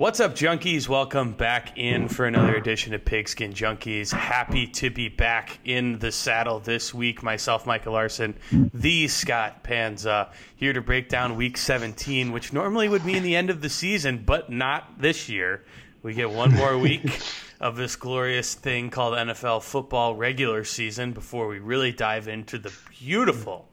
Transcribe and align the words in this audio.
What's 0.00 0.18
up, 0.18 0.34
junkies? 0.34 0.88
Welcome 0.88 1.32
back 1.32 1.76
in 1.76 2.08
for 2.08 2.24
another 2.24 2.56
edition 2.56 2.94
of 2.94 3.04
Pigskin 3.04 3.52
Junkies. 3.52 4.10
Happy 4.10 4.66
to 4.68 4.88
be 4.88 5.10
back 5.10 5.58
in 5.62 5.98
the 5.98 6.10
saddle 6.10 6.58
this 6.58 6.94
week. 6.94 7.22
Myself, 7.22 7.66
Michael 7.66 7.92
Larson, 7.92 8.34
the 8.50 9.08
Scott 9.08 9.62
Panza, 9.62 10.30
here 10.56 10.72
to 10.72 10.80
break 10.80 11.10
down 11.10 11.36
week 11.36 11.58
17, 11.58 12.32
which 12.32 12.50
normally 12.50 12.88
would 12.88 13.04
mean 13.04 13.22
the 13.22 13.36
end 13.36 13.50
of 13.50 13.60
the 13.60 13.68
season, 13.68 14.22
but 14.24 14.48
not 14.48 15.02
this 15.02 15.28
year. 15.28 15.66
We 16.02 16.14
get 16.14 16.30
one 16.30 16.54
more 16.54 16.78
week 16.78 17.20
of 17.60 17.76
this 17.76 17.94
glorious 17.94 18.54
thing 18.54 18.88
called 18.88 19.12
NFL 19.12 19.62
football 19.62 20.14
regular 20.14 20.64
season 20.64 21.12
before 21.12 21.46
we 21.46 21.58
really 21.58 21.92
dive 21.92 22.26
into 22.26 22.58
the 22.58 22.72
beautiful 22.98 23.68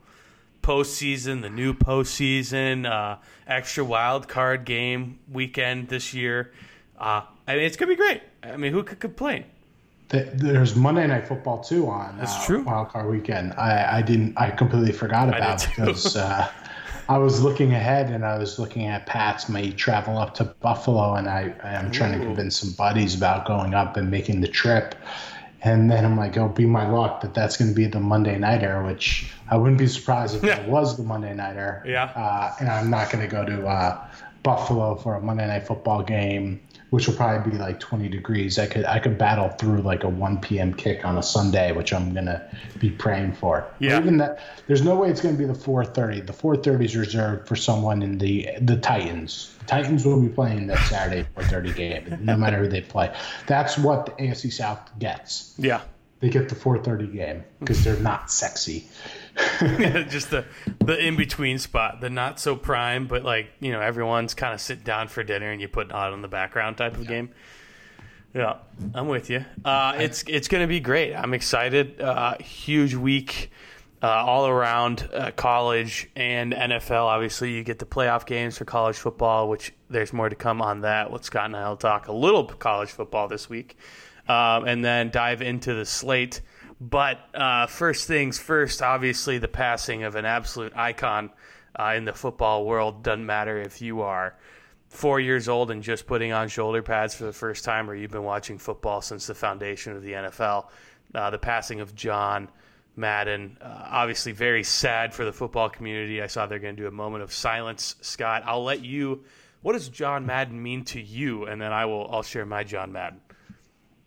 postseason, 0.67 1.41
the 1.41 1.49
new 1.49 1.73
postseason, 1.73 2.85
uh, 2.85 3.17
extra 3.47 3.85
wild 3.85 4.27
card 4.27 4.65
game 4.65 5.17
weekend 5.31 5.87
this 5.87 6.13
year. 6.13 6.51
Uh, 6.99 7.21
I 7.47 7.55
mean, 7.55 7.63
it's 7.63 7.77
gonna 7.77 7.89
be 7.89 7.95
great. 7.95 8.21
I 8.43 8.57
mean, 8.57 8.73
who 8.73 8.83
could 8.83 8.99
complain? 8.99 9.45
There's 10.09 10.75
Monday 10.75 11.07
Night 11.07 11.25
Football 11.25 11.63
too 11.63 11.87
on 11.87 12.17
That's 12.17 12.35
uh, 12.35 12.45
true. 12.45 12.63
Wild 12.63 12.89
Card 12.89 13.09
Weekend. 13.09 13.53
I, 13.53 13.99
I 13.99 14.01
didn't. 14.01 14.37
I 14.37 14.51
completely 14.51 14.91
forgot 14.91 15.29
about 15.29 15.59
too. 15.59 15.69
because 15.85 16.17
uh, 16.17 16.51
I 17.07 17.17
was 17.17 17.41
looking 17.41 17.73
ahead 17.73 18.09
and 18.09 18.25
I 18.25 18.37
was 18.37 18.59
looking 18.59 18.87
at 18.87 19.05
Pat's 19.05 19.47
may 19.47 19.71
travel 19.71 20.17
up 20.17 20.33
to 20.35 20.43
Buffalo 20.43 21.15
and 21.15 21.29
I 21.29 21.53
I 21.63 21.73
am 21.73 21.91
trying 21.91 22.19
to 22.19 22.25
convince 22.25 22.57
some 22.57 22.73
buddies 22.73 23.15
about 23.15 23.45
going 23.45 23.73
up 23.73 23.95
and 23.95 24.11
making 24.11 24.41
the 24.41 24.49
trip. 24.49 24.95
And 25.63 25.89
then 25.89 26.05
I'm 26.05 26.17
like, 26.17 26.37
oh, 26.37 26.49
be 26.49 26.65
my 26.65 26.87
luck, 26.87 27.21
that 27.21 27.33
that's 27.33 27.57
going 27.57 27.71
to 27.71 27.75
be 27.75 27.85
the 27.85 27.99
Monday 27.99 28.37
nighter, 28.37 28.83
which 28.83 29.31
I 29.49 29.57
wouldn't 29.57 29.79
be 29.79 29.87
surprised 29.87 30.35
if 30.35 30.43
it 30.43 30.67
was 30.67 30.97
the 30.97 31.03
Monday 31.03 31.33
nighter. 31.33 31.83
Yeah. 31.85 32.05
Uh, 32.05 32.53
and 32.59 32.69
I'm 32.69 32.89
not 32.89 33.11
going 33.11 33.27
to 33.27 33.29
go 33.29 33.43
to 33.43 33.67
uh, 33.67 34.07
Buffalo 34.43 34.95
for 34.95 35.15
a 35.15 35.21
Monday 35.21 35.47
night 35.47 35.65
football 35.67 36.03
game, 36.03 36.61
which 36.89 37.07
will 37.07 37.15
probably 37.15 37.51
be 37.51 37.57
like 37.57 37.79
20 37.79 38.07
degrees. 38.07 38.57
I 38.57 38.65
could 38.65 38.85
I 38.85 38.99
could 38.99 39.17
battle 39.17 39.49
through 39.49 39.81
like 39.81 40.03
a 40.03 40.09
1 40.09 40.39
p.m. 40.41 40.73
kick 40.73 41.03
on 41.03 41.17
a 41.17 41.23
Sunday, 41.23 41.71
which 41.73 41.93
I'm 41.93 42.13
going 42.13 42.27
to 42.27 42.49
be 42.79 42.89
praying 42.89 43.33
for. 43.33 43.47
Or 43.47 43.67
Yeah. 43.79 43.99
Even 43.99 44.17
that, 44.17 44.39
there's 44.67 44.83
no 44.83 44.95
way 44.95 45.09
it's 45.09 45.21
going 45.21 45.35
to 45.35 45.39
be 45.39 45.45
the 45.45 45.57
4:30. 45.57 46.25
The 46.25 46.33
4:30 46.33 46.85
is 46.85 46.95
reserved 46.95 47.47
for 47.47 47.55
someone 47.55 48.01
in 48.01 48.17
the 48.17 48.49
the 48.61 48.77
Titans. 48.77 49.53
The 49.59 49.65
Titans 49.65 50.05
will 50.05 50.21
be 50.21 50.29
playing 50.29 50.67
that 50.67 50.79
Saturday 50.87 51.27
4:30 51.35 51.75
game, 51.75 52.17
no 52.21 52.37
matter 52.37 52.57
who 52.57 52.67
they 52.67 52.81
play. 52.81 53.13
That's 53.47 53.77
what 53.77 54.05
the 54.05 54.11
AFC 54.13 54.51
South 54.51 54.79
gets. 54.99 55.53
Yeah, 55.57 55.81
They 56.19 56.29
get 56.29 56.49
the 56.49 56.55
4:30 56.55 57.13
game 57.13 57.43
because 57.59 57.83
they're 57.83 57.99
not 57.99 58.31
sexy. 58.31 58.87
just 60.09 60.31
the 60.31 60.45
the 60.83 60.97
in 60.97 61.15
between 61.15 61.59
spot, 61.59 62.01
the 62.01 62.09
not 62.09 62.39
so 62.39 62.55
prime, 62.55 63.07
but 63.07 63.23
like 63.23 63.49
you 63.59 63.71
know 63.71 63.81
everyone's 63.81 64.33
kind 64.33 64.53
of 64.53 64.59
sitting 64.59 64.83
down 64.83 65.07
for 65.07 65.23
dinner 65.23 65.51
and 65.51 65.61
you 65.61 65.67
put 65.67 65.91
hot 65.91 66.07
on 66.09 66.15
in 66.15 66.21
the 66.21 66.27
background 66.27 66.77
type 66.77 66.95
of 66.95 67.07
game. 67.07 67.29
Yeah, 68.33 68.57
I'm 68.93 69.07
with 69.07 69.29
you. 69.29 69.45
Uh, 69.63 69.95
it's 69.97 70.23
it's 70.27 70.47
going 70.47 70.61
to 70.61 70.67
be 70.67 70.79
great. 70.79 71.13
I'm 71.13 71.33
excited. 71.33 72.01
Uh, 72.01 72.37
huge 72.39 72.95
week 72.95 73.51
uh, 74.01 74.07
all 74.07 74.47
around 74.47 75.07
uh, 75.13 75.31
college 75.31 76.09
and 76.15 76.53
NFL. 76.53 77.05
Obviously, 77.05 77.51
you 77.51 77.63
get 77.63 77.79
the 77.79 77.85
playoff 77.85 78.25
games 78.25 78.57
for 78.57 78.65
college 78.65 78.97
football, 78.97 79.49
which 79.49 79.73
there's 79.89 80.13
more 80.13 80.29
to 80.29 80.35
come 80.35 80.61
on 80.61 80.81
that. 80.81 81.11
What 81.11 81.25
Scott 81.25 81.45
and 81.45 81.55
I 81.55 81.67
will 81.69 81.77
talk 81.77 82.07
a 82.07 82.11
little 82.11 82.45
college 82.45 82.89
football 82.89 83.27
this 83.27 83.49
week, 83.49 83.77
um, 84.27 84.65
and 84.65 84.83
then 84.83 85.09
dive 85.09 85.41
into 85.41 85.73
the 85.73 85.85
slate. 85.85 86.41
But 86.79 87.19
uh, 87.33 87.67
first 87.67 88.07
things 88.07 88.37
first, 88.37 88.81
obviously, 88.81 89.39
the 89.39 89.47
passing 89.47 90.03
of 90.03 90.15
an 90.15 90.25
absolute 90.25 90.73
icon 90.75 91.31
uh, 91.77 91.93
in 91.95 92.05
the 92.05 92.13
football 92.13 92.65
world. 92.65 93.03
Doesn't 93.03 93.25
matter 93.25 93.59
if 93.59 93.81
you 93.81 94.01
are 94.01 94.35
four 94.89 95.19
years 95.19 95.49
old 95.49 95.71
and 95.71 95.81
just 95.83 96.05
putting 96.05 96.31
on 96.31 96.47
shoulder 96.47 96.81
pads 96.81 97.15
for 97.15 97.25
the 97.25 97.33
first 97.33 97.63
time, 97.63 97.89
or 97.89 97.95
you've 97.95 98.11
been 98.11 98.23
watching 98.23 98.57
football 98.57 99.01
since 99.01 99.27
the 99.27 99.35
foundation 99.35 99.95
of 99.95 100.03
the 100.03 100.11
NFL. 100.11 100.67
Uh, 101.15 101.29
the 101.29 101.37
passing 101.37 101.79
of 101.79 101.95
John 101.95 102.49
Madden, 102.95 103.57
uh, 103.61 103.87
obviously 103.89 104.31
very 104.31 104.63
sad 104.63 105.13
for 105.13 105.25
the 105.25 105.33
football 105.33 105.69
community. 105.69 106.21
I 106.21 106.27
saw 106.27 106.45
they're 106.45 106.59
going 106.59 106.75
to 106.75 106.81
do 106.81 106.87
a 106.87 106.91
moment 106.91 107.23
of 107.23 107.31
silence. 107.31 107.95
Scott, 108.01 108.43
I'll 108.45 108.63
let 108.63 108.83
you. 108.83 109.23
What 109.61 109.73
does 109.73 109.89
John 109.89 110.25
Madden 110.25 110.61
mean 110.61 110.83
to 110.85 111.01
you? 111.01 111.45
And 111.45 111.61
then 111.61 111.71
I 111.71 111.85
will. 111.85 112.09
I'll 112.11 112.23
share 112.23 112.45
my 112.45 112.63
John 112.63 112.91
Madden. 112.91 113.19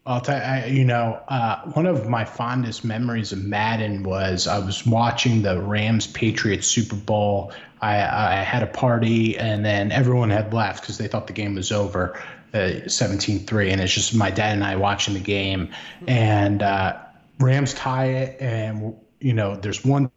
I'll 0.06 0.20
tell 0.20 0.66
you, 0.66 0.78
you 0.78 0.84
know, 0.84 1.20
uh, 1.28 1.60
one 1.72 1.86
of 1.86 2.08
my 2.08 2.24
fondest 2.24 2.84
memories 2.84 3.32
of 3.32 3.44
Madden 3.44 4.02
was 4.02 4.46
I 4.46 4.58
was 4.58 4.86
watching 4.86 5.42
the 5.42 5.60
Rams 5.60 6.06
Patriots 6.06 6.66
Super 6.66 6.96
Bowl. 6.96 7.52
I, 7.82 7.96
I 7.96 8.34
had 8.42 8.62
a 8.62 8.66
party, 8.66 9.36
and 9.38 9.64
then 9.64 9.92
everyone 9.92 10.30
had 10.30 10.54
left 10.54 10.82
because 10.82 10.98
they 10.98 11.06
thought 11.06 11.26
the 11.26 11.32
game 11.34 11.54
was 11.54 11.70
over, 11.70 12.20
uh, 12.54 12.88
17 12.88 13.40
3. 13.40 13.70
And 13.70 13.80
it's 13.80 13.92
just 13.92 14.14
my 14.14 14.30
dad 14.30 14.54
and 14.54 14.64
I 14.64 14.76
watching 14.76 15.14
the 15.14 15.20
game. 15.20 15.70
And 16.06 16.62
uh, 16.62 16.98
Rams 17.38 17.74
tie 17.74 18.06
it, 18.06 18.40
and, 18.40 18.96
you 19.20 19.34
know, 19.34 19.54
there's 19.56 19.84
one 19.84 20.10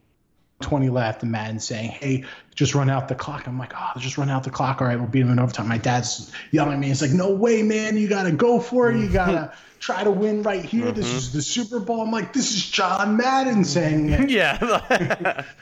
20 0.64 0.90
left 0.90 1.22
and 1.22 1.32
Madden 1.32 1.60
saying, 1.60 1.92
Hey, 1.92 2.26
just 2.56 2.74
run 2.74 2.90
out 2.90 3.08
the 3.08 3.16
clock. 3.16 3.46
I'm 3.48 3.60
like, 3.60 3.74
Oh, 3.76 4.00
just 4.00 4.18
run 4.18 4.30
out 4.30 4.44
the 4.44 4.50
clock. 4.50 4.82
All 4.82 4.88
right, 4.88 4.98
we'll 4.98 5.08
beat 5.08 5.22
him 5.22 5.32
in 5.32 5.40
overtime. 5.40 5.68
My 5.68 5.78
dad's 5.78 6.32
yelling 6.52 6.74
at 6.74 6.80
me. 6.80 6.88
He's 6.88 7.02
like, 7.02 7.12
No 7.12 7.32
way, 7.32 7.62
man. 7.62 7.98
You 7.98 8.08
got 8.08 8.24
to 8.24 8.32
go 8.32 8.60
for 8.60 8.90
it. 8.90 8.98
You 8.98 9.10
got 9.10 9.32
to 9.32 9.54
try 9.80 10.04
to 10.04 10.12
win 10.12 10.44
right 10.44 10.64
here. 10.64 10.92
This 10.92 11.08
is 11.08 11.32
the 11.32 11.42
Super 11.42 11.80
Bowl. 11.80 12.02
I'm 12.02 12.12
like, 12.12 12.34
This 12.34 12.52
is 12.52 12.70
John 12.70 13.18
Madden 13.18 13.64
saying 13.66 14.10
it. 14.10 14.30
Yeah. 14.34 15.44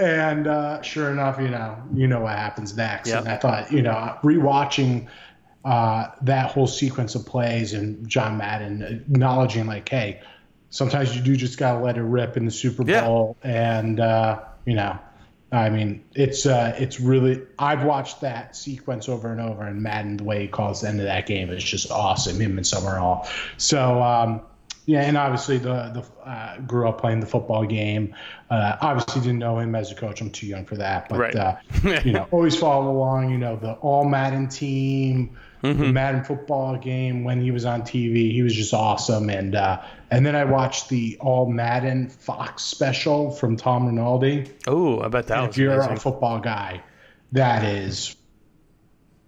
And 0.00 0.46
uh, 0.46 0.80
sure 0.80 1.10
enough, 1.10 1.38
you 1.38 1.48
know, 1.48 1.76
you 1.92 2.06
know 2.06 2.20
what 2.20 2.34
happens 2.34 2.74
next. 2.74 3.10
Yep. 3.10 3.18
And 3.20 3.28
I 3.28 3.36
thought, 3.36 3.70
you 3.70 3.82
know, 3.82 4.16
rewatching 4.22 5.08
uh, 5.62 6.06
that 6.22 6.50
whole 6.50 6.66
sequence 6.66 7.14
of 7.14 7.26
plays 7.26 7.74
and 7.74 8.08
John 8.08 8.38
Madden 8.38 8.80
acknowledging, 8.80 9.66
like, 9.66 9.86
hey, 9.90 10.22
sometimes 10.70 11.14
you 11.14 11.20
do 11.20 11.36
just 11.36 11.58
gotta 11.58 11.80
let 11.80 11.98
it 11.98 12.02
rip 12.02 12.38
in 12.38 12.46
the 12.46 12.50
Super 12.50 12.82
Bowl. 12.82 12.94
Yeah. 12.94 13.04
Bowl, 13.04 13.36
and 13.42 14.00
uh, 14.00 14.40
you 14.64 14.74
know, 14.74 14.98
I 15.52 15.68
mean, 15.70 16.04
it's 16.14 16.46
uh, 16.46 16.74
it's 16.78 17.00
really 17.00 17.42
I've 17.58 17.82
watched 17.84 18.20
that 18.20 18.54
sequence 18.54 19.08
over 19.08 19.32
and 19.32 19.40
over, 19.40 19.64
and 19.64 19.82
Madden 19.82 20.16
the 20.18 20.24
way 20.24 20.42
he 20.42 20.48
calls 20.48 20.82
the 20.82 20.88
end 20.88 21.00
of 21.00 21.06
that 21.06 21.26
game 21.26 21.50
is 21.50 21.64
just 21.64 21.90
awesome. 21.90 22.40
Him 22.40 22.56
and 22.56 22.66
Summerall. 22.66 23.28
So. 23.56 24.02
Um, 24.02 24.42
yeah, 24.86 25.02
and 25.02 25.16
obviously 25.16 25.58
the 25.58 25.90
the 25.92 26.28
uh, 26.28 26.58
grew 26.60 26.88
up 26.88 27.00
playing 27.00 27.20
the 27.20 27.26
football 27.26 27.64
game. 27.64 28.12
Uh, 28.50 28.76
obviously 28.80 29.20
didn't 29.20 29.38
know 29.38 29.58
him 29.58 29.76
as 29.76 29.92
a 29.92 29.94
coach. 29.94 30.20
I'm 30.20 30.30
too 30.30 30.46
young 30.48 30.64
for 30.64 30.74
that, 30.76 31.08
but 31.08 31.18
Right. 31.18 31.36
uh, 31.36 31.56
you 32.02 32.10
know, 32.12 32.26
always 32.32 32.56
follow 32.56 32.90
along. 32.90 33.30
You 33.30 33.38
know, 33.38 33.54
the 33.54 33.74
All 33.74 34.04
Madden 34.04 34.48
team, 34.48 35.36
Mm-hmm. 35.62 35.82
the 35.82 35.92
Madden 35.92 36.24
football 36.24 36.78
game 36.78 37.22
when 37.22 37.40
he 37.40 37.50
was 37.50 37.66
on 37.66 37.82
TV. 37.82 38.32
He 38.32 38.42
was 38.42 38.54
just 38.54 38.72
awesome. 38.72 39.28
And 39.28 39.54
uh, 39.54 39.82
and 40.10 40.24
then 40.24 40.34
I 40.34 40.44
watched 40.44 40.88
the 40.88 41.18
All 41.20 41.50
Madden 41.50 42.08
Fox 42.08 42.62
special 42.62 43.30
from 43.30 43.56
Tom 43.56 43.86
Rinaldi. 43.86 44.50
oh, 44.66 45.00
I 45.00 45.08
bet 45.08 45.26
that 45.26 45.50
if 45.50 45.58
you're 45.58 45.74
amazing. 45.74 45.96
a 45.96 46.00
football 46.00 46.40
guy, 46.40 46.82
that 47.32 47.64
is 47.64 48.16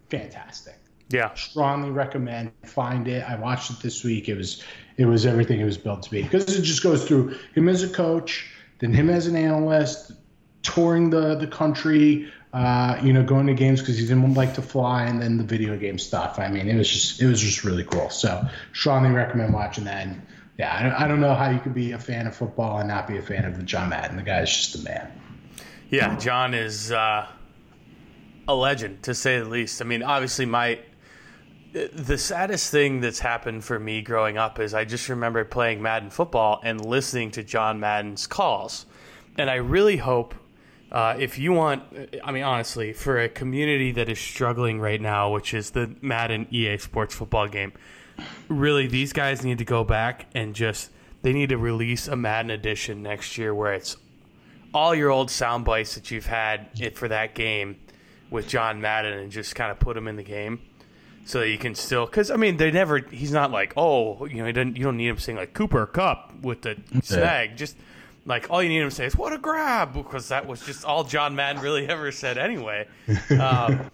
fantastic 0.08 0.82
yeah. 1.12 1.32
strongly 1.34 1.90
recommend 1.90 2.52
find 2.64 3.06
it 3.06 3.22
i 3.28 3.36
watched 3.36 3.70
it 3.70 3.80
this 3.80 4.02
week 4.02 4.28
it 4.28 4.36
was 4.36 4.62
it 4.96 5.04
was 5.04 5.26
everything 5.26 5.60
it 5.60 5.64
was 5.64 5.78
built 5.78 6.02
to 6.02 6.10
be 6.10 6.22
because 6.22 6.56
it 6.56 6.62
just 6.62 6.82
goes 6.82 7.06
through 7.06 7.36
him 7.54 7.68
as 7.68 7.82
a 7.82 7.88
coach 7.88 8.50
then 8.78 8.92
him 8.92 9.10
as 9.10 9.26
an 9.26 9.36
analyst 9.36 10.12
touring 10.62 11.10
the 11.10 11.34
the 11.36 11.46
country 11.46 12.30
uh, 12.52 12.98
you 13.02 13.12
know 13.12 13.22
going 13.22 13.46
to 13.46 13.54
games 13.54 13.80
because 13.80 13.96
he 13.96 14.06
didn't 14.06 14.34
like 14.34 14.54
to 14.54 14.62
fly 14.62 15.04
and 15.04 15.20
then 15.20 15.38
the 15.38 15.44
video 15.44 15.76
game 15.76 15.98
stuff. 15.98 16.38
I 16.38 16.48
mean 16.48 16.68
it 16.68 16.76
was 16.76 16.90
just 16.90 17.20
it 17.20 17.26
was 17.26 17.40
just 17.40 17.64
really 17.64 17.84
cool. 17.84 18.10
So 18.10 18.46
strongly 18.72 19.10
recommend 19.10 19.54
watching 19.54 19.84
that. 19.84 20.06
And 20.06 20.22
yeah 20.58 20.76
I 20.76 20.82
don't, 20.82 20.92
I 20.92 21.08
don't 21.08 21.20
know 21.20 21.34
how 21.34 21.50
you 21.50 21.60
could 21.60 21.74
be 21.74 21.92
a 21.92 21.98
fan 21.98 22.26
of 22.26 22.36
football 22.36 22.78
and 22.78 22.88
not 22.88 23.08
be 23.08 23.16
a 23.16 23.22
fan 23.22 23.44
of 23.44 23.64
john 23.64 23.88
madden. 23.88 24.16
The 24.16 24.22
guy 24.22 24.42
is 24.42 24.50
just 24.50 24.74
a 24.74 24.84
man. 24.84 25.10
Yeah, 25.92 26.16
John 26.16 26.54
is 26.54 26.90
uh, 26.90 27.26
a 28.48 28.54
legend 28.54 29.02
to 29.02 29.14
say 29.14 29.38
the 29.40 29.44
least. 29.44 29.82
I 29.82 29.84
mean, 29.84 30.02
obviously, 30.02 30.46
my 30.46 30.78
the 31.74 32.16
saddest 32.16 32.70
thing 32.70 33.00
that's 33.02 33.18
happened 33.18 33.62
for 33.62 33.78
me 33.78 34.00
growing 34.00 34.38
up 34.38 34.58
is 34.58 34.72
I 34.72 34.86
just 34.86 35.10
remember 35.10 35.44
playing 35.44 35.82
Madden 35.82 36.08
football 36.08 36.60
and 36.64 36.82
listening 36.82 37.30
to 37.32 37.42
John 37.42 37.78
Madden's 37.78 38.26
calls, 38.26 38.86
and 39.36 39.50
I 39.50 39.56
really 39.56 39.98
hope. 39.98 40.34
Uh, 40.92 41.16
if 41.18 41.38
you 41.38 41.54
want, 41.54 41.82
I 42.22 42.32
mean, 42.32 42.42
honestly, 42.42 42.92
for 42.92 43.18
a 43.18 43.26
community 43.26 43.92
that 43.92 44.10
is 44.10 44.18
struggling 44.18 44.78
right 44.78 45.00
now, 45.00 45.32
which 45.32 45.54
is 45.54 45.70
the 45.70 45.96
Madden 46.02 46.46
EA 46.50 46.76
Sports 46.76 47.14
football 47.14 47.48
game, 47.48 47.72
really, 48.48 48.86
these 48.86 49.14
guys 49.14 49.42
need 49.42 49.56
to 49.56 49.64
go 49.64 49.84
back 49.84 50.26
and 50.34 50.54
just 50.54 50.90
they 51.22 51.32
need 51.32 51.48
to 51.48 51.56
release 51.56 52.08
a 52.08 52.16
Madden 52.16 52.50
edition 52.50 53.02
next 53.02 53.38
year 53.38 53.54
where 53.54 53.72
it's 53.72 53.96
all 54.74 54.94
your 54.94 55.10
old 55.10 55.30
sound 55.30 55.64
bites 55.64 55.94
that 55.94 56.10
you've 56.10 56.26
had 56.26 56.68
it 56.78 56.96
for 56.98 57.08
that 57.08 57.34
game 57.34 57.80
with 58.30 58.46
John 58.46 58.82
Madden 58.82 59.18
and 59.18 59.32
just 59.32 59.54
kind 59.54 59.70
of 59.70 59.78
put 59.78 59.94
them 59.94 60.06
in 60.08 60.16
the 60.16 60.22
game 60.22 60.60
so 61.24 61.40
that 61.40 61.48
you 61.48 61.58
can 61.58 61.74
still 61.74 62.04
because 62.06 62.30
I 62.30 62.36
mean 62.36 62.56
they 62.56 62.70
never 62.70 62.98
he's 62.98 63.30
not 63.30 63.50
like 63.50 63.74
oh 63.76 64.24
you 64.26 64.38
know 64.38 64.46
he 64.46 64.52
doesn't 64.52 64.76
you 64.76 64.84
don't 64.84 64.96
need 64.96 65.08
him 65.08 65.18
saying 65.18 65.38
like 65.38 65.54
Cooper 65.54 65.86
Kupp 65.86 66.32
with 66.42 66.62
the 66.62 66.76
snag. 67.02 67.56
Just 67.56 67.76
like 68.24 68.50
all 68.50 68.62
you 68.62 68.68
need 68.68 68.82
him 68.82 68.88
to 68.88 68.94
say 68.94 69.06
is 69.06 69.16
what 69.16 69.32
a 69.32 69.38
grab 69.38 69.94
because 69.94 70.28
that 70.28 70.46
was 70.46 70.64
just 70.64 70.84
all 70.84 71.04
John 71.04 71.34
Madden 71.34 71.62
really 71.62 71.88
ever 71.88 72.12
said 72.12 72.38
anyway. 72.38 72.86
um, 73.30 73.90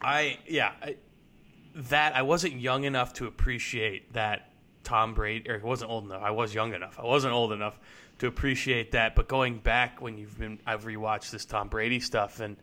I 0.00 0.38
yeah 0.46 0.72
I, 0.82 0.96
that 1.74 2.16
I 2.16 2.22
wasn't 2.22 2.54
young 2.54 2.84
enough 2.84 3.14
to 3.14 3.26
appreciate 3.26 4.12
that 4.14 4.50
Tom 4.82 5.14
Brady, 5.14 5.50
or 5.50 5.60
I 5.60 5.64
wasn't 5.66 5.90
old 5.90 6.04
enough. 6.04 6.22
I 6.22 6.30
was 6.30 6.54
young 6.54 6.74
enough. 6.74 6.98
I 6.98 7.04
wasn't 7.04 7.34
old 7.34 7.52
enough 7.52 7.78
to 8.20 8.28
appreciate 8.28 8.92
that. 8.92 9.14
But 9.14 9.28
going 9.28 9.58
back 9.58 10.00
when 10.00 10.16
you've 10.16 10.38
been, 10.38 10.60
I've 10.64 10.84
rewatched 10.84 11.30
this 11.30 11.44
Tom 11.44 11.68
Brady 11.68 12.00
stuff, 12.00 12.40
and 12.40 12.56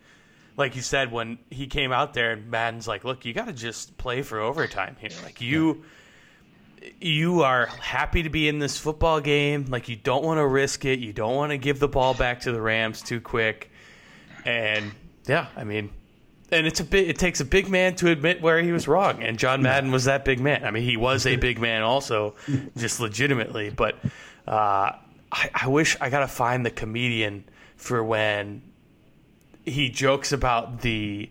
like 0.56 0.76
you 0.76 0.82
said, 0.82 1.12
when 1.12 1.38
he 1.50 1.68
came 1.68 1.92
out 1.92 2.14
there 2.14 2.32
and 2.32 2.50
Madden's 2.50 2.88
like, 2.88 3.04
look, 3.04 3.26
you 3.26 3.34
got 3.34 3.48
to 3.48 3.54
just 3.54 3.98
play 3.98 4.22
for 4.22 4.40
overtime 4.40 4.96
here. 5.00 5.12
Like 5.24 5.42
you, 5.42 5.84
you 7.00 7.44
are 7.44 7.68
happy 7.68 8.24
to 8.24 8.30
be 8.30 8.48
in 8.48 8.60
this 8.60 8.78
football 8.78 9.20
game. 9.20 9.66
Like 9.70 9.90
you 9.90 9.96
don't 9.96 10.24
want 10.24 10.40
to 10.40 10.48
risk 10.48 10.86
it. 10.86 11.00
You 11.00 11.14
don't 11.14 11.36
want 11.36 11.52
to 11.52 11.58
give 11.58 11.80
the 11.80 11.88
ball 11.88 12.14
back 12.14 12.42
to 12.42 12.52
the 12.52 12.62
Rams 12.62 13.02
too 13.02 13.22
quick. 13.22 13.72
And 14.46 14.92
yeah, 15.26 15.48
I 15.56 15.64
mean, 15.64 15.90
and 16.52 16.68
it's 16.68 16.80
a 16.80 16.84
bit. 16.84 17.10
It 17.10 17.18
takes 17.18 17.40
a 17.40 17.46
big 17.46 17.70
man 17.70 17.96
to 17.96 18.10
admit 18.10 18.42
where 18.42 18.62
he 18.62 18.72
was 18.72 18.88
wrong. 18.88 19.24
And 19.24 19.38
John 19.38 19.62
Madden 19.62 19.92
was 19.92 20.06
that 20.06 20.26
big 20.26 20.40
man. 20.40 20.66
I 20.66 20.72
mean, 20.72 20.84
he 20.84 20.98
was 20.98 21.26
a 21.26 21.36
big 21.36 21.60
man 21.60 21.82
also, 21.82 22.36
just 22.78 23.00
legitimately. 23.00 23.70
But 23.70 23.96
uh, 24.48 24.92
I, 25.32 25.50
I 25.54 25.68
wish 25.68 25.98
I 26.00 26.10
gotta 26.10 26.28
find 26.28 26.66
the 26.66 26.72
comedian 26.72 27.46
for 27.76 28.04
when 28.04 28.62
he 29.66 29.90
jokes 29.90 30.32
about 30.32 30.82
the 30.82 31.30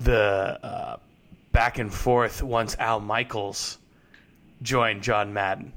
the 0.00 0.58
uh, 0.62 0.96
back 1.52 1.78
and 1.78 1.92
forth 1.92 2.42
once 2.42 2.76
Al 2.78 3.00
Michaels 3.00 3.78
joined 4.62 5.02
John 5.02 5.32
Madden 5.32 5.72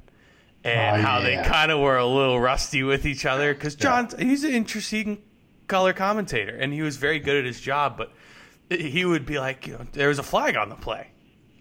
and 0.64 1.02
Oh, 1.02 1.06
how 1.06 1.20
yeah. 1.20 1.44
they 1.44 1.50
kind 1.50 1.72
of 1.72 1.80
were 1.80 1.98
a 1.98 2.06
little 2.06 2.40
rusty 2.40 2.84
with 2.84 3.06
each 3.06 3.26
other 3.26 3.54
because 3.54 3.76
John 3.76 4.10
he's 4.18 4.44
an 4.44 4.52
interesting 4.52 5.22
color 5.68 5.94
commentator 5.94 6.56
and 6.56 6.72
he 6.74 6.82
was 6.82 6.98
very 6.98 7.20
good 7.20 7.36
at 7.38 7.46
his 7.46 7.60
job, 7.62 7.98
but 7.98 8.12
he 8.70 9.06
would 9.06 9.26
be 9.26 9.40
like, 9.40 9.68
you 9.68 9.74
know, 9.74 9.86
there 9.92 10.08
was 10.08 10.20
a 10.20 10.24
flag 10.24 10.56
on 10.56 10.70
the 10.70 10.76
play. 10.76 11.08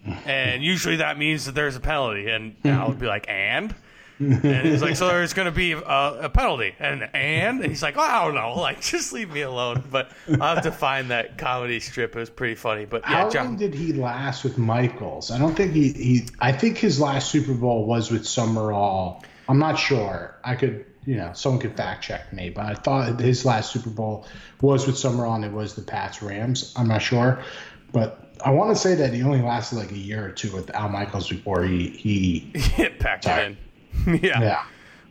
And 0.25 0.61
usually 0.63 0.97
that 0.97 1.17
means 1.17 1.45
that 1.45 1.55
there's 1.55 1.77
a 1.77 1.79
penalty, 1.79 2.27
and 2.29 2.55
Al 2.65 2.89
would 2.89 2.99
be 2.99 3.05
like, 3.05 3.25
"And," 3.29 3.73
and 4.19 4.67
he's 4.67 4.81
like, 4.81 4.95
"So 4.95 5.07
there's 5.07 5.33
going 5.33 5.47
to 5.47 5.51
be 5.51 5.73
a, 5.73 5.79
a 5.79 6.29
penalty," 6.29 6.75
and 6.79 7.03
and 7.13 7.61
and 7.61 7.65
he's 7.65 7.83
like, 7.83 7.97
oh, 7.97 8.01
"I 8.01 8.23
don't 8.25 8.35
know, 8.35 8.59
like 8.59 8.81
just 8.93 9.13
leave 9.13 9.31
me 9.31 9.41
alone." 9.41 9.83
But 9.89 10.11
I'll 10.27 10.55
have 10.55 10.63
to 10.63 10.71
find 10.71 11.11
that 11.11 11.37
comedy 11.37 11.79
strip. 11.79 12.15
It 12.15 12.19
was 12.19 12.29
pretty 12.29 12.55
funny. 12.55 12.85
But 12.85 13.03
yeah, 13.03 13.29
How 13.29 13.43
long 13.43 13.57
did 13.57 13.73
he 13.73 13.93
last 13.93 14.43
with 14.43 14.57
Michaels? 14.57 15.31
I 15.31 15.37
don't 15.37 15.55
think 15.55 15.73
he, 15.73 15.91
he. 15.93 16.27
I 16.39 16.51
think 16.51 16.77
his 16.77 16.99
last 16.99 17.31
Super 17.31 17.53
Bowl 17.53 17.85
was 17.85 18.11
with 18.11 18.25
Summerall. 18.25 19.23
I'm 19.49 19.59
not 19.59 19.77
sure. 19.77 20.37
I 20.43 20.55
could, 20.55 20.85
you 21.05 21.17
know, 21.17 21.31
someone 21.33 21.61
could 21.61 21.75
fact 21.75 22.03
check 22.03 22.31
me, 22.31 22.49
but 22.49 22.65
I 22.65 22.75
thought 22.75 23.19
his 23.19 23.45
last 23.45 23.71
Super 23.71 23.89
Bowl 23.89 24.25
was 24.61 24.87
with 24.87 24.97
Summerall 24.97 25.35
and 25.35 25.43
it 25.45 25.51
was 25.51 25.75
the 25.75 25.81
Pats 25.81 26.21
Rams. 26.21 26.73
I'm 26.77 26.87
not 26.87 27.01
sure, 27.01 27.43
but 27.91 28.23
I 28.43 28.51
want 28.51 28.75
to 28.75 28.75
say 28.75 28.95
that 28.95 29.13
he 29.13 29.21
only 29.23 29.41
lasted 29.41 29.77
like 29.77 29.91
a 29.91 29.97
year 29.97 30.25
or 30.25 30.31
two 30.31 30.51
with 30.53 30.69
Al 30.71 30.89
Michaels 30.89 31.29
before 31.29 31.63
he 31.63 31.89
he. 31.89 32.51
packed 32.99 33.25
it 33.25 33.45
in. 33.45 33.57
yeah. 34.07 34.41
Yeah. 34.41 34.63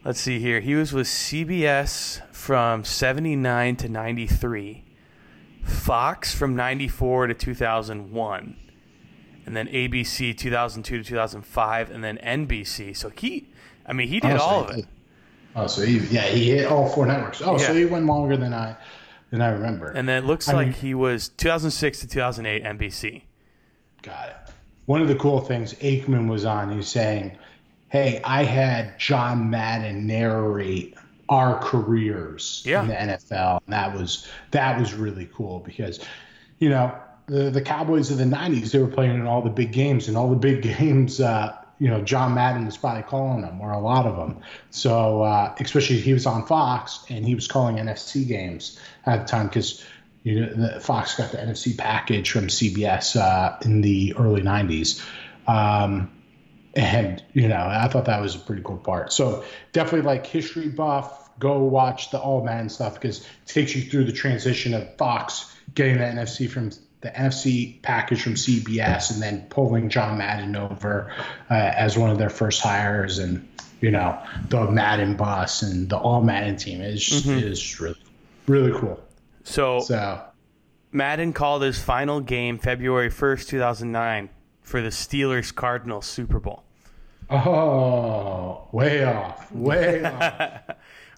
Let's 0.05 0.21
see 0.21 0.41
here. 0.41 0.61
He 0.61 0.75
was 0.75 0.93
with 0.93 1.07
CBS 1.07 2.21
from 2.35 2.85
79 2.85 3.77
to 3.77 3.89
93, 3.89 4.85
Fox 5.65 6.35
from 6.35 6.57
94 6.57 7.29
to 7.29 7.35
2001, 7.35 8.57
and 9.47 9.57
then 9.57 9.69
ABC 9.69 10.37
2002 10.37 10.99
to 10.99 11.05
2005, 11.05 11.91
and 11.91 12.03
then 12.03 12.19
NBC. 12.19 12.97
So 12.97 13.11
he, 13.11 13.49
I 13.87 13.93
mean, 13.93 14.09
he 14.09 14.19
did 14.19 14.33
Oh, 14.33 14.39
all 14.39 14.65
of 14.65 14.77
it. 14.77 14.87
Oh, 15.55 15.67
so 15.69 15.83
he 15.83 15.99
yeah 15.99 16.23
he 16.23 16.51
hit 16.51 16.67
all 16.67 16.89
four 16.89 17.07
networks. 17.07 17.41
Oh, 17.43 17.59
so 17.59 17.75
he 17.75 17.85
went 17.85 18.07
longer 18.07 18.37
than 18.37 18.53
I 18.55 18.75
than 19.31 19.41
I 19.43 19.51
remember. 19.51 19.91
And 19.93 20.09
then 20.09 20.25
it 20.25 20.27
looks 20.27 20.49
I 20.49 20.55
like 20.55 20.67
mean- 20.69 20.75
he 20.77 20.95
was 20.95 21.29
2006 21.29 22.01
to 22.01 22.09
2008 22.09 22.65
NBC. 22.65 23.23
Got 24.03 24.29
it. 24.31 24.37
One 24.87 25.01
of 25.01 25.09
the 25.09 25.15
cool 25.15 25.41
things 25.41 25.75
Aikman 25.75 26.29
was 26.29 26.45
on, 26.45 26.71
he 26.71 26.77
was 26.77 26.89
saying, 26.89 27.39
Hey, 27.93 28.23
I 28.25 28.45
had 28.45 28.99
John 28.99 29.51
Madden 29.51 30.07
narrate 30.07 30.95
our 31.29 31.59
careers 31.59 32.63
Yeah. 32.65 32.81
in 32.81 32.89
the 32.89 32.95
NFL. 32.95 33.61
And 33.67 33.75
that 33.75 33.95
was 33.95 34.27
that 34.51 34.81
was 34.81 34.95
really 34.95 35.29
cool 35.35 35.61
because, 35.61 36.01
you 36.59 36.71
know, 36.71 36.95
the, 37.27 37.51
the 37.51 37.61
Cowboys 37.61 38.11
of 38.11 38.17
the 38.17 38.25
nineties, 38.25 38.73
they 38.73 38.79
were 38.79 38.89
playing 38.89 39.17
in 39.17 39.27
all 39.27 39.43
the 39.43 39.51
big 39.51 39.73
games 39.73 40.09
and 40.09 40.17
all 40.17 40.31
the 40.31 40.37
big 40.37 40.63
games 40.79 41.21
uh, 41.21 41.55
you 41.79 41.89
know, 41.89 42.01
John 42.01 42.33
Madden 42.33 42.65
was 42.65 42.79
probably 42.79 43.03
calling 43.03 43.43
them, 43.43 43.61
or 43.61 43.73
a 43.73 43.79
lot 43.79 44.07
of 44.07 44.17
them. 44.17 44.39
So, 44.71 45.23
uh, 45.23 45.55
especially 45.61 45.99
he 46.01 46.15
was 46.15 46.25
on 46.25 46.47
Fox 46.47 47.05
and 47.11 47.27
he 47.27 47.35
was 47.35 47.47
calling 47.47 47.77
NFC 47.77 48.27
games 48.27 48.81
at 49.05 49.27
the 49.27 49.31
time 49.31 49.49
because 49.49 49.85
you 50.23 50.41
know, 50.41 50.55
the, 50.55 50.81
Fox 50.81 51.15
got 51.17 51.31
the 51.31 51.37
NFC 51.37 51.77
package 51.77 52.31
from 52.31 52.47
CBS 52.47 53.21
uh, 53.21 53.59
in 53.67 53.83
the 53.83 54.15
early 54.17 54.41
90s. 54.41 55.05
Um, 55.47 56.11
and, 56.75 57.23
you 57.33 57.49
know, 57.49 57.67
I 57.69 57.89
thought 57.89 58.07
that 58.07 58.21
was 58.21 58.35
a 58.35 58.39
pretty 58.39 58.63
cool 58.63 58.79
part. 58.79 59.13
So, 59.13 59.45
definitely 59.73 60.07
like 60.07 60.27
history 60.27 60.69
buff, 60.69 61.31
go 61.39 61.59
watch 61.59 62.11
the 62.11 62.19
All 62.19 62.45
Man 62.45 62.69
stuff 62.69 62.95
because 62.95 63.21
it 63.21 63.27
takes 63.47 63.75
you 63.75 63.83
through 63.83 64.05
the 64.05 64.13
transition 64.13 64.75
of 64.75 64.97
Fox 64.97 65.55
getting 65.75 65.99
the 65.99 66.05
NFC 66.05 66.49
from 66.49 66.71
the 67.03 67.11
NFC 67.11 67.83
package 67.83 68.23
from 68.23 68.35
CBS 68.35 69.13
and 69.13 69.21
then 69.21 69.47
pulling 69.51 69.89
John 69.89 70.19
Madden 70.19 70.55
over 70.55 71.13
uh, 71.51 71.55
as 71.55 71.99
one 71.99 72.11
of 72.11 72.19
their 72.19 72.31
first 72.31 72.63
hires 72.63 73.19
and, 73.19 73.47
you 73.81 73.91
know, 73.91 74.17
the 74.49 74.71
Madden 74.71 75.17
bus 75.17 75.63
and 75.63 75.89
the 75.89 75.97
All 75.97 76.23
Madden 76.23 76.57
team 76.57 76.81
is 76.81 77.27
it 77.27 77.43
is 77.45 77.81
really, 77.81 77.99
really 78.47 78.73
cool. 78.79 79.01
So, 79.43 79.81
So, 79.81 80.23
Madden 80.93 81.33
called 81.33 81.63
his 81.63 81.83
final 81.83 82.21
game 82.21 82.59
February 82.59 83.11
1st, 83.11 83.49
2009 83.49 84.31
for 84.63 84.81
the 84.81 84.89
Steelers 84.89 85.55
Cardinals 85.55 86.07
Super 86.07 86.39
Bowl. 86.41 86.65
oh, 87.31 88.69
way 88.73 89.05
off, 89.05 89.51
way 89.53 90.05
off. 90.05 90.61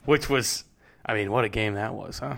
which 0.05 0.29
was, 0.29 0.65
I 1.05 1.15
mean, 1.15 1.31
what 1.31 1.45
a 1.45 1.49
game 1.49 1.75
that 1.75 1.95
was, 1.95 2.19
huh? 2.19 2.37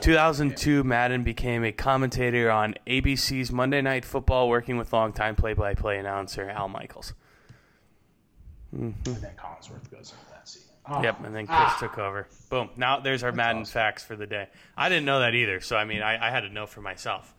2002, 0.00 0.84
Madden 0.84 1.22
became 1.24 1.64
a 1.64 1.72
commentator 1.72 2.50
on 2.50 2.74
ABC's 2.86 3.50
Monday 3.50 3.80
Night 3.80 4.04
Football, 4.04 4.48
working 4.48 4.76
with 4.76 4.92
longtime 4.92 5.36
play-by-play 5.36 5.98
announcer 5.98 6.50
Al 6.50 6.68
Michaels. 6.68 7.14
And 8.72 8.94
then 9.04 9.30
Collinsworth 9.38 9.90
goes 9.90 10.12
into 10.12 10.30
that 10.32 10.46
scene. 10.46 10.62
Oh, 10.86 11.02
Yep, 11.02 11.24
and 11.24 11.34
then 11.34 11.46
ah. 11.48 11.74
Chris 11.78 11.88
took 11.90 11.98
over. 11.98 12.28
Boom. 12.50 12.68
Now 12.76 13.00
there's 13.00 13.22
our 13.22 13.32
Madden 13.32 13.64
facts 13.64 14.04
for 14.04 14.16
the 14.16 14.26
day. 14.26 14.48
I 14.76 14.90
didn't 14.90 15.06
know 15.06 15.20
that 15.20 15.34
either, 15.34 15.60
so 15.60 15.76
I 15.76 15.84
mean, 15.86 16.02
I, 16.02 16.28
I 16.28 16.30
had 16.30 16.40
to 16.40 16.50
know 16.50 16.66
for 16.66 16.82
myself. 16.82 17.34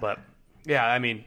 But 0.00 0.18
yeah, 0.64 0.86
I 0.86 0.98
mean, 0.98 1.24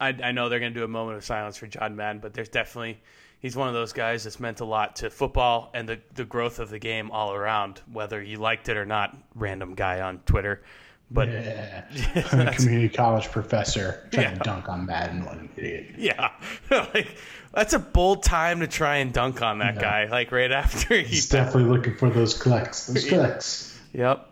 I, 0.00 0.08
I 0.08 0.32
know 0.32 0.48
they're 0.48 0.60
going 0.60 0.74
to 0.74 0.78
do 0.80 0.84
a 0.84 0.88
moment 0.88 1.16
of 1.18 1.24
silence 1.24 1.56
for 1.56 1.66
John 1.66 1.96
Madden, 1.96 2.20
but 2.20 2.34
there's 2.34 2.48
definitely 2.48 3.00
he's 3.38 3.56
one 3.56 3.68
of 3.68 3.74
those 3.74 3.92
guys 3.92 4.24
that's 4.24 4.40
meant 4.40 4.60
a 4.60 4.64
lot 4.64 4.96
to 4.96 5.10
football 5.10 5.70
and 5.74 5.88
the 5.88 5.98
the 6.14 6.24
growth 6.24 6.58
of 6.58 6.70
the 6.70 6.78
game 6.78 7.10
all 7.10 7.32
around, 7.34 7.80
whether 7.92 8.22
you 8.22 8.38
liked 8.38 8.68
it 8.68 8.76
or 8.76 8.84
not. 8.86 9.16
Random 9.34 9.74
guy 9.74 10.00
on 10.00 10.18
Twitter, 10.26 10.62
but 11.10 11.28
Yeah. 11.28 11.84
a 12.32 12.52
community 12.54 12.88
college 12.88 13.30
professor 13.30 14.08
trying 14.12 14.24
Yeah. 14.26 14.34
to 14.34 14.40
dunk 14.40 14.68
on 14.68 14.84
Madden. 14.86 15.24
What 15.24 15.34
an 15.36 15.48
idiot. 15.56 15.94
yeah, 15.96 16.30
like 16.70 17.16
that's 17.54 17.72
a 17.72 17.78
bold 17.78 18.22
time 18.22 18.60
to 18.60 18.66
try 18.66 18.96
and 18.96 19.12
dunk 19.12 19.40
on 19.40 19.58
that 19.60 19.78
guy. 19.78 20.06
Like 20.06 20.30
right 20.32 20.52
after 20.52 20.94
he 20.96 21.04
He's 21.04 21.28
definitely 21.28 21.70
looking 21.70 21.94
for 21.94 22.10
those 22.10 22.34
clicks. 22.34 22.86
Those 22.86 23.04
clicks. 23.08 23.78
Yep. 23.94 24.28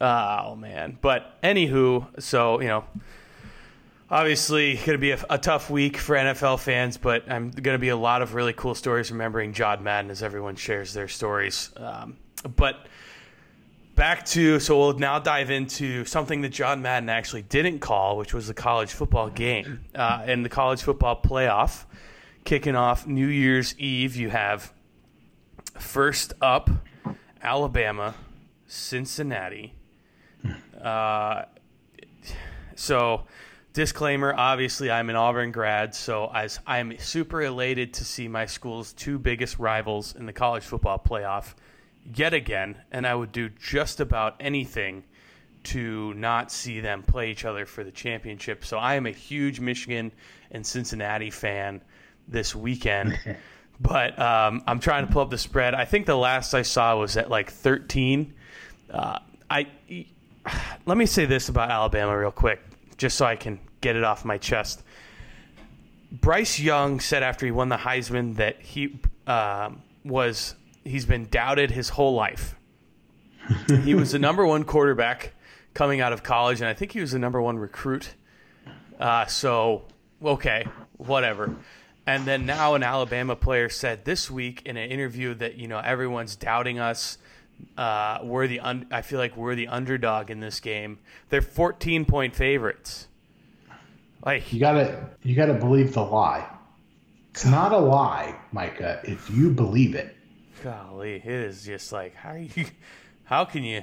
Oh 0.00 0.56
man. 0.56 0.96
But 1.00 1.40
anywho, 1.42 2.20
so 2.22 2.60
you 2.60 2.68
know, 2.68 2.84
obviously 4.12 4.74
going 4.74 4.92
to 4.92 4.98
be 4.98 5.12
a, 5.12 5.24
a 5.30 5.38
tough 5.38 5.70
week 5.70 5.96
for 5.96 6.14
NFL 6.14 6.60
fans, 6.60 6.98
but 6.98 7.28
I'm 7.30 7.50
going 7.50 7.74
to 7.74 7.80
be 7.80 7.88
a 7.88 7.96
lot 7.96 8.20
of 8.20 8.34
really 8.34 8.52
cool 8.52 8.74
stories 8.74 9.10
remembering 9.10 9.54
John 9.54 9.82
Madden 9.82 10.10
as 10.10 10.22
everyone 10.22 10.54
shares 10.54 10.92
their 10.92 11.08
stories. 11.08 11.70
Um, 11.78 12.18
but 12.56 12.86
back 13.94 14.24
to 14.26 14.60
so 14.60 14.78
we'll 14.78 14.98
now 14.98 15.18
dive 15.18 15.50
into 15.50 16.04
something 16.04 16.42
that 16.42 16.50
John 16.50 16.82
Madden 16.82 17.08
actually 17.08 17.42
didn't 17.42 17.78
call, 17.78 18.18
which 18.18 18.34
was 18.34 18.46
the 18.46 18.54
college 18.54 18.92
football 18.92 19.30
game 19.30 19.80
uh, 19.94 20.22
and 20.26 20.44
the 20.44 20.50
college 20.50 20.82
football 20.82 21.20
playoff. 21.20 21.86
Kicking 22.44 22.74
off 22.74 23.06
New 23.06 23.28
Year's 23.28 23.78
Eve, 23.78 24.16
you 24.16 24.28
have 24.28 24.72
first 25.78 26.34
up 26.42 26.68
Alabama, 27.40 28.14
Cincinnati. 28.66 29.74
Uh, 30.82 31.44
so, 32.74 33.26
disclaimer: 33.72 34.34
obviously, 34.36 34.90
I'm 34.90 35.10
an 35.10 35.16
Auburn 35.16 35.52
grad, 35.52 35.94
so 35.94 36.30
as 36.34 36.60
I'm 36.66 36.96
super 36.98 37.42
elated 37.42 37.94
to 37.94 38.04
see 38.04 38.28
my 38.28 38.46
school's 38.46 38.92
two 38.92 39.18
biggest 39.18 39.58
rivals 39.58 40.14
in 40.14 40.26
the 40.26 40.32
college 40.32 40.64
football 40.64 40.98
playoff 40.98 41.54
yet 42.14 42.34
again, 42.34 42.76
and 42.90 43.06
I 43.06 43.14
would 43.14 43.32
do 43.32 43.48
just 43.48 44.00
about 44.00 44.36
anything 44.40 45.04
to 45.64 46.12
not 46.14 46.50
see 46.50 46.80
them 46.80 47.02
play 47.02 47.30
each 47.30 47.44
other 47.44 47.66
for 47.66 47.84
the 47.84 47.92
championship. 47.92 48.64
So, 48.64 48.78
I 48.78 48.94
am 48.94 49.06
a 49.06 49.12
huge 49.12 49.60
Michigan 49.60 50.12
and 50.50 50.66
Cincinnati 50.66 51.30
fan 51.30 51.82
this 52.28 52.54
weekend. 52.54 53.18
But 53.82 54.16
um, 54.18 54.62
I'm 54.66 54.78
trying 54.78 55.06
to 55.06 55.12
pull 55.12 55.22
up 55.22 55.30
the 55.30 55.38
spread. 55.38 55.74
I 55.74 55.84
think 55.84 56.06
the 56.06 56.16
last 56.16 56.54
I 56.54 56.62
saw 56.62 56.96
was 56.96 57.16
at 57.16 57.28
like 57.28 57.50
13. 57.50 58.32
Uh, 58.88 59.18
I 59.50 59.66
let 60.86 60.96
me 60.96 61.06
say 61.06 61.24
this 61.24 61.48
about 61.48 61.70
Alabama 61.70 62.16
real 62.16 62.30
quick, 62.30 62.60
just 63.02 63.16
so 63.16 63.26
I 63.26 63.34
can 63.34 63.58
get 63.80 63.96
it 63.96 64.04
off 64.04 64.24
my 64.24 64.38
chest. 64.38 64.84
Bryce 66.12 66.60
Young 66.60 67.00
said 67.00 67.24
after 67.24 67.44
he 67.44 67.50
won 67.50 67.68
the 67.68 67.76
Heisman 67.76 68.36
that 68.36 68.62
he 68.62 69.00
um, 69.26 69.82
was 70.04 70.54
he's 70.84 71.04
been 71.04 71.26
doubted 71.28 71.72
his 71.72 71.88
whole 71.88 72.14
life. 72.14 72.54
he 73.82 73.96
was 73.96 74.12
the 74.12 74.20
number 74.20 74.46
one 74.46 74.62
quarterback 74.62 75.32
coming 75.74 76.00
out 76.00 76.12
of 76.12 76.22
college, 76.22 76.60
and 76.60 76.68
I 76.68 76.74
think 76.74 76.92
he 76.92 77.00
was 77.00 77.10
the 77.10 77.18
number 77.18 77.42
one 77.42 77.58
recruit. 77.58 78.14
Uh, 79.00 79.26
so 79.26 79.82
okay, 80.24 80.64
whatever. 80.96 81.56
And 82.06 82.24
then 82.24 82.46
now 82.46 82.74
an 82.74 82.84
Alabama 82.84 83.34
player 83.34 83.68
said 83.68 84.04
this 84.04 84.30
week 84.30 84.62
in 84.64 84.76
an 84.76 84.88
interview 84.88 85.34
that 85.34 85.56
you 85.56 85.66
know 85.66 85.78
everyone's 85.80 86.36
doubting 86.36 86.78
us. 86.78 87.18
Uh, 87.76 88.18
we're 88.22 88.46
the 88.46 88.60
un- 88.60 88.86
I 88.90 89.02
feel 89.02 89.18
like 89.18 89.36
we're 89.36 89.54
the 89.54 89.68
underdog 89.68 90.30
in 90.30 90.40
this 90.40 90.60
game. 90.60 90.98
They're 91.28 91.40
14 91.42 92.04
point 92.04 92.34
favorites. 92.34 93.08
Like 94.24 94.52
You 94.52 94.60
gotta 94.60 95.10
you 95.22 95.34
gotta 95.34 95.54
believe 95.54 95.94
the 95.94 96.02
lie. 96.02 96.48
It's 97.30 97.44
not 97.46 97.72
a 97.72 97.78
lie, 97.78 98.36
Micah, 98.52 99.00
if 99.04 99.30
you 99.30 99.50
believe 99.50 99.94
it. 99.94 100.14
golly, 100.62 101.14
it 101.14 101.24
is 101.24 101.64
just 101.64 101.92
like 101.92 102.14
how 102.14 102.34
you 102.34 102.66
how 103.24 103.44
can 103.44 103.64
you 103.64 103.82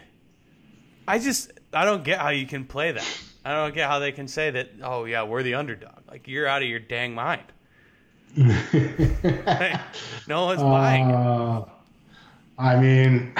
I 1.08 1.18
just 1.18 1.52
I 1.74 1.86
don't 1.86 2.04
get 2.04 2.20
how 2.20 2.30
you 2.30 2.46
can 2.46 2.66
play 2.66 2.92
that. 2.92 3.20
I 3.44 3.54
don't 3.54 3.74
get 3.74 3.90
how 3.90 3.98
they 4.00 4.12
can 4.12 4.28
say 4.28 4.52
that, 4.52 4.70
oh 4.84 5.06
yeah, 5.06 5.24
we're 5.24 5.42
the 5.42 5.56
underdog. 5.56 6.04
Like 6.08 6.28
you're 6.28 6.46
out 6.46 6.62
of 6.62 6.68
your 6.68 6.80
dang 6.80 7.16
mind. 7.16 7.42
no 10.28 10.46
one's 10.46 10.62
buying 10.62 11.10
it. 11.10 11.70
I 12.60 12.78
mean, 12.78 13.34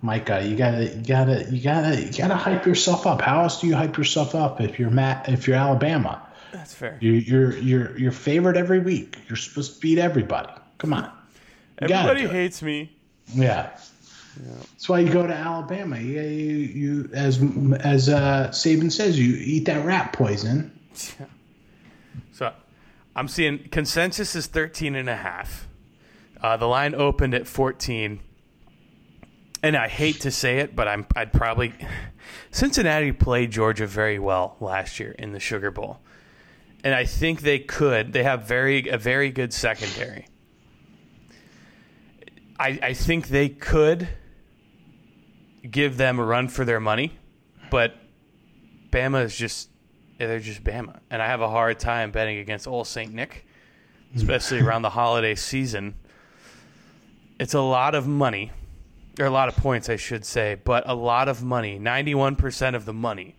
Micah, 0.00 0.42
you 0.46 0.56
gotta, 0.56 0.84
you 0.84 1.02
gotta, 1.04 1.44
you 1.50 1.60
gotta, 1.60 2.00
you 2.00 2.12
gotta 2.12 2.36
hype 2.36 2.64
yourself 2.64 3.06
up. 3.06 3.20
How 3.20 3.42
else 3.42 3.60
do 3.60 3.66
you 3.66 3.74
hype 3.74 3.98
yourself 3.98 4.36
up 4.36 4.60
if 4.60 4.78
you're 4.78 4.90
Matt, 4.90 5.28
if 5.28 5.48
you're 5.48 5.56
Alabama? 5.56 6.22
That's 6.52 6.72
fair. 6.72 6.96
You, 7.00 7.12
you're, 7.12 7.56
you're, 7.58 7.98
you're 7.98 8.12
favored 8.12 8.56
every 8.56 8.78
week. 8.78 9.18
You're 9.28 9.36
supposed 9.36 9.74
to 9.74 9.80
beat 9.80 9.98
everybody. 9.98 10.52
Come 10.78 10.92
on. 10.92 11.10
You 11.82 11.88
Everybody 11.88 12.28
hates 12.28 12.62
me. 12.62 12.96
Yeah. 13.34 13.70
That's 14.38 14.88
why 14.88 15.00
you 15.00 15.12
go 15.12 15.26
to 15.26 15.34
Alabama. 15.34 15.98
You, 15.98 16.20
you, 16.20 16.56
you 16.56 17.10
as 17.14 17.42
as 17.80 18.08
uh, 18.08 18.48
Saban 18.50 18.92
says, 18.92 19.18
you 19.18 19.36
eat 19.36 19.64
that 19.64 19.84
rat 19.84 20.12
poison. 20.12 20.78
Yeah. 21.18 21.26
So 22.32 22.52
I'm 23.14 23.28
seeing 23.28 23.68
consensus 23.70 24.36
is 24.36 24.46
13 24.46 24.94
and 24.94 25.08
a 25.08 25.16
half. 25.16 25.65
Uh, 26.40 26.56
the 26.56 26.66
line 26.66 26.94
opened 26.94 27.34
at 27.34 27.46
14. 27.46 28.20
And 29.62 29.76
I 29.76 29.88
hate 29.88 30.20
to 30.20 30.30
say 30.30 30.58
it, 30.58 30.76
but 30.76 30.86
I'm 30.86 31.06
I'd 31.16 31.32
probably 31.32 31.72
Cincinnati 32.50 33.12
played 33.12 33.50
Georgia 33.50 33.86
very 33.86 34.18
well 34.18 34.56
last 34.60 35.00
year 35.00 35.12
in 35.18 35.32
the 35.32 35.40
Sugar 35.40 35.70
Bowl. 35.70 36.00
And 36.84 36.94
I 36.94 37.04
think 37.04 37.40
they 37.40 37.58
could. 37.58 38.12
They 38.12 38.22
have 38.22 38.46
very 38.46 38.88
a 38.88 38.98
very 38.98 39.30
good 39.30 39.52
secondary. 39.52 40.28
I 42.58 42.78
I 42.82 42.94
think 42.94 43.28
they 43.28 43.48
could 43.48 44.08
give 45.68 45.96
them 45.96 46.18
a 46.18 46.24
run 46.24 46.48
for 46.48 46.64
their 46.64 46.80
money, 46.80 47.18
but 47.70 47.94
Bama 48.90 49.24
is 49.24 49.34
just 49.34 49.70
they're 50.18 50.38
just 50.38 50.64
Bama, 50.64 51.00
and 51.10 51.20
I 51.20 51.26
have 51.26 51.40
a 51.40 51.48
hard 51.48 51.78
time 51.78 52.10
betting 52.10 52.38
against 52.38 52.66
Old 52.66 52.86
Saint 52.86 53.12
Nick, 53.12 53.46
especially 54.14 54.60
around 54.60 54.82
the 54.82 54.90
holiday 54.90 55.34
season. 55.34 55.94
It's 57.38 57.54
a 57.54 57.60
lot 57.60 57.94
of 57.94 58.06
money, 58.06 58.50
or 59.20 59.26
a 59.26 59.30
lot 59.30 59.48
of 59.48 59.56
points, 59.56 59.88
I 59.88 59.96
should 59.96 60.24
say, 60.24 60.56
but 60.64 60.88
a 60.88 60.94
lot 60.94 61.28
of 61.28 61.42
money. 61.42 61.78
Ninety-one 61.78 62.36
percent 62.36 62.76
of 62.76 62.84
the 62.86 62.94
money, 62.94 63.36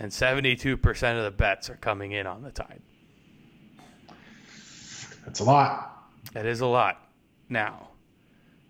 and 0.00 0.12
seventy-two 0.12 0.78
percent 0.78 1.18
of 1.18 1.24
the 1.24 1.30
bets 1.30 1.68
are 1.68 1.76
coming 1.76 2.12
in 2.12 2.26
on 2.26 2.42
the 2.42 2.50
Tide. 2.50 2.80
That's 5.24 5.40
a 5.40 5.44
lot. 5.44 6.08
That 6.32 6.46
is 6.46 6.60
a 6.60 6.66
lot. 6.66 7.06
Now, 7.48 7.90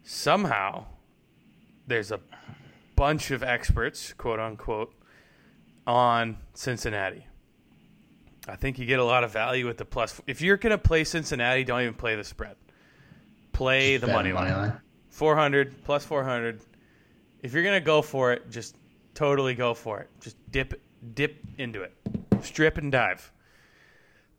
somehow, 0.02 0.86
there's 1.86 2.10
a 2.10 2.20
bunch 2.96 3.30
of 3.30 3.42
experts, 3.42 4.12
quote 4.12 4.40
unquote, 4.40 4.92
on 5.86 6.38
Cincinnati. 6.54 7.26
I 8.48 8.56
think 8.56 8.78
you 8.78 8.86
get 8.86 8.98
a 8.98 9.04
lot 9.04 9.22
of 9.22 9.32
value 9.32 9.66
with 9.66 9.76
the 9.76 9.84
plus. 9.84 10.20
If 10.26 10.40
you're 10.40 10.56
going 10.56 10.70
to 10.70 10.78
play 10.78 11.04
Cincinnati, 11.04 11.62
don't 11.62 11.82
even 11.82 11.94
play 11.94 12.16
the 12.16 12.24
spread. 12.24 12.56
Play 13.56 13.96
the 13.96 14.06
Bet 14.06 14.14
money 14.14 14.32
line. 14.32 14.78
400 15.08 15.82
plus 15.84 16.04
400. 16.04 16.60
If 17.42 17.54
you're 17.54 17.62
going 17.62 17.80
to 17.80 17.84
go 17.84 18.02
for 18.02 18.32
it, 18.32 18.50
just 18.50 18.76
totally 19.14 19.54
go 19.54 19.72
for 19.72 20.00
it. 20.00 20.10
Just 20.20 20.36
dip 20.52 20.78
dip 21.14 21.38
into 21.56 21.82
it. 21.82 21.94
Strip 22.42 22.76
and 22.76 22.92
dive. 22.92 23.32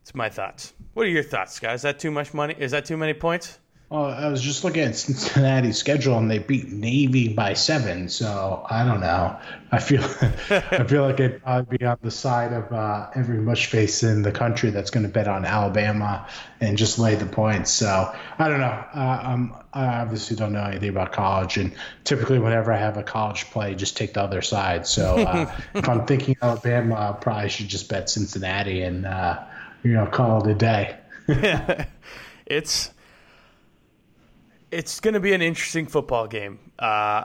It's 0.02 0.14
my 0.14 0.28
thoughts. 0.28 0.72
What 0.94 1.04
are 1.04 1.10
your 1.10 1.24
thoughts, 1.24 1.58
guys? 1.58 1.80
Is 1.80 1.82
that 1.82 1.98
too 1.98 2.12
much 2.12 2.32
money? 2.32 2.54
Is 2.58 2.70
that 2.70 2.84
too 2.84 2.96
many 2.96 3.12
points? 3.12 3.58
Well, 3.90 4.04
I 4.04 4.28
was 4.28 4.42
just 4.42 4.64
looking 4.64 4.82
at 4.82 4.96
Cincinnati's 4.96 5.78
schedule, 5.78 6.18
and 6.18 6.30
they 6.30 6.40
beat 6.40 6.70
Navy 6.70 7.28
by 7.28 7.54
seven. 7.54 8.10
So 8.10 8.66
I 8.68 8.84
don't 8.84 9.00
know. 9.00 9.38
I 9.72 9.78
feel 9.78 10.02
I 10.50 10.84
feel 10.84 11.04
like 11.04 11.18
I'd 11.20 11.42
probably 11.42 11.78
be 11.78 11.86
on 11.86 11.96
the 12.02 12.10
side 12.10 12.52
of 12.52 12.70
uh, 12.70 13.08
every 13.14 13.38
mush 13.38 13.70
face 13.70 14.02
in 14.02 14.20
the 14.20 14.30
country 14.30 14.68
that's 14.68 14.90
going 14.90 15.06
to 15.06 15.08
bet 15.08 15.26
on 15.26 15.46
Alabama 15.46 16.28
and 16.60 16.76
just 16.76 16.98
lay 16.98 17.14
the 17.14 17.24
points. 17.24 17.70
So 17.70 18.14
I 18.38 18.48
don't 18.50 18.60
know. 18.60 18.84
Uh, 18.94 19.20
um, 19.22 19.56
I 19.72 20.00
obviously 20.00 20.36
don't 20.36 20.52
know 20.52 20.64
anything 20.64 20.90
about 20.90 21.12
college, 21.12 21.56
and 21.56 21.72
typically 22.04 22.38
whenever 22.38 22.70
I 22.70 22.76
have 22.76 22.98
a 22.98 23.02
college 23.02 23.46
play, 23.46 23.74
just 23.74 23.96
take 23.96 24.12
the 24.12 24.20
other 24.20 24.42
side. 24.42 24.86
So 24.86 25.16
uh, 25.16 25.50
if 25.74 25.88
I'm 25.88 26.04
thinking 26.04 26.36
Alabama, 26.42 26.94
I 26.94 27.12
probably 27.18 27.48
should 27.48 27.68
just 27.68 27.88
bet 27.88 28.10
Cincinnati 28.10 28.82
and 28.82 29.06
uh, 29.06 29.42
you 29.82 29.94
know 29.94 30.04
call 30.04 30.46
it 30.46 30.50
a 30.50 30.54
day. 30.54 30.98
it's 32.46 32.90
it's 34.70 35.00
going 35.00 35.14
to 35.14 35.20
be 35.20 35.32
an 35.32 35.42
interesting 35.42 35.86
football 35.86 36.26
game 36.26 36.58
uh, 36.78 37.24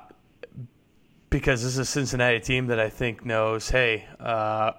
because 1.30 1.64
this 1.64 1.74
is 1.74 1.80
a 1.80 1.86
Cincinnati 1.86 2.40
team 2.40 2.68
that 2.68 2.80
I 2.80 2.90
think 2.90 3.26
knows, 3.26 3.70
hey, 3.70 4.06
uh, 4.20 4.74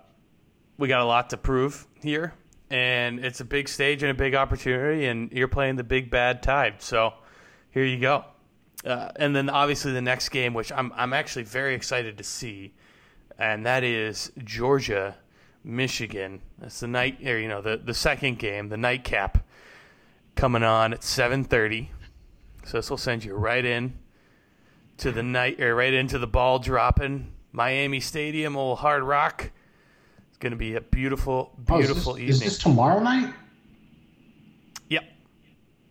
we 0.78 0.88
got 0.88 1.00
a 1.00 1.04
lot 1.04 1.30
to 1.30 1.36
prove 1.36 1.86
here, 2.02 2.34
and 2.70 3.24
it's 3.24 3.40
a 3.40 3.44
big 3.44 3.68
stage 3.68 4.02
and 4.02 4.10
a 4.10 4.14
big 4.14 4.34
opportunity, 4.34 5.06
and 5.06 5.30
you're 5.32 5.48
playing 5.48 5.76
the 5.76 5.84
big 5.84 6.10
bad 6.10 6.42
tide. 6.42 6.80
So 6.80 7.14
here 7.70 7.84
you 7.84 7.98
go. 7.98 8.24
Uh, 8.84 9.10
and 9.16 9.34
then 9.34 9.48
obviously 9.48 9.92
the 9.92 10.02
next 10.02 10.28
game, 10.28 10.52
which 10.52 10.70
I'm 10.70 10.92
I'm 10.94 11.12
actually 11.12 11.44
very 11.44 11.74
excited 11.74 12.18
to 12.18 12.24
see, 12.24 12.74
and 13.38 13.64
that 13.64 13.82
is 13.82 14.30
Georgia, 14.44 15.16
Michigan. 15.62 16.42
That's 16.58 16.80
the 16.80 16.88
night, 16.88 17.26
or 17.26 17.38
you 17.38 17.48
know, 17.48 17.62
the 17.62 17.78
the 17.78 17.94
second 17.94 18.38
game, 18.38 18.68
the 18.68 18.76
nightcap, 18.76 19.46
coming 20.34 20.62
on 20.62 20.92
at 20.92 21.00
7:30. 21.00 21.88
So 22.66 22.78
this 22.78 22.90
will 22.90 22.96
send 22.96 23.24
you 23.24 23.34
right 23.34 23.64
in 23.64 23.94
to 24.98 25.12
the 25.12 25.22
night, 25.22 25.60
or 25.60 25.74
right 25.74 25.92
into 25.92 26.18
the 26.18 26.26
ball 26.26 26.58
dropping. 26.58 27.32
Miami 27.52 28.00
Stadium, 28.00 28.56
old 28.56 28.78
Hard 28.78 29.02
Rock. 29.02 29.50
It's 30.28 30.38
going 30.38 30.50
to 30.50 30.56
be 30.56 30.74
a 30.74 30.80
beautiful, 30.80 31.52
Oh, 31.68 31.78
is 31.78 31.86
beautiful 31.86 32.14
this, 32.14 32.22
evening. 32.22 32.30
Is 32.30 32.40
this 32.40 32.58
tomorrow 32.58 33.00
night? 33.00 33.32
Yep. 34.88 35.04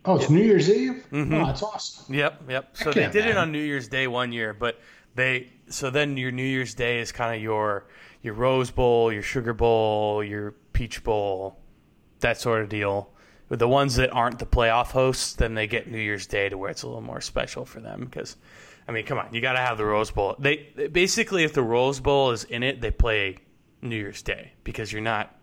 Oh, 0.06 0.16
it's 0.18 0.30
New 0.30 0.42
Year's 0.44 0.70
Eve. 0.70 1.06
Mm-hmm. 1.12 1.34
Oh, 1.34 1.46
that's 1.46 1.64
awesome. 1.64 2.14
Yep, 2.14 2.44
yep. 2.50 2.76
So 2.76 2.92
they 2.92 3.08
did 3.10 3.26
it 3.26 3.38
on 3.38 3.52
New 3.54 3.64
Year's 3.64 3.88
Day 3.88 4.08
one 4.08 4.34
year, 4.34 4.54
but 4.54 4.82
they 5.16 5.54
so 5.70 5.90
then 5.90 6.18
your 6.18 6.32
New 6.32 6.44
Year's 6.44 6.74
Day 6.74 7.00
is 7.00 7.14
kind 7.14 7.34
of 7.36 7.42
your 7.42 7.88
your 8.22 8.34
Rose 8.34 8.70
Bowl, 8.70 9.14
your 9.14 9.22
Sugar 9.22 9.54
Bowl, 9.54 10.22
your 10.24 10.52
Peach 10.74 11.04
Bowl, 11.04 11.60
that 12.20 12.38
sort 12.38 12.62
of 12.62 12.70
deal. 12.70 13.13
With 13.50 13.60
the 13.60 13.68
ones 13.68 13.96
that 13.98 14.10
aren't 14.12 14.40
the 14.40 14.46
playoff 14.46 14.88
hosts, 14.88 15.34
then 15.34 15.54
they 15.54 15.68
get 15.68 15.90
New 15.90 16.00
Year's 16.00 16.26
Day 16.26 16.50
to 16.50 16.58
where 16.58 16.70
it's 16.72 16.84
a 16.84 16.88
little 16.88 17.02
more 17.02 17.22
special 17.22 17.66
for 17.66 17.80
them 17.82 18.06
because 18.06 18.36
I 18.88 18.92
mean, 18.92 19.06
come 19.06 19.18
on, 19.18 19.34
you 19.34 19.42
got 19.42 19.54
to 19.54 19.60
have 19.60 19.78
the 19.78 19.86
Rose 19.86 20.12
Bowl. 20.12 20.36
They 20.40 20.90
basically 20.92 21.44
if 21.44 21.54
the 21.54 21.62
Rose 21.64 22.00
Bowl 22.00 22.32
is 22.32 22.44
in 22.46 22.64
it, 22.64 22.82
they 22.82 22.92
play 22.92 23.38
New 23.82 23.96
Year's 23.96 24.22
Day 24.22 24.54
because 24.64 24.92
you're 24.92 25.02
not 25.02 25.36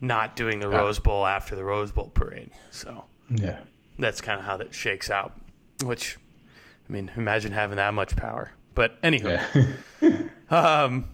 not 0.00 0.34
doing 0.34 0.60
the 0.60 0.68
Rose 0.68 0.98
Bowl 0.98 1.26
after 1.26 1.54
the 1.54 1.64
Rose 1.64 1.92
Bowl 1.92 2.08
parade. 2.14 2.50
So, 2.70 3.04
Yeah. 3.28 3.58
that's 3.98 4.20
kind 4.22 4.38
of 4.40 4.46
how 4.46 4.56
that 4.56 4.72
shakes 4.74 5.10
out. 5.10 5.38
Which, 5.84 6.16
I 6.88 6.92
mean, 6.92 7.10
imagine 7.16 7.52
having 7.52 7.76
that 7.76 7.92
much 7.92 8.16
power. 8.16 8.52
But 8.74 9.00
anywho, 9.02 9.76
Yeah. 10.00 10.18
um, 10.86 11.10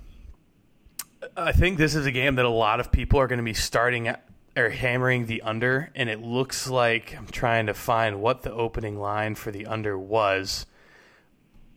I 1.37 1.51
think 1.53 1.79
this 1.79 1.97
is 1.97 2.07
a 2.07 2.13
game 2.13 2.37
that 2.37 2.45
a 2.45 2.49
lot 2.51 2.79
of 2.79 2.93
people 2.93 3.19
are 3.19 3.27
going 3.27 3.39
to 3.39 3.43
be 3.45 3.55
starting 3.55 4.07
at 4.07 4.25
or 4.57 4.71
hammering 4.71 5.27
the 5.27 5.43
under, 5.43 5.91
and 5.95 6.09
it 6.09 6.23
looks 6.23 6.69
like 6.69 7.15
I'm 7.17 7.27
trying 7.27 7.67
to 7.67 7.75
find 7.75 8.21
what 8.21 8.43
the 8.43 8.53
opening 8.53 8.99
line 8.99 9.35
for 9.35 9.51
the 9.51 9.67
under 9.67 9.99
was. 9.99 10.65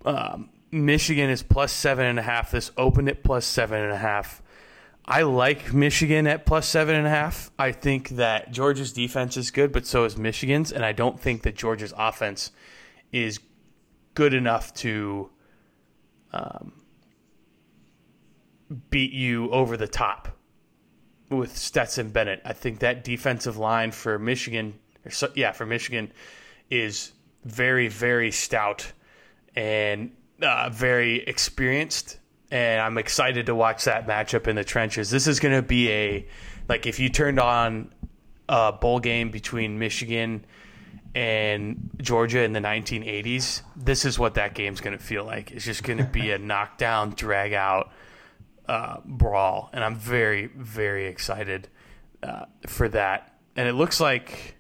Um, 0.05 0.50
Michigan 0.71 1.29
is 1.29 1.43
plus 1.43 1.74
seven 1.74 2.05
and 2.05 2.17
a 2.17 2.21
half. 2.21 2.51
This 2.51 2.71
opened 2.77 3.09
at 3.09 3.21
plus 3.21 3.45
seven 3.45 3.81
and 3.81 3.91
a 3.91 3.98
half. 3.98 4.41
I 5.03 5.24
like 5.24 5.74
Michigan 5.74 6.25
at 6.27 6.45
plus 6.45 6.67
seven 6.67 6.95
and 6.95 7.05
a 7.05 7.09
half. 7.09 7.51
I 7.59 7.71
think 7.74 8.09
that 8.09 8.51
Georgia's 8.51 8.93
defense 8.93 9.36
is 9.36 9.51
good, 9.51 9.74
but 9.74 9.86
so 9.86 10.05
is 10.05 10.15
Michigan's, 10.15 10.71
and 10.71 10.86
I 10.86 10.93
don't 10.93 11.19
think 11.19 11.41
that 11.43 11.55
Georgia's 11.55 11.93
offense 11.98 12.51
is 13.12 13.39
good 14.13 14.33
enough 14.33 14.74
to 14.75 15.31
um, 16.31 16.74
beat 18.89 19.12
you 19.12 19.50
over 19.50 19.75
the 19.75 19.88
top 19.88 20.38
with 21.29 21.57
Stetson 21.57 22.09
Bennett. 22.09 22.41
I 22.45 22.53
think 22.53 22.79
that 22.79 23.03
defensive 23.03 23.57
line 23.57 23.91
for 23.91 24.17
Michigan, 24.19 24.74
so, 25.09 25.31
yeah, 25.36 25.51
for 25.51 25.65
Michigan, 25.65 26.12
is 26.69 27.12
very 27.45 27.88
very 27.88 28.31
stout 28.31 28.91
and 29.55 30.12
uh, 30.41 30.69
very 30.69 31.24
experienced. 31.24 32.17
And 32.51 32.81
I'm 32.81 32.98
excited 32.98 33.45
to 33.45 33.55
watch 33.55 33.86
that 33.86 34.07
matchup 34.07 34.48
in 34.48 34.55
the 34.55 34.63
trenches. 34.63 35.12
This 35.12 35.27
is 35.27 35.39
going 35.39 35.55
to 35.55 35.62
be 35.62 35.89
a 35.91 36.27
like 36.67 36.86
if 36.86 37.00
you 37.00 37.09
turned 37.09 37.39
on 37.39 37.93
a 38.48 38.71
bowl 38.71 39.00
game 39.00 39.29
between 39.29 39.77
Michigan 39.77 40.45
and 41.13 41.89
Georgia 42.00 42.43
in 42.43 42.53
the 42.53 42.59
1980s, 42.59 43.62
this 43.75 44.05
is 44.05 44.17
what 44.17 44.36
that 44.36 44.53
game's 44.55 44.81
going 44.81 44.98
to 44.98 45.03
feel 45.03 45.24
like. 45.24 45.51
It's 45.51 45.65
just 45.65 45.83
going 45.83 45.98
to 46.00 46.05
be 46.05 46.31
a 46.31 46.38
knockdown, 46.39 47.12
drag 47.12 47.53
out 47.53 47.91
uh, 48.69 48.97
brawl, 49.03 49.69
and 49.73 49.83
I'm 49.83 49.95
very, 49.95 50.45
very 50.55 51.07
excited 51.07 51.67
uh, 52.21 52.45
for 52.67 52.88
that. 52.89 53.33
And 53.55 53.67
it 53.67 53.73
looks 53.73 53.99
like 53.99 54.55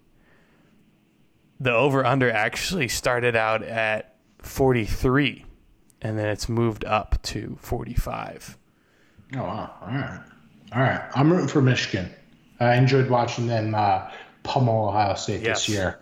the 1.59 1.73
over 1.73 2.05
under 2.05 2.31
actually 2.31 2.87
started 2.87 3.35
out 3.35 3.63
at 3.63 4.15
43, 4.39 5.45
and 6.01 6.17
then 6.17 6.27
it's 6.27 6.49
moved 6.49 6.85
up 6.85 7.21
to 7.23 7.57
45. 7.61 8.57
Oh 9.35 9.37
wow! 9.43 9.71
All 9.81 9.87
right, 9.89 10.19
all 10.73 10.81
right. 10.81 11.01
I'm 11.13 11.31
rooting 11.31 11.47
for 11.47 11.61
Michigan. 11.61 12.09
I 12.59 12.75
enjoyed 12.75 13.09
watching 13.09 13.45
them 13.47 13.75
uh, 13.75 14.09
pummel 14.43 14.87
Ohio 14.89 15.13
State 15.15 15.43
Yes. 15.43 15.65
this 15.67 15.69
year. 15.75 15.99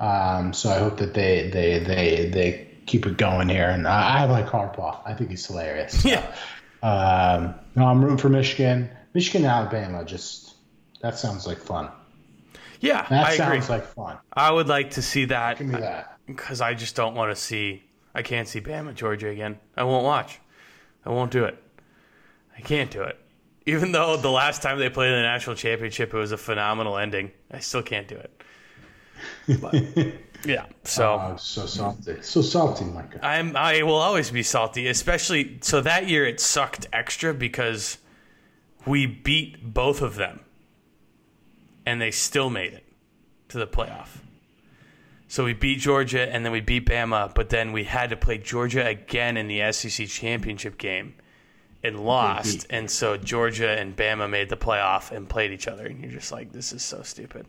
Um, 0.00 0.52
so 0.52 0.70
I 0.70 0.78
hope 0.78 0.96
that 0.96 1.12
they 1.14 1.50
they 1.50 1.80
they 1.80 2.30
they 2.30 2.68
keep 2.86 3.04
it 3.06 3.18
going 3.18 3.48
here. 3.50 3.68
And 3.68 3.86
I, 3.86 4.22
I 4.22 4.24
like 4.24 4.46
Harbaugh. 4.46 5.00
I 5.04 5.12
think 5.14 5.30
he's 5.30 5.46
hilarious. 5.46 5.92
So, 6.02 6.08
Yeah. 6.08 6.34
Um, 6.82 7.54
no, 7.76 7.86
I'm 7.86 8.02
rooting 8.02 8.18
for 8.18 8.28
Michigan. 8.28 8.90
Michigan, 9.14 9.44
Alabama. 9.46 10.04
Just 10.04 10.54
that 11.00 11.18
sounds 11.18 11.46
like 11.46 11.58
fun. 11.58 11.90
Yeah, 12.80 13.06
That 13.08 13.26
I 13.28 13.36
sounds 13.36 13.64
agree. 13.66 13.76
like 13.76 13.86
fun. 13.86 14.18
I 14.32 14.50
would 14.50 14.66
like 14.66 14.90
to 14.92 15.02
see 15.02 15.26
that 15.26 15.58
Give 15.58 15.68
me 15.68 15.78
that. 15.78 16.18
because 16.26 16.60
I 16.60 16.74
just 16.74 16.96
don't 16.96 17.14
want 17.14 17.30
to 17.30 17.40
see. 17.40 17.84
I 18.14 18.22
can't 18.22 18.48
see 18.48 18.60
Bama 18.60 18.92
Georgia 18.94 19.28
again. 19.28 19.58
I 19.76 19.84
won't 19.84 20.04
watch. 20.04 20.40
I 21.06 21.10
won't 21.10 21.30
do 21.30 21.44
it. 21.44 21.62
I 22.56 22.60
can't 22.60 22.90
do 22.90 23.02
it. 23.02 23.18
Even 23.66 23.92
though 23.92 24.16
the 24.16 24.30
last 24.30 24.62
time 24.62 24.78
they 24.80 24.90
played 24.90 25.10
in 25.10 25.16
the 25.16 25.22
national 25.22 25.54
championship, 25.54 26.12
it 26.12 26.16
was 26.16 26.32
a 26.32 26.36
phenomenal 26.36 26.98
ending. 26.98 27.30
I 27.52 27.60
still 27.60 27.82
can't 27.82 28.08
do 28.08 28.16
it. 28.16 28.42
But, 29.60 29.74
yeah. 30.44 30.66
So 30.84 31.18
Oh, 31.20 31.36
so 31.36 31.66
salty. 31.66 32.22
So 32.22 32.42
salty, 32.42 32.84
Micah. 32.84 33.20
I'm 33.22 33.56
I 33.56 33.82
will 33.82 33.94
always 33.94 34.30
be 34.30 34.42
salty, 34.42 34.88
especially 34.88 35.58
so 35.62 35.80
that 35.80 36.08
year 36.08 36.26
it 36.26 36.40
sucked 36.40 36.86
extra 36.92 37.32
because 37.32 37.98
we 38.86 39.06
beat 39.06 39.72
both 39.74 40.02
of 40.02 40.16
them 40.16 40.40
and 41.86 42.00
they 42.00 42.10
still 42.10 42.50
made 42.50 42.72
it 42.72 42.84
to 43.48 43.58
the 43.58 43.66
playoff. 43.66 44.08
So 45.28 45.44
we 45.44 45.54
beat 45.54 45.78
Georgia 45.78 46.30
and 46.30 46.44
then 46.44 46.52
we 46.52 46.60
beat 46.60 46.86
Bama, 46.86 47.34
but 47.34 47.48
then 47.48 47.72
we 47.72 47.84
had 47.84 48.10
to 48.10 48.16
play 48.16 48.36
Georgia 48.38 48.86
again 48.86 49.36
in 49.36 49.48
the 49.48 49.72
SEC 49.72 50.06
championship 50.08 50.76
game 50.76 51.14
and 51.82 52.00
lost. 52.00 52.66
And 52.68 52.90
so 52.90 53.16
Georgia 53.16 53.70
and 53.70 53.96
Bama 53.96 54.28
made 54.28 54.50
the 54.50 54.56
playoff 54.56 55.10
and 55.10 55.28
played 55.28 55.52
each 55.52 55.68
other 55.68 55.86
and 55.86 56.00
you're 56.00 56.12
just 56.12 56.32
like 56.32 56.52
this 56.52 56.72
is 56.72 56.82
so 56.82 57.02
stupid. 57.02 57.46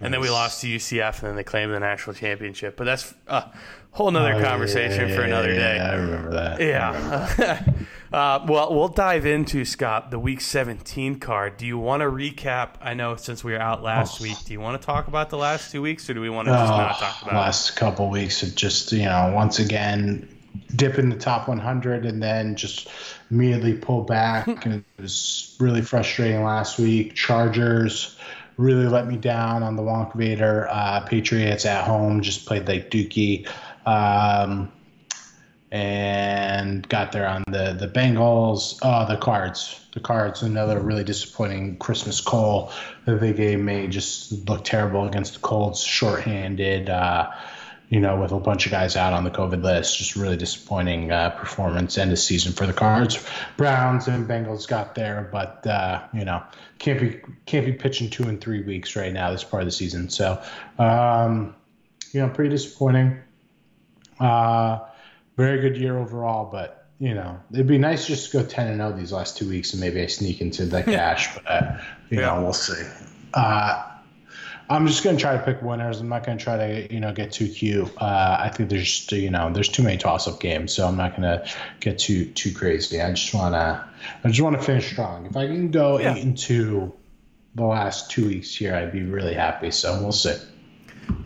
And 0.00 0.12
then 0.12 0.20
we 0.20 0.28
lost 0.28 0.60
to 0.60 0.66
UCF 0.68 1.20
and 1.20 1.28
then 1.30 1.36
they 1.36 1.44
claimed 1.44 1.72
the 1.72 1.80
national 1.80 2.14
championship. 2.14 2.76
But 2.76 2.84
that's 2.84 3.14
a 3.28 3.50
whole 3.92 4.10
nother 4.10 4.34
Oh, 4.34 4.42
conversation 4.42 5.08
yeah, 5.08 5.14
for 5.14 5.22
another 5.22 5.52
yeah, 5.52 5.58
day. 5.58 5.76
yeah, 5.76 5.90
I 5.90 5.94
remember 5.94 6.30
that. 6.32 6.60
Yeah. 6.60 7.64
uh, 8.12 8.44
well, 8.46 8.74
we'll 8.74 8.88
dive 8.88 9.24
into 9.24 9.64
Scott 9.64 10.10
the 10.10 10.18
Week 10.18 10.40
17 10.42 11.18
card. 11.18 11.56
Do 11.56 11.64
you 11.66 11.78
want 11.78 12.02
to 12.02 12.06
recap? 12.08 12.74
I 12.82 12.92
know 12.92 13.16
since 13.16 13.42
we 13.42 13.52
were 13.52 13.58
out 13.58 13.82
last 13.82 14.20
Oh. 14.20 14.24
week, 14.24 14.36
do 14.44 14.52
you 14.52 14.60
want 14.60 14.78
to 14.80 14.84
talk 14.84 15.08
about 15.08 15.30
the 15.30 15.38
last 15.38 15.70
two 15.72 15.80
weeks, 15.80 16.10
or 16.10 16.14
do 16.14 16.20
we 16.20 16.28
want 16.30 16.46
to 16.48 16.52
just 16.52 16.72
Oh, 16.72 16.76
not 16.76 16.98
talk 16.98 17.22
about? 17.22 17.32
it? 17.32 17.36
last 17.36 17.76
couple 17.76 18.10
weeks 18.10 18.42
of 18.42 18.54
just 18.54 18.92
you 18.92 19.04
know 19.04 19.32
once 19.34 19.58
again 19.58 20.28
dip 20.74 20.98
in 20.98 21.08
the 21.10 21.16
top 21.16 21.48
100 21.48 22.04
and 22.04 22.22
then 22.22 22.54
just 22.56 22.88
immediately 23.30 23.74
pull 23.74 24.02
back 24.02 24.46
and 24.66 24.74
it 24.98 25.02
was 25.02 25.54
really 25.60 25.80
frustrating 25.82 26.42
last 26.42 26.78
week 26.78 27.14
chargers 27.14 28.16
really 28.56 28.86
let 28.86 29.06
me 29.06 29.16
down 29.16 29.62
on 29.62 29.76
the 29.76 29.82
wonk 29.82 30.14
vader 30.14 30.66
uh, 30.70 31.00
patriots 31.00 31.66
at 31.66 31.84
home 31.84 32.22
just 32.22 32.46
played 32.46 32.66
like 32.66 32.90
dookie 32.90 33.46
um, 33.86 34.70
and 35.70 36.88
got 36.88 37.12
there 37.12 37.26
on 37.26 37.42
the 37.48 37.76
the 37.78 37.88
Bengals. 37.88 38.78
Oh, 38.82 39.06
the 39.06 39.16
Cards. 39.16 39.84
The 39.94 40.00
Cards. 40.00 40.42
Another 40.42 40.78
really 40.78 41.04
disappointing 41.04 41.76
Christmas 41.78 42.20
call 42.20 42.72
that 43.04 43.20
they 43.20 43.32
gave 43.32 43.58
me. 43.58 43.88
Just 43.88 44.48
looked 44.48 44.66
terrible 44.66 45.06
against 45.06 45.34
the 45.34 45.40
Colts. 45.40 45.82
Shorthanded. 45.82 46.88
Uh, 46.88 47.30
you 47.88 48.00
know, 48.00 48.20
with 48.20 48.32
a 48.32 48.40
bunch 48.40 48.66
of 48.66 48.72
guys 48.72 48.96
out 48.96 49.12
on 49.12 49.22
the 49.22 49.30
COVID 49.30 49.62
list, 49.62 49.98
just 49.98 50.16
really 50.16 50.36
disappointing 50.36 51.12
uh, 51.12 51.30
performance 51.30 51.96
end 51.98 52.10
of 52.10 52.18
season 52.18 52.52
for 52.52 52.66
the 52.66 52.72
Cards. 52.72 53.24
Browns 53.56 54.08
and 54.08 54.28
Bengals 54.28 54.66
got 54.66 54.94
there, 54.96 55.28
but 55.30 55.64
uh, 55.66 56.02
you 56.12 56.24
know, 56.24 56.42
can't 56.78 57.00
be 57.00 57.20
can't 57.46 57.64
be 57.64 57.72
pitching 57.72 58.10
two 58.10 58.24
and 58.24 58.40
three 58.40 58.62
weeks 58.62 58.96
right 58.96 59.12
now 59.12 59.30
this 59.30 59.44
part 59.44 59.62
of 59.62 59.66
the 59.68 59.72
season. 59.72 60.08
So, 60.08 60.42
um, 60.78 61.54
you 62.12 62.20
know, 62.20 62.28
pretty 62.28 62.50
disappointing. 62.50 63.18
Uh, 64.18 64.80
very 65.36 65.60
good 65.60 65.76
year 65.76 65.98
overall, 65.98 66.50
but 66.50 66.88
you 66.98 67.14
know, 67.14 67.38
it'd 67.52 67.66
be 67.66 67.78
nice 67.78 68.06
just 68.06 68.30
to 68.30 68.38
go 68.38 68.44
ten 68.44 68.66
and 68.68 68.78
zero 68.78 68.92
these 68.92 69.12
last 69.12 69.36
two 69.36 69.48
weeks, 69.48 69.72
and 69.74 69.80
maybe 69.80 70.02
I 70.02 70.06
sneak 70.06 70.40
into 70.40 70.64
the 70.64 70.82
cash. 70.84 71.36
But 71.44 71.80
you 72.10 72.18
Yeah. 72.20 72.34
know, 72.34 72.42
we'll 72.42 72.52
see. 72.52 72.82
Uh, 73.34 73.85
I'm 74.68 74.86
just 74.86 75.04
gonna 75.04 75.18
try 75.18 75.36
to 75.36 75.42
pick 75.42 75.62
winners. 75.62 76.00
I'm 76.00 76.08
not 76.08 76.24
gonna 76.26 76.38
try 76.38 76.56
to 76.56 76.92
you 76.92 77.00
know 77.00 77.12
get 77.12 77.32
too 77.32 77.48
cute. 77.48 77.88
Uh, 78.00 78.36
I 78.40 78.48
think 78.48 78.68
there's 78.68 78.82
just, 78.84 79.12
you 79.12 79.30
know 79.30 79.52
there's 79.52 79.68
too 79.68 79.82
many 79.82 79.96
toss 79.96 80.26
up 80.26 80.40
games, 80.40 80.72
so 80.72 80.86
I'm 80.86 80.96
not 80.96 81.14
gonna 81.14 81.46
get 81.80 81.98
too 81.98 82.26
too 82.26 82.52
crazy. 82.52 83.00
I 83.00 83.10
just 83.12 83.32
wanna 83.32 83.88
I 84.24 84.28
just 84.28 84.40
want 84.40 84.56
to 84.56 84.62
finish 84.62 84.90
strong. 84.90 85.26
If 85.26 85.36
I 85.36 85.46
can 85.46 85.70
go 85.70 85.98
Yeah. 86.00 86.14
eight 86.14 86.24
and 86.24 86.36
two 86.36 86.92
the 87.54 87.64
last 87.64 88.10
two 88.10 88.26
weeks 88.26 88.54
here, 88.54 88.74
I'd 88.74 88.92
be 88.92 89.02
really 89.02 89.34
happy. 89.34 89.70
So 89.70 90.00
we'll 90.02 90.12
see. 90.12 90.34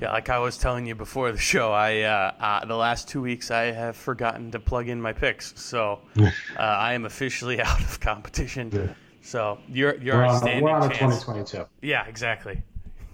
Yeah, 0.01 0.13
like 0.13 0.29
I 0.29 0.39
was 0.39 0.59
telling 0.59 0.85
you 0.87 0.95
before 0.95 1.33
the 1.33 1.39
show, 1.39 1.73
I 1.73 2.03
uh, 2.03 2.33
uh, 2.39 2.65
the 2.67 2.77
last 2.77 3.09
two 3.09 3.23
weeks 3.23 3.51
I 3.51 3.73
have 3.73 3.97
forgotten 3.97 4.51
to 4.51 4.61
plug 4.61 4.89
in 4.89 5.01
my 5.01 5.15
picks, 5.15 5.59
so 5.59 6.01
uh, 6.21 6.31
I 6.59 6.93
am 6.93 7.07
officially 7.07 7.61
out 7.63 7.81
of 7.81 8.01
competition. 8.01 8.95
So 9.23 9.59
you're 9.69 9.97
you're 9.97 10.19
We're 10.19 10.25
a 10.27 10.37
standing 10.37 10.63
we're 10.65 10.71
on 10.71 10.83
a 10.91 10.95
chance. 10.95 11.21
2022. 11.25 11.67
Yeah, 11.81 12.05
exactly. 12.07 12.63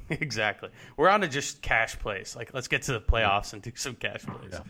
exactly. 0.11 0.71
We're 0.97 1.09
on 1.09 1.21
to 1.23 1.29
just 1.29 1.62
cash 1.62 1.99
plays. 1.99 2.37
Like, 2.37 2.53
let's 2.55 2.69
get 2.69 2.83
to 2.83 2.92
the 2.92 3.01
playoffs 3.01 3.53
and 3.53 3.62
do 3.62 3.73
some 3.75 3.95
cash 3.95 4.25
plays. 4.25 4.61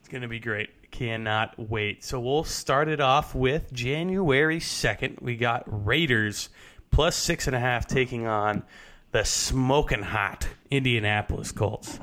It's 0.00 0.08
going 0.08 0.22
to 0.22 0.28
be 0.28 0.40
great. 0.40 0.90
Cannot 0.90 1.58
wait. 1.58 2.04
So, 2.04 2.20
we'll 2.20 2.44
start 2.44 2.88
it 2.88 3.00
off 3.00 3.34
with 3.34 3.72
January 3.72 4.58
2nd. 4.58 5.22
We 5.22 5.36
got 5.36 5.64
Raiders 5.66 6.48
plus 6.90 7.16
six 7.16 7.46
and 7.46 7.56
a 7.56 7.60
half 7.60 7.86
taking 7.86 8.26
on 8.26 8.62
the 9.10 9.24
smoking 9.24 10.02
hot 10.02 10.48
Indianapolis 10.70 11.52
Colts. 11.52 11.98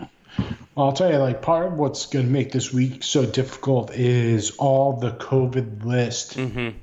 I'll 0.78 0.94
tell 0.94 1.12
you, 1.12 1.17
like 1.17 1.41
part 1.41 1.67
of 1.67 1.74
what's 1.74 2.06
going 2.06 2.26
to 2.26 2.32
make 2.32 2.54
this 2.54 2.72
week 2.72 3.04
so 3.04 3.26
difficult 3.26 3.91
is 3.94 4.52
all 4.52 4.94
the 4.94 5.12
COVID 5.12 5.84
list 5.84 6.38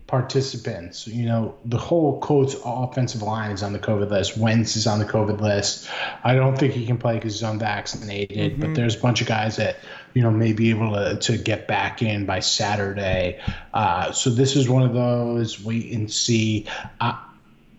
participants. 0.07 1.07
You 1.07 1.25
know, 1.25 1.55
the 1.65 1.79
whole 1.79 2.21
Colts 2.21 2.55
offensive 2.63 3.23
line 3.23 3.51
is 3.51 3.63
on 3.63 3.73
the 3.73 3.79
COVID 3.79 4.11
list. 4.11 4.37
Wentz 4.37 4.77
is 4.77 4.87
on 4.87 4.99
the 4.99 5.07
COVID 5.07 5.41
list. 5.41 5.89
I 6.23 6.35
don't 6.35 6.57
think 6.59 6.75
he 6.75 6.85
can 6.85 6.99
play 6.99 7.15
because 7.15 7.35
he's 7.35 7.43
unvaccinated. 7.43 8.61
But 8.61 8.75
there's 8.75 8.95
a 8.95 9.01
bunch 9.01 9.23
of 9.23 9.27
guys 9.27 9.57
that 9.57 9.79
you 10.13 10.23
know 10.23 10.31
may 10.31 10.53
be 10.53 10.69
able 10.69 10.93
to 10.93 11.17
to 11.17 11.39
get 11.39 11.67
back 11.67 12.03
in 12.03 12.27
by 12.27 12.41
Saturday. 12.41 13.41
Uh, 13.73 14.13
so 14.13 14.29
this 14.29 14.55
is 14.55 14.69
one 14.69 14.83
of 14.83 14.93
those 14.93 15.65
wait 15.65 15.93
and 15.93 16.13
see. 16.13 16.67
Uh, 17.01 17.19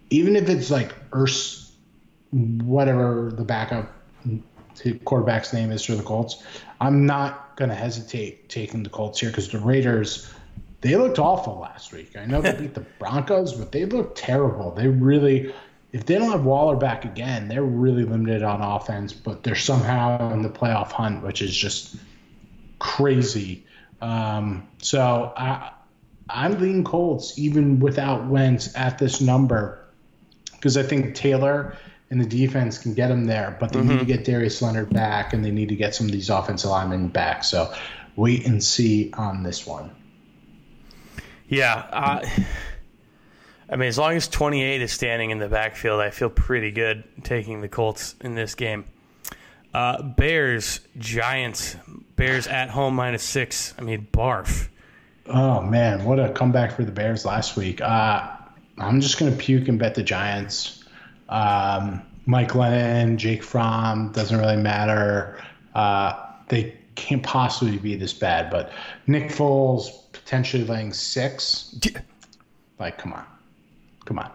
even 0.10 0.36
if 0.36 0.49
it's 0.49 0.71
like 0.71 0.95
Urs, 1.12 1.69
whatever 2.32 3.32
the 3.32 3.43
backup 3.43 3.93
quarterback's 5.05 5.53
name 5.53 5.71
is 5.71 5.83
for 5.83 5.95
the 5.95 6.03
Colts. 6.03 6.43
I'm 6.81 7.05
not 7.05 7.55
going 7.55 7.69
to 7.69 7.75
hesitate 7.75 8.49
taking 8.49 8.83
the 8.83 8.89
Colts 8.89 9.19
here 9.19 9.29
because 9.29 9.49
the 9.49 9.59
Raiders, 9.59 10.31
they 10.81 10.95
looked 10.95 11.19
awful 11.19 11.59
last 11.59 11.91
week. 11.91 12.15
I 12.17 12.25
know 12.25 12.41
they 12.41 12.53
beat 12.59 12.73
the 12.73 12.85
Broncos, 12.99 13.53
but 13.53 13.71
they 13.71 13.85
looked 13.85 14.17
terrible. 14.17 14.71
They 14.71 14.87
really, 14.87 15.53
if 15.91 16.05
they 16.05 16.17
don't 16.17 16.31
have 16.31 16.45
Waller 16.45 16.75
back 16.75 17.05
again, 17.05 17.47
they're 17.47 17.63
really 17.63 18.03
limited 18.03 18.43
on 18.43 18.61
offense, 18.61 19.13
but 19.13 19.43
they're 19.43 19.55
somehow 19.55 20.31
in 20.33 20.41
the 20.41 20.49
playoff 20.49 20.91
hunt, 20.91 21.23
which 21.23 21.41
is 21.41 21.55
just 21.55 21.97
crazy. 22.79 23.65
Um, 24.01 24.67
so 24.81 25.33
I, 25.35 25.71
I'm 26.29 26.59
leaning 26.59 26.83
Colts 26.83 27.37
even 27.37 27.79
without 27.79 28.27
Wentz 28.27 28.75
at 28.75 28.97
this 28.99 29.19
number 29.19 29.85
because 30.53 30.77
I 30.77 30.83
think 30.83 31.15
Taylor 31.15 31.75
and 32.10 32.19
the 32.19 32.26
defense 32.26 32.78
can 32.78 32.93
get 32.93 33.12
him 33.12 33.26
there, 33.26 33.56
but 33.60 33.72
they 33.72 33.82
need 33.82 34.00
to 34.00 34.06
get 34.06 34.26
Darius 34.26 34.62
Leonard 34.62 34.89
back 34.91 35.34
and 35.34 35.45
they 35.45 35.52
need 35.52 35.69
to 35.69 35.76
get 35.76 35.93
some 35.93 36.08
of 36.08 36.12
these 36.12 36.30
offensive 36.30 36.72
linemen 36.72 37.10
back. 37.10 37.43
So 37.43 37.72
wait 38.15 38.48
and 38.48 38.63
see 38.63 39.12
on 39.13 39.43
this 39.43 39.67
one. 39.67 39.91
Yeah. 41.48 41.76
Uh, 41.91 42.28
I 43.69 43.76
mean, 43.76 43.89
as 43.89 43.98
long 43.98 44.15
as 44.15 44.28
28 44.28 44.82
is 44.82 44.91
standing 44.91 45.30
in 45.30 45.38
the 45.38 45.48
backfield, 45.48 46.02
I 46.02 46.10
feel 46.10 46.30
pretty 46.30 46.72
good 46.72 47.04
taking 47.24 47.62
the 47.62 47.69
Colts 47.69 48.15
in 48.22 48.34
this 48.34 48.56
game. 48.56 48.86
Uh, 49.72 50.02
Bears, 50.02 50.80
Giants, 50.98 51.76
Bears 52.15 52.48
at 52.48 52.69
home 52.69 52.95
minus 52.95 53.22
six. 53.22 53.76
I 53.78 53.84
mean, 53.84 54.08
barf. 54.12 54.67
Oh 55.28 55.62
man, 55.62 56.06
what 56.06 56.19
a 56.19 56.32
comeback 56.32 56.76
for 56.76 56.84
the 56.84 56.91
Bears 56.91 57.24
last 57.24 57.56
week. 57.56 57.80
Uh, 57.82 58.32
I'm 58.80 59.00
just 59.00 59.19
gonna 59.19 59.36
puke 59.36 59.67
and 59.67 59.78
bet 59.78 59.93
the 59.93 60.02
Giants. 60.02 60.78
Um, 61.29 62.01
Mike 62.25 62.49
Glennon, 62.49 63.17
Jake 63.17 63.43
Fromm 63.43 64.11
doesn't 64.11 64.37
really 64.37 64.57
matter. 64.57 65.41
Uh, 65.73 66.13
they 66.47 66.77
can't 66.95 67.23
possibly 67.23 67.77
be 67.77 67.95
this 67.95 68.13
bad, 68.13 68.51
but 68.51 68.71
Nick 69.07 69.29
Foles 69.29 69.89
potentially 70.11 70.63
laying 70.63 70.93
six. 70.93 71.75
Like, 72.79 72.97
come 72.97 73.13
on, 73.13 73.25
come 74.05 74.19
on. 74.19 74.31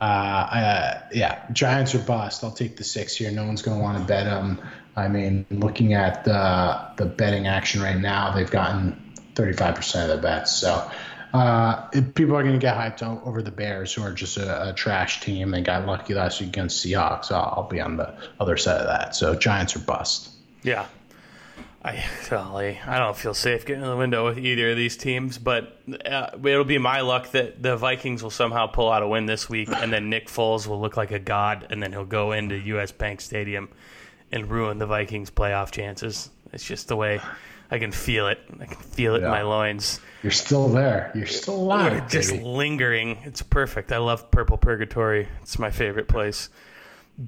Uh, 0.00 0.04
uh, 0.04 1.00
yeah, 1.12 1.46
Giants 1.52 1.94
are 1.94 2.00
bust. 2.00 2.44
I'll 2.44 2.50
take 2.50 2.76
the 2.76 2.84
six 2.84 3.16
here. 3.16 3.30
No 3.30 3.44
one's 3.44 3.62
going 3.62 3.76
to 3.76 3.82
want 3.82 3.98
to 3.98 4.04
bet 4.04 4.24
them. 4.24 4.60
I 4.96 5.08
mean, 5.08 5.46
looking 5.50 5.94
at 5.94 6.24
the 6.24 6.80
the 6.96 7.06
betting 7.06 7.46
action 7.46 7.82
right 7.82 7.98
now, 7.98 8.32
they've 8.32 8.50
gotten 8.50 9.12
35% 9.34 10.02
of 10.02 10.08
the 10.08 10.16
bets. 10.18 10.52
So 10.52 10.90
uh, 11.34 11.88
people 12.14 12.36
are 12.36 12.42
going 12.42 12.54
to 12.54 12.60
get 12.60 12.76
hyped 12.76 13.02
over 13.26 13.42
the 13.42 13.50
Bears, 13.50 13.92
who 13.92 14.02
are 14.02 14.12
just 14.12 14.36
a, 14.36 14.68
a, 14.68 14.72
trash 14.72 15.20
team. 15.20 15.50
They 15.50 15.62
got 15.62 15.84
lucky 15.84 16.14
last 16.14 16.40
week 16.40 16.50
against 16.50 16.84
Seahawks. 16.84 17.26
So 17.26 17.34
I'll 17.34 17.68
be 17.68 17.80
on 17.80 17.96
the 17.96 18.14
other 18.38 18.56
side 18.56 18.80
of 18.80 18.86
that. 18.86 19.16
So 19.16 19.34
Giants 19.34 19.74
are 19.74 19.80
bust. 19.80 20.30
Yeah. 20.62 20.86
I, 21.82 22.04
golly, 22.30 22.78
I 22.86 22.98
don't 22.98 23.16
feel 23.16 23.34
safe 23.34 23.66
getting 23.66 23.82
in 23.82 23.90
the 23.90 23.96
window 23.96 24.24
with 24.24 24.38
either 24.38 24.70
of 24.70 24.76
these 24.76 24.96
teams, 24.96 25.36
but 25.36 25.82
uh, 26.06 26.28
it'll 26.42 26.64
be 26.64 26.78
my 26.78 27.00
luck 27.00 27.32
that 27.32 27.62
the 27.62 27.76
Vikings 27.76 28.22
will 28.22 28.30
somehow 28.30 28.68
pull 28.68 28.90
out 28.90 29.02
a 29.02 29.08
win 29.08 29.26
this 29.26 29.50
week, 29.50 29.68
and 29.70 29.92
then 29.92 30.08
Nick 30.08 30.28
Foles 30.28 30.66
will 30.66 30.80
look 30.80 30.96
like 30.96 31.10
a 31.10 31.18
god, 31.18 31.66
and 31.68 31.82
then 31.82 31.92
he'll 31.92 32.06
go 32.06 32.32
into 32.32 32.54
U.S. 32.54 32.90
Bank 32.90 33.20
Stadium 33.20 33.68
and 34.32 34.48
ruin 34.48 34.78
the 34.78 34.86
Vikings' 34.86 35.30
playoff 35.30 35.72
chances. 35.72 36.30
It's 36.54 36.64
just 36.64 36.88
the 36.88 36.96
way 36.96 37.20
I 37.70 37.78
can 37.78 37.92
feel 37.92 38.28
it. 38.28 38.40
I 38.60 38.66
can 38.66 38.76
feel 38.76 39.14
it 39.14 39.20
yeah. 39.20 39.26
in 39.26 39.30
my 39.30 39.42
loins. 39.42 40.00
You're 40.22 40.30
still 40.30 40.68
there. 40.68 41.10
You're 41.14 41.26
still 41.26 41.56
alive. 41.56 42.10
Just 42.10 42.30
baby. 42.30 42.44
lingering. 42.44 43.18
It's 43.24 43.42
perfect. 43.42 43.92
I 43.92 43.98
love 43.98 44.30
Purple 44.30 44.56
Purgatory. 44.56 45.28
It's 45.42 45.58
my 45.58 45.70
favorite 45.70 46.08
place. 46.08 46.50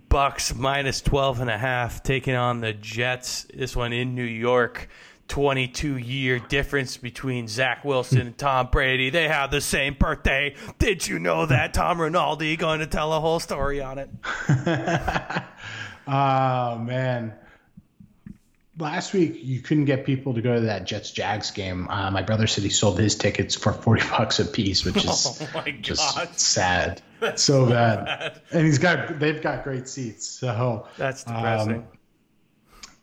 Bucks 0.09 0.55
minus 0.55 1.01
12 1.01 1.41
and 1.41 1.51
a 1.51 1.59
half 1.59 2.03
taking 2.03 2.35
on 2.35 2.61
the 2.61 2.73
Jets. 2.73 3.47
This 3.55 3.77
one 3.77 3.93
in 3.93 4.15
New 4.15 4.25
York. 4.25 4.89
22 5.29 5.97
year 5.97 6.39
difference 6.39 6.97
between 6.97 7.49
Zach 7.49 7.85
Wilson 7.85 8.21
and 8.21 8.39
Tom 8.39 8.69
Brady. 8.71 9.11
They 9.11 9.27
have 9.27 9.51
the 9.51 9.61
same 9.61 9.95
birthday. 9.95 10.55
Did 10.79 11.09
you 11.09 11.19
know 11.19 11.47
that? 11.47 11.75
Tom 11.75 12.01
Rinaldi 12.01 12.57
going 12.57 12.79
to 12.79 12.87
tell 12.87 13.13
a 13.13 13.19
whole 13.19 13.41
story 13.41 13.81
on 13.83 13.99
it. 13.99 14.09
oh, 16.07 16.79
man 16.79 17.35
last 18.79 19.13
week 19.13 19.39
you 19.43 19.61
couldn't 19.61 19.87
get 19.87 20.05
people 20.05 20.35
to 20.35 20.43
go 20.43 20.55
to 20.55 20.61
that 20.63 20.85
Jets 20.85 21.11
Jags 21.11 21.51
game. 21.51 21.89
Uh, 21.89 22.11
my 22.11 22.23
brother 22.23 22.47
said 22.47 22.65
he 22.65 22.71
sold 22.71 22.99
his 22.99 23.15
tickets 23.15 23.55
for 23.55 23.73
forty 23.73 24.07
bucks 24.11 24.39
a 24.39 24.45
piece, 24.45 24.85
which 24.85 25.05
is 25.05 25.41
oh 25.55 25.65
just 25.81 26.39
sad. 26.39 27.03
That's 27.21 27.43
so, 27.43 27.67
bad. 27.67 28.05
bad. 28.05 28.43
And 28.53 28.67
he's 28.67 28.79
got 28.79 29.19
they've 29.19 29.41
got 29.41 29.65
great 29.65 29.89
seats. 29.89 30.27
So 30.27 30.87
that's 30.99 31.25
depressing. 31.25 31.77
Um, 31.77 31.85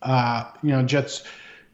uh, 0.03 0.51
you 0.61 0.69
know, 0.69 0.83
Jets 0.83 1.23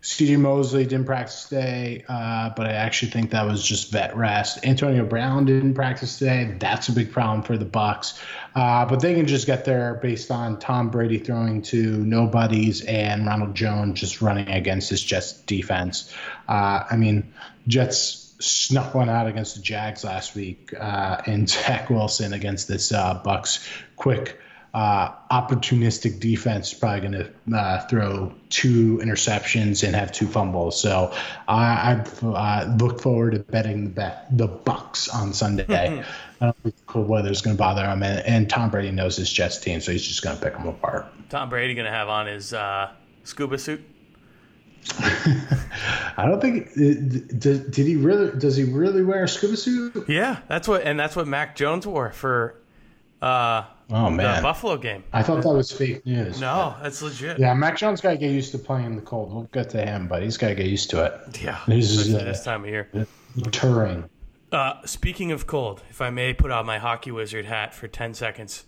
CJ 0.01 0.39
Mosley 0.39 0.85
didn't 0.85 1.05
practice 1.05 1.49
today, 1.49 2.05
uh, 2.07 2.51
but 2.55 2.65
I 2.67 2.71
actually 2.71 3.11
think 3.11 3.31
that 3.31 3.45
was 3.45 3.61
just 3.61 3.91
vet 3.91 4.15
rest. 4.15 4.65
Antonio 4.65 5.03
Brown 5.03 5.43
didn't 5.43 5.73
practice 5.73 6.17
today. 6.17 6.55
That's 6.57 6.87
a 6.87 6.93
big 6.93 7.11
problem 7.11 7.43
for 7.43 7.57
the 7.57 7.65
Bucks. 7.65 8.17
Uh, 8.55 8.85
but 8.85 9.01
they 9.01 9.13
can 9.13 9.27
just 9.27 9.45
get 9.45 9.65
there 9.65 9.95
based 9.95 10.31
on 10.31 10.57
Tom 10.57 10.89
Brady 10.89 11.17
throwing 11.19 11.63
to 11.63 11.97
nobodies 11.97 12.81
and 12.81 13.25
Ronald 13.25 13.55
Jones 13.55 13.99
just 13.99 14.21
running 14.21 14.47
against 14.47 14.89
his 14.89 15.03
Jets 15.03 15.33
defense. 15.33 16.13
Uh, 16.47 16.83
I 16.89 16.95
mean, 16.95 17.33
Jets 17.67 18.33
snuck 18.39 18.95
one 18.95 19.09
out 19.09 19.27
against 19.27 19.55
the 19.55 19.61
Jags 19.61 20.05
last 20.05 20.33
week, 20.33 20.73
uh, 20.79 21.21
and 21.25 21.49
Zach 21.49 21.89
Wilson 21.89 22.31
against 22.31 22.69
this 22.69 22.93
uh, 22.93 23.15
Bucks 23.15 23.67
quick 23.97 24.39
uh, 24.73 25.11
opportunistic 25.31 26.19
defense 26.19 26.71
is 26.71 26.79
probably 26.79 27.09
going 27.09 27.31
to 27.47 27.57
uh, 27.57 27.87
throw 27.87 28.33
two 28.49 28.97
interceptions 28.97 29.83
and 29.85 29.95
have 29.95 30.11
two 30.11 30.27
fumbles. 30.27 30.79
So 30.79 31.13
I, 31.47 32.03
I 32.23 32.25
uh, 32.27 32.77
look 32.77 33.01
forward 33.01 33.31
to 33.31 33.39
betting 33.39 33.85
the 33.85 33.89
bet, 33.89 34.37
the 34.37 34.47
Bucks 34.47 35.09
on 35.09 35.33
Sunday. 35.33 35.65
I 36.41 36.45
don't 36.45 36.57
think 36.63 36.75
cold 36.85 37.07
weather 37.07 37.31
is 37.31 37.41
going 37.41 37.57
to 37.57 37.59
bother 37.59 37.85
him, 37.85 38.03
and, 38.03 38.25
and, 38.25 38.49
Tom 38.49 38.69
Brady 38.69 38.91
knows 38.91 39.17
his 39.17 39.31
Jets 39.31 39.57
team, 39.57 39.81
so 39.81 39.91
he's 39.91 40.07
just 40.07 40.21
going 40.21 40.37
to 40.37 40.41
pick 40.41 40.53
them 40.53 40.67
apart. 40.67 41.07
Tom 41.29 41.49
Brady 41.49 41.73
going 41.73 41.85
to 41.85 41.91
have 41.91 42.07
on 42.07 42.27
his 42.27 42.53
uh, 42.53 42.91
scuba 43.23 43.57
suit. 43.57 43.81
I 44.99 46.25
don't 46.25 46.39
think 46.39 46.73
did, 46.73 47.71
did 47.71 47.85
he 47.85 47.97
really 47.97 48.37
does 48.39 48.55
he 48.55 48.63
really 48.63 49.03
wear 49.03 49.25
a 49.25 49.27
scuba 49.27 49.57
suit? 49.57 50.05
Yeah, 50.07 50.39
that's 50.47 50.69
what 50.69 50.83
and 50.83 50.97
that's 50.97 51.17
what 51.17 51.27
Mac 51.27 51.57
Jones 51.57 51.85
wore 51.85 52.11
for 52.11 52.55
uh, 53.21 53.65
oh 53.91 54.09
man, 54.09 54.37
the 54.37 54.41
Buffalo 54.41 54.77
game. 54.77 55.03
I 55.13 55.23
thought 55.23 55.43
that 55.43 55.49
was 55.49 55.71
fake 55.71 56.05
news. 56.05 56.39
No, 56.39 56.75
that's 56.81 57.01
legit. 57.01 57.39
Yeah, 57.39 57.53
Mac 57.53 57.77
Jones 57.77 58.01
got 58.01 58.11
to 58.11 58.17
get 58.17 58.31
used 58.31 58.51
to 58.51 58.59
playing 58.59 58.85
in 58.85 58.95
the 58.95 59.01
cold. 59.01 59.33
We'll 59.33 59.43
get 59.45 59.69
to 59.71 59.85
him, 59.85 60.07
but 60.07 60.23
he's 60.23 60.37
got 60.37 60.49
to 60.49 60.55
get 60.55 60.67
used 60.67 60.89
to 60.91 61.05
it. 61.05 61.41
Yeah, 61.41 61.59
this 61.67 61.91
is 61.91 62.13
uh, 62.13 62.23
this 62.23 62.43
time 62.43 62.63
of 62.63 62.69
year. 62.69 62.89
Touring. 63.51 64.09
Uh, 64.51 64.73
speaking 64.85 65.31
of 65.31 65.47
cold, 65.47 65.83
if 65.89 66.01
I 66.01 66.09
may 66.09 66.33
put 66.33 66.51
on 66.51 66.65
my 66.65 66.79
hockey 66.79 67.11
wizard 67.11 67.45
hat 67.45 67.73
for 67.73 67.87
ten 67.87 68.13
seconds. 68.13 68.65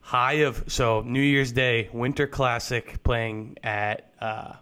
High 0.00 0.42
of 0.44 0.64
so 0.66 1.00
New 1.00 1.22
Year's 1.22 1.52
Day 1.52 1.88
Winter 1.90 2.26
Classic 2.26 3.02
playing 3.02 3.56
at 3.62 4.12
uh, 4.20 4.54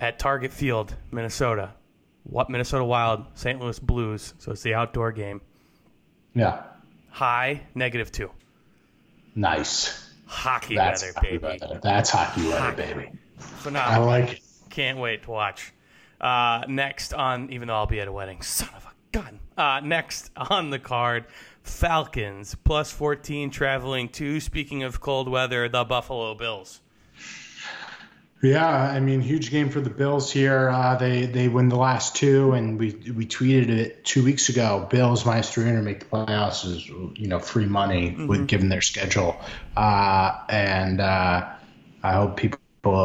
at 0.00 0.18
Target 0.18 0.52
Field, 0.52 0.94
Minnesota. 1.12 1.74
What 2.24 2.50
Minnesota 2.50 2.84
Wild, 2.84 3.26
St. 3.34 3.60
Louis 3.60 3.78
Blues. 3.78 4.34
So 4.38 4.52
it's 4.52 4.62
the 4.62 4.74
outdoor 4.74 5.12
game. 5.12 5.40
Yeah 6.34 6.62
high 7.10 7.62
negative 7.74 8.10
two. 8.12 8.30
Nice. 9.34 10.08
Hockey 10.26 10.76
That's 10.76 11.02
weather, 11.02 11.12
hockey 11.14 11.38
baby. 11.38 11.58
Weather. 11.60 11.80
That's 11.82 12.10
hockey 12.10 12.42
weather, 12.48 12.58
hockey. 12.60 12.76
baby. 12.82 13.10
Phenomenal. 13.38 14.08
I 14.08 14.18
like 14.20 14.32
it. 14.34 14.40
Can't 14.70 14.98
wait 14.98 15.24
to 15.24 15.30
watch. 15.30 15.72
Uh, 16.20 16.62
next 16.68 17.12
on, 17.12 17.50
even 17.52 17.68
though 17.68 17.74
I'll 17.74 17.86
be 17.86 18.00
at 18.00 18.08
a 18.08 18.12
wedding, 18.12 18.42
son 18.42 18.68
of 18.76 18.84
a 18.84 18.92
gun. 19.12 19.40
Uh, 19.56 19.80
next 19.82 20.30
on 20.36 20.70
the 20.70 20.78
card, 20.78 21.24
Falcons 21.62 22.54
plus 22.64 22.90
14 22.92 23.50
traveling 23.50 24.08
to, 24.10 24.40
speaking 24.40 24.82
of 24.82 25.00
cold 25.00 25.28
weather, 25.28 25.68
the 25.68 25.84
Buffalo 25.84 26.34
Bills. 26.34 26.80
Yeah, 28.42 28.66
I 28.66 29.00
mean, 29.00 29.20
huge 29.20 29.50
game 29.50 29.68
for 29.68 29.82
the 29.82 29.90
Bills 29.90 30.32
here. 30.32 30.70
Uh, 30.70 30.96
they 30.96 31.26
they 31.26 31.48
win 31.48 31.68
the 31.68 31.76
last 31.76 32.16
two, 32.16 32.52
and 32.52 32.78
we 32.78 32.92
we 33.14 33.26
tweeted 33.26 33.68
it 33.68 34.02
two 34.02 34.24
weeks 34.24 34.48
ago. 34.48 34.86
Bills 34.90 35.26
minus 35.26 35.52
three 35.52 35.64
hundred 35.64 35.82
make 35.82 36.00
the 36.00 36.06
playoffs 36.06 36.64
is 36.64 36.88
you 36.88 37.28
know 37.28 37.38
free 37.38 37.66
money 37.66 38.12
mm-hmm. 38.12 38.28
with 38.28 38.48
given 38.48 38.70
their 38.70 38.80
schedule, 38.80 39.36
uh, 39.76 40.38
and 40.48 41.02
uh, 41.02 41.50
I 42.02 42.12
hope 42.12 42.38
people 42.38 42.60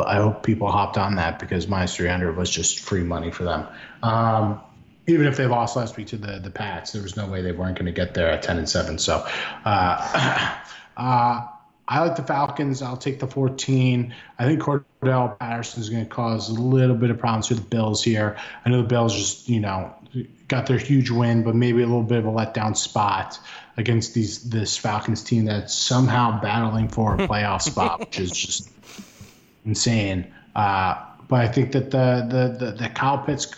I 0.08 0.16
hope 0.16 0.44
people 0.44 0.72
hopped 0.72 0.98
on 0.98 1.16
that 1.16 1.38
because 1.40 1.68
minus 1.68 1.98
three 1.98 2.08
hundred 2.08 2.38
was 2.38 2.50
just 2.50 2.80
free 2.80 3.04
money 3.04 3.30
for 3.30 3.44
them. 3.44 3.68
Um, 4.04 4.62
even 5.08 5.28
if 5.28 5.36
they 5.36 5.48
lost 5.48 5.76
last 5.76 5.98
week 5.98 6.08
to 6.08 6.18
the 6.18 6.40
the 6.40 6.50
Pats, 6.50 6.94
there 6.94 7.02
was 7.02 7.18
no 7.18 7.28
way 7.28 7.42
they 7.42 7.52
weren't 7.52 7.78
going 7.78 7.88
to 7.88 7.92
get 7.92 8.14
there 8.14 8.30
at 8.30 8.42
ten 8.42 8.58
and 8.58 8.70
seven. 8.70 8.98
So. 8.98 9.28
I 11.88 12.02
like 12.02 12.16
the 12.16 12.24
Falcons. 12.24 12.82
I'll 12.82 12.98
take 12.98 13.20
the 13.20 13.28
14. 13.28 14.14
I 14.40 14.46
think 14.46 14.62
Cordarrelle 14.62 15.38
Patterson 15.38 15.82
is 15.82 15.90
going 15.90 16.04
to 16.04 16.10
cause 16.10 16.50
a 16.50 16.54
little 16.54 16.96
bit 16.96 17.12
of 17.12 17.20
problems 17.20 17.48
for 17.48 17.54
the 17.54 17.62
Bills 17.62 18.04
here. 18.04 18.38
I 18.66 18.70
know 18.70 18.82
the 18.82 18.88
Bills 18.88 19.16
just, 19.16 19.48
you 19.50 19.60
know, 19.60 19.94
got 20.48 20.66
their 20.66 20.78
huge 20.78 21.10
win, 21.10 21.44
but 21.44 21.56
maybe 21.56 21.82
a 21.82 21.86
little 21.86 22.04
bit 22.04 22.20
of 22.20 22.26
a 22.26 22.32
letdown 22.32 22.76
spot 22.76 23.40
against 23.78 24.14
these 24.14 24.50
this 24.50 24.78
Falcons 24.78 25.24
team 25.24 25.46
that's 25.46 25.74
somehow 25.74 26.42
battling 26.42 26.88
for 26.88 27.16
a 27.16 27.18
playoff 27.18 27.62
spot, 27.62 28.00
which 28.00 28.20
is 28.20 28.32
just 28.32 28.70
insane. 29.66 30.34
Uh, 30.56 31.04
but 31.28 31.42
I 31.42 31.48
think 31.48 31.74
that 31.74 31.92
the 31.92 32.26
the 32.28 32.66
the, 32.66 32.72
the 32.72 32.90
Kyle 32.90 33.20
Pitts 33.20 33.54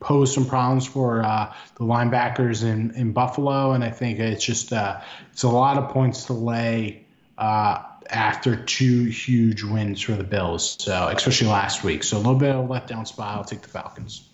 pose 0.00 0.34
some 0.34 0.46
problems 0.46 0.86
for 0.86 1.22
uh, 1.22 1.52
the 1.76 1.84
linebackers 1.84 2.64
in, 2.64 2.90
in 2.92 3.12
Buffalo, 3.12 3.72
and 3.72 3.84
I 3.84 3.90
think 3.90 4.18
it's 4.18 4.44
just 4.44 4.72
uh, 4.72 5.00
it's 5.32 5.42
a 5.42 5.48
lot 5.48 5.78
of 5.78 5.90
points 5.90 6.24
to 6.26 6.32
lay 6.32 7.06
uh, 7.40 7.82
after 8.10 8.54
two 8.54 9.04
huge 9.04 9.64
wins 9.64 10.00
for 10.00 10.12
the 10.12 10.24
Bills, 10.24 10.76
so 10.78 11.08
especially 11.08 11.48
last 11.48 11.82
week. 11.82 12.04
So 12.04 12.16
a 12.16 12.18
little 12.18 12.34
bit 12.34 12.54
of 12.54 12.64
a 12.64 12.68
letdown 12.68 13.06
spot. 13.06 13.36
I'll 13.36 13.44
take 13.44 13.62
the 13.62 13.68
Falcons. 13.68 14.28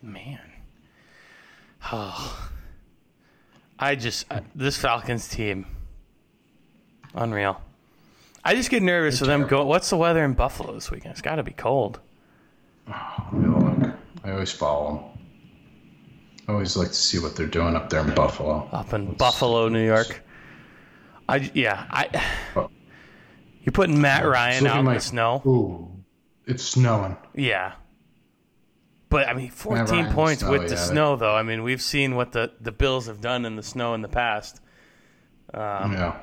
Man, 0.00 0.40
oh, 1.92 2.50
I 3.78 3.94
just 3.96 4.26
uh, 4.30 4.40
this 4.54 4.76
Falcons 4.76 5.28
team, 5.28 5.66
unreal. 7.14 7.60
I 8.44 8.54
just 8.54 8.70
get 8.70 8.82
nervous 8.82 9.18
for 9.18 9.24
them. 9.24 9.46
Go. 9.46 9.64
What's 9.64 9.88
the 9.90 9.96
weather 9.96 10.22
in 10.22 10.34
Buffalo 10.34 10.74
this 10.74 10.90
weekend? 10.90 11.12
It's 11.12 11.22
got 11.22 11.36
to 11.36 11.42
be 11.42 11.52
cold. 11.52 11.98
Oh, 12.86 13.28
look. 13.32 13.94
I 14.22 14.32
always 14.32 14.52
follow 14.52 14.94
them. 14.94 15.04
I 16.46 16.52
always 16.52 16.76
like 16.76 16.88
to 16.88 16.94
see 16.94 17.18
what 17.18 17.34
they're 17.36 17.46
doing 17.46 17.74
up 17.74 17.88
there 17.88 18.06
in 18.06 18.14
Buffalo. 18.14 18.68
Up 18.70 18.92
in 18.92 19.14
Buffalo, 19.14 19.68
New 19.68 19.84
York. 19.84 20.22
I 21.28 21.50
yeah 21.54 21.86
I. 21.90 22.24
Oh. 22.56 22.70
You're 23.62 23.72
putting 23.72 24.00
Matt 24.00 24.26
Ryan 24.26 24.66
out 24.66 24.80
in 24.80 24.86
like- 24.86 24.98
the 24.98 25.00
snow. 25.00 25.42
Ooh, 25.46 25.90
it's 26.46 26.62
snowing. 26.62 27.16
Yeah. 27.34 27.72
But 29.08 29.28
I 29.28 29.34
mean, 29.34 29.50
14 29.50 30.12
points 30.12 30.40
snow, 30.40 30.50
with 30.50 30.68
the 30.68 30.74
yeah. 30.74 30.80
snow, 30.80 31.16
though. 31.16 31.34
I 31.34 31.44
mean, 31.44 31.62
we've 31.62 31.80
seen 31.80 32.16
what 32.16 32.32
the, 32.32 32.50
the 32.60 32.72
Bills 32.72 33.06
have 33.06 33.20
done 33.20 33.44
in 33.44 33.54
the 33.54 33.62
snow 33.62 33.94
in 33.94 34.02
the 34.02 34.08
past. 34.08 34.60
Um, 35.52 35.92
yeah, 35.92 36.16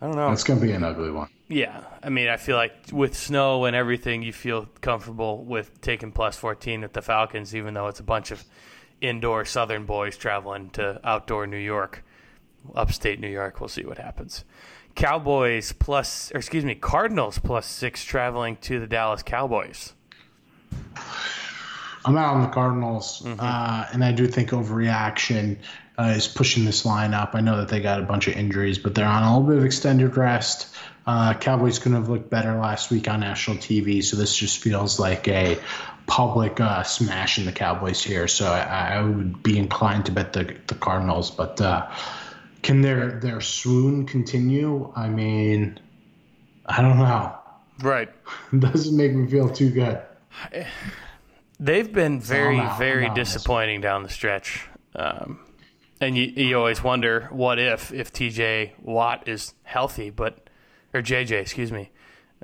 I 0.00 0.06
don't 0.06 0.16
know. 0.16 0.32
It's 0.32 0.42
gonna 0.42 0.60
be 0.60 0.72
an 0.72 0.82
ugly 0.82 1.12
one. 1.12 1.28
Yeah, 1.46 1.84
I 2.02 2.08
mean, 2.08 2.28
I 2.28 2.36
feel 2.36 2.56
like 2.56 2.72
with 2.90 3.16
snow 3.16 3.64
and 3.64 3.76
everything, 3.76 4.22
you 4.22 4.32
feel 4.32 4.66
comfortable 4.80 5.44
with 5.44 5.80
taking 5.82 6.10
plus 6.10 6.36
14 6.36 6.82
at 6.82 6.94
the 6.94 7.02
Falcons, 7.02 7.54
even 7.54 7.74
though 7.74 7.86
it's 7.86 8.00
a 8.00 8.04
bunch 8.04 8.30
of 8.32 8.42
indoor 9.00 9.44
Southern 9.44 9.84
boys 9.86 10.16
traveling 10.16 10.70
to 10.70 11.00
outdoor 11.04 11.46
New 11.46 11.58
York, 11.58 12.02
upstate 12.74 13.20
New 13.20 13.28
York. 13.28 13.60
We'll 13.60 13.68
see 13.68 13.84
what 13.84 13.98
happens. 13.98 14.44
Cowboys 14.94 15.72
plus, 15.72 16.30
or 16.32 16.38
excuse 16.38 16.64
me, 16.64 16.74
Cardinals 16.74 17.38
plus 17.38 17.66
six 17.66 18.04
traveling 18.04 18.56
to 18.58 18.78
the 18.78 18.86
Dallas 18.86 19.22
Cowboys. 19.22 19.92
I'm 22.06 22.16
out 22.16 22.34
on 22.34 22.42
the 22.42 22.48
Cardinals, 22.48 23.22
Mm-hmm. 23.22 23.40
uh, 23.40 23.86
and 23.92 24.04
I 24.04 24.12
do 24.12 24.26
think 24.26 24.50
overreaction 24.50 25.56
uh, 25.98 26.14
is 26.16 26.28
pushing 26.28 26.64
this 26.64 26.84
line 26.84 27.14
up. 27.14 27.30
I 27.34 27.40
know 27.40 27.56
that 27.58 27.68
they 27.68 27.80
got 27.80 28.00
a 28.00 28.04
bunch 28.04 28.28
of 28.28 28.34
injuries, 28.34 28.78
but 28.78 28.94
they're 28.94 29.06
on 29.06 29.22
a 29.22 29.38
little 29.38 29.48
bit 29.48 29.58
of 29.58 29.64
extended 29.64 30.16
rest. 30.16 30.74
Uh, 31.06 31.34
Cowboys 31.34 31.78
couldn't 31.78 31.96
have 31.98 32.08
looked 32.08 32.30
better 32.30 32.54
last 32.54 32.90
week 32.90 33.08
on 33.08 33.20
national 33.20 33.56
TV, 33.58 34.02
so 34.02 34.16
this 34.16 34.36
just 34.36 34.58
feels 34.62 34.98
like 35.00 35.28
a 35.28 35.58
public 36.06 36.60
uh, 36.60 36.82
smash 36.82 37.38
in 37.38 37.46
the 37.46 37.52
Cowboys 37.52 38.02
here. 38.02 38.28
So 38.28 38.46
I, 38.46 38.96
I 38.96 39.02
would 39.02 39.42
be 39.42 39.58
inclined 39.58 40.06
to 40.06 40.12
bet 40.12 40.32
the, 40.34 40.56
the 40.66 40.74
Cardinals, 40.74 41.30
but 41.30 41.60
uh, 41.60 41.86
can 42.64 42.80
their 42.80 43.20
their 43.20 43.40
swoon 43.40 44.06
continue? 44.06 44.92
I 44.96 45.08
mean, 45.08 45.78
I 46.66 46.82
don't 46.82 46.98
know. 46.98 47.32
Right. 47.80 48.08
It 48.52 48.60
doesn't 48.72 48.96
make 48.96 49.12
me 49.14 49.28
feel 49.30 49.48
too 49.48 49.70
good. 49.70 50.00
They've 51.60 51.90
been 51.92 52.20
very, 52.20 52.58
I'm 52.58 52.76
very 52.78 53.04
I'm 53.04 53.10
out 53.10 53.10
on 53.10 53.16
this 53.16 53.32
disappointing 53.32 53.80
down 53.80 54.02
the 54.02 54.08
stretch. 54.08 54.66
Um, 54.96 55.38
and 56.00 56.16
you, 56.16 56.24
you 56.24 56.58
always 56.58 56.82
wonder 56.82 57.28
what 57.30 57.58
if 57.58 57.92
if 57.92 58.12
TJ 58.12 58.72
Watt 58.82 59.28
is 59.28 59.54
healthy, 59.62 60.10
but 60.10 60.48
or 60.92 61.00
JJ, 61.00 61.32
excuse 61.40 61.70
me. 61.70 61.90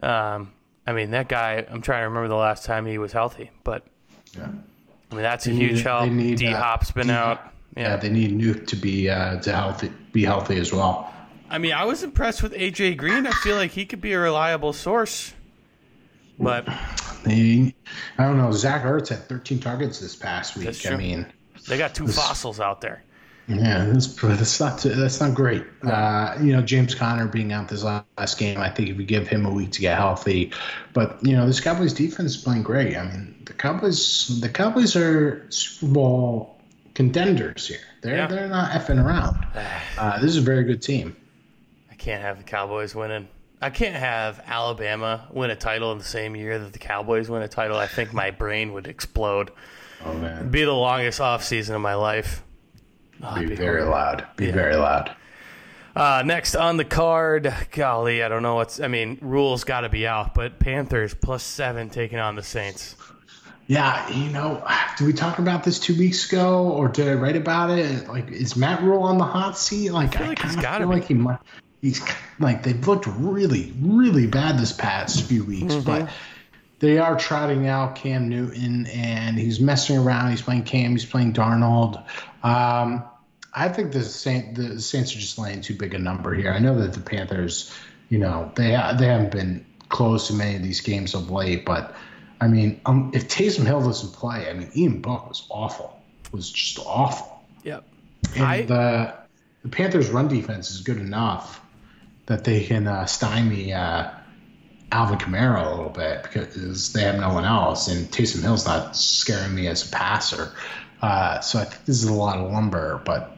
Um, 0.02 0.52
I 0.86 0.92
mean 0.92 1.10
that 1.10 1.28
guy. 1.28 1.66
I'm 1.68 1.82
trying 1.82 2.02
to 2.02 2.08
remember 2.08 2.28
the 2.28 2.36
last 2.36 2.64
time 2.64 2.86
he 2.86 2.98
was 2.98 3.12
healthy, 3.12 3.50
but 3.64 3.84
Yeah. 4.36 4.48
I 5.10 5.14
mean 5.14 5.22
that's 5.22 5.46
a 5.48 5.50
huge 5.50 5.72
need- 5.72 5.80
help. 5.80 6.08
D 6.38 6.46
Hop's 6.52 6.92
been 6.92 7.08
D- 7.08 7.12
out. 7.12 7.40
Yeah, 7.76 7.90
Yeah. 7.90 7.96
they 7.96 8.08
need 8.10 8.36
Nuke 8.38 8.66
to 8.68 8.76
be 8.76 9.08
uh, 9.08 9.40
to 9.40 9.52
healthy, 9.52 9.92
be 10.12 10.24
healthy 10.24 10.58
as 10.58 10.72
well. 10.72 11.12
I 11.48 11.58
mean 11.58 11.72
I 11.72 11.84
was 11.84 12.02
impressed 12.02 12.42
with 12.42 12.52
AJ 12.52 12.96
Green. 12.96 13.26
I 13.26 13.32
feel 13.32 13.56
like 13.56 13.72
he 13.72 13.84
could 13.84 14.00
be 14.00 14.12
a 14.12 14.20
reliable 14.20 14.72
source, 14.72 15.34
but 16.38 16.68
I 16.68 17.74
don't 18.18 18.38
know. 18.38 18.52
Zach 18.52 18.82
Ertz 18.84 19.08
had 19.08 19.28
13 19.28 19.58
targets 19.58 19.98
this 20.00 20.14
past 20.16 20.56
week. 20.56 20.86
I 20.86 20.96
mean, 20.96 21.26
they 21.68 21.76
got 21.76 21.94
two 21.94 22.06
fossils 22.08 22.60
out 22.60 22.80
there. 22.80 23.02
yeah, 23.48 23.84
that's 23.86 24.14
that's 24.14 24.60
not 24.60 24.78
that's 24.80 25.20
not 25.20 25.34
great. 25.34 25.64
Uh, 25.82 26.36
you 26.40 26.52
know, 26.52 26.62
James 26.62 26.94
Conner 26.94 27.26
being 27.26 27.52
out 27.52 27.68
this 27.68 27.82
last 27.82 28.38
game, 28.38 28.58
I 28.60 28.70
think 28.70 28.88
if 28.88 28.96
you 28.96 29.04
give 29.04 29.26
him 29.26 29.44
a 29.44 29.50
week 29.50 29.72
to 29.72 29.80
get 29.80 29.98
healthy, 29.98 30.52
but 30.92 31.18
you 31.22 31.36
know, 31.36 31.46
this 31.46 31.58
Cowboys 31.60 31.92
defense 31.92 32.36
is 32.36 32.42
playing 32.42 32.62
great. 32.62 32.96
I 32.96 33.04
mean, 33.04 33.42
the 33.46 33.52
Cowboys 33.54 34.40
the 34.40 34.48
Cowboys 34.48 34.94
are 34.94 35.44
Super 35.50 35.92
Bowl 35.92 36.59
contenders 37.04 37.66
here. 37.66 37.78
They're 38.02 38.16
Yeah. 38.16 38.26
they're 38.26 38.48
not 38.48 38.70
effing 38.72 39.02
around. 39.04 39.46
Uh, 39.98 40.18
this 40.18 40.30
is 40.30 40.38
a 40.38 40.40
very 40.40 40.64
good 40.64 40.80
team. 40.82 41.14
I 41.90 41.94
can't 41.94 42.22
have 42.22 42.38
the 42.38 42.44
Cowboys 42.44 42.94
winning. 42.94 43.28
I 43.60 43.68
can't 43.70 43.94
have 43.96 44.40
Alabama 44.46 45.26
win 45.30 45.50
a 45.50 45.56
title 45.56 45.92
in 45.92 45.98
the 45.98 46.04
same 46.04 46.34
year 46.34 46.58
that 46.58 46.72
the 46.72 46.78
Cowboys 46.78 47.28
win 47.28 47.42
a 47.42 47.48
title. 47.48 47.76
I 47.76 47.86
think 47.86 48.14
my 48.14 48.30
brain 48.30 48.72
would 48.72 48.86
explode. 48.86 49.50
Oh 50.02 50.14
man, 50.14 50.38
It'd 50.38 50.50
be 50.50 50.64
the 50.64 50.72
longest 50.72 51.20
off 51.20 51.44
season 51.44 51.74
of 51.74 51.82
my 51.82 51.92
life. 51.94 52.42
Oh, 53.22 53.34
be 53.38 53.44
be 53.44 53.54
very 53.54 53.80
horrible. 53.82 53.90
loud. 53.92 54.26
Be 54.36 54.46
Yeah. 54.46 54.52
very 54.52 54.76
loud. 54.76 55.14
Uh, 55.94 56.22
next 56.24 56.54
on 56.54 56.78
the 56.78 56.86
card, 56.86 57.52
golly, 57.72 58.22
I 58.22 58.28
don't 58.28 58.42
know 58.42 58.54
what's. 58.54 58.80
I 58.80 58.88
mean, 58.88 59.18
Rhule's 59.20 59.64
got 59.64 59.82
to 59.82 59.90
be 59.90 60.06
out, 60.06 60.34
but 60.34 60.58
Panthers 60.58 61.12
plus 61.12 61.42
seven 61.42 61.90
taking 61.90 62.18
on 62.18 62.34
the 62.34 62.42
Saints. 62.42 62.96
Yeah, 63.70 64.08
you 64.10 64.30
know, 64.32 64.66
did 64.98 65.06
we 65.06 65.12
talk 65.12 65.38
about 65.38 65.62
this 65.62 65.78
two 65.78 65.96
weeks 65.96 66.26
ago, 66.32 66.70
or 66.70 66.88
did 66.88 67.06
I 67.06 67.14
write 67.14 67.36
about 67.36 67.70
it? 67.70 68.08
Like, 68.08 68.28
is 68.32 68.56
Matt 68.56 68.82
Rhule 68.82 69.04
on 69.04 69.16
the 69.16 69.24
hot 69.24 69.56
seat? 69.56 69.92
Like, 69.92 70.16
I, 70.20 70.26
like 70.30 70.42
he's 70.42 70.56
kind 70.56 70.82
of 70.82 70.88
feel 70.88 70.88
be. 70.88 70.94
like 70.96 71.04
he 71.04 71.14
might. 71.14 71.38
He's 71.80 72.02
like 72.40 72.64
they've 72.64 72.84
looked 72.88 73.06
really, 73.06 73.72
really 73.80 74.26
bad 74.26 74.58
this 74.58 74.72
past 74.72 75.22
few 75.22 75.44
weeks, 75.44 75.72
Mm-hmm. 75.74 75.84
but 75.84 76.10
they 76.80 76.98
are 76.98 77.16
trotting 77.16 77.68
out 77.68 77.94
Cam 77.94 78.28
Newton, 78.28 78.86
and 78.86 79.38
he's 79.38 79.60
messing 79.60 79.98
around. 79.98 80.30
He's 80.32 80.42
playing 80.42 80.64
Cam. 80.64 80.90
He's 80.90 81.06
playing 81.06 81.32
Darnold. 81.32 81.96
Um, 82.42 83.04
I 83.54 83.68
think 83.68 83.92
the 83.92 84.02
Saint 84.02 84.56
the 84.56 84.80
Saints 84.80 85.14
are 85.14 85.20
just 85.20 85.38
laying 85.38 85.60
too 85.60 85.76
big 85.76 85.94
a 85.94 85.98
number 86.00 86.34
here. 86.34 86.50
I 86.50 86.58
know 86.58 86.76
that 86.80 86.92
the 86.92 87.00
Panthers, 87.00 87.72
you 88.08 88.18
know, 88.18 88.50
they 88.56 88.70
they 88.98 89.06
haven't 89.06 89.30
been 89.30 89.64
close 89.90 90.26
to 90.26 90.34
many 90.34 90.56
of 90.56 90.62
these 90.64 90.80
games 90.80 91.14
of 91.14 91.30
late, 91.30 91.64
but 91.64 91.94
I 92.40 92.48
mean, 92.48 92.80
um, 92.86 93.10
if 93.14 93.28
Taysom 93.28 93.66
Hill 93.66 93.82
doesn't 93.82 94.12
play, 94.14 94.48
I 94.48 94.52
mean, 94.54 94.70
Ian 94.74 95.00
Book 95.00 95.28
was 95.28 95.46
awful. 95.50 96.00
Was 96.32 96.50
just 96.50 96.78
awful. 96.86 97.42
Yep. 97.64 97.84
And 98.36 98.44
I- 98.44 98.62
the 98.62 99.14
the 99.62 99.68
Panthers' 99.68 100.08
run 100.08 100.28
defense 100.28 100.70
is 100.70 100.80
good 100.80 100.96
enough 100.96 101.60
that 102.26 102.44
they 102.44 102.64
can 102.64 102.86
uh, 102.86 103.04
stymie 103.04 103.74
uh, 103.74 104.10
Alvin 104.92 105.18
Kamara 105.18 105.66
a 105.66 105.70
little 105.70 105.90
bit 105.90 106.22
because 106.22 106.92
they 106.94 107.02
have 107.02 107.16
no 107.20 107.34
one 107.34 107.44
else, 107.44 107.88
and 107.88 108.06
Taysom 108.10 108.42
Hill's 108.42 108.64
not 108.66 108.96
scaring 108.96 109.54
me 109.54 109.66
as 109.66 109.86
a 109.86 109.90
passer. 109.92 110.52
Uh, 111.02 111.40
so 111.40 111.58
I 111.58 111.64
think 111.64 111.84
this 111.84 112.02
is 112.02 112.08
a 112.08 112.12
lot 112.14 112.38
of 112.38 112.50
lumber, 112.50 113.02
but 113.04 113.36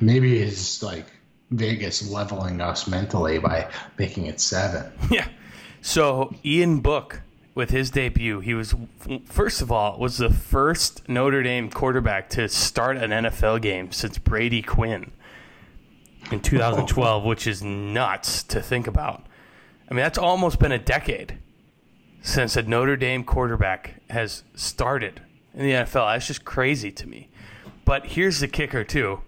maybe 0.00 0.38
it's 0.38 0.82
like 0.82 1.06
Vegas 1.50 2.08
leveling 2.10 2.60
us 2.60 2.88
mentally 2.88 3.38
by 3.38 3.70
making 3.98 4.26
it 4.26 4.40
seven. 4.40 4.90
Yeah. 5.10 5.28
So 5.80 6.34
Ian 6.44 6.80
Book, 6.80 7.20
with 7.54 7.70
his 7.70 7.90
debut, 7.90 8.40
he 8.40 8.54
was 8.54 8.74
first 9.26 9.60
of 9.60 9.70
all 9.70 9.98
was 9.98 10.18
the 10.18 10.30
first 10.30 11.08
Notre 11.08 11.42
Dame 11.42 11.70
quarterback 11.70 12.30
to 12.30 12.48
start 12.48 12.96
an 12.96 13.10
NFL 13.10 13.60
game 13.60 13.92
since 13.92 14.18
Brady 14.18 14.62
Quinn 14.62 15.12
in 16.30 16.40
2012, 16.40 17.24
which 17.24 17.46
is 17.46 17.62
nuts 17.62 18.42
to 18.44 18.62
think 18.62 18.86
about. 18.86 19.26
I 19.90 19.94
mean, 19.94 20.02
that's 20.02 20.18
almost 20.18 20.58
been 20.58 20.72
a 20.72 20.78
decade 20.78 21.38
since 22.22 22.56
a 22.56 22.62
Notre 22.62 22.96
Dame 22.96 23.24
quarterback 23.24 24.00
has 24.08 24.44
started 24.54 25.20
in 25.52 25.64
the 25.64 25.72
NFL. 25.72 26.12
That's 26.12 26.26
just 26.26 26.44
crazy 26.44 26.90
to 26.92 27.06
me. 27.06 27.28
But 27.84 28.06
here's 28.06 28.40
the 28.40 28.48
kicker, 28.48 28.84
too. 28.84 29.20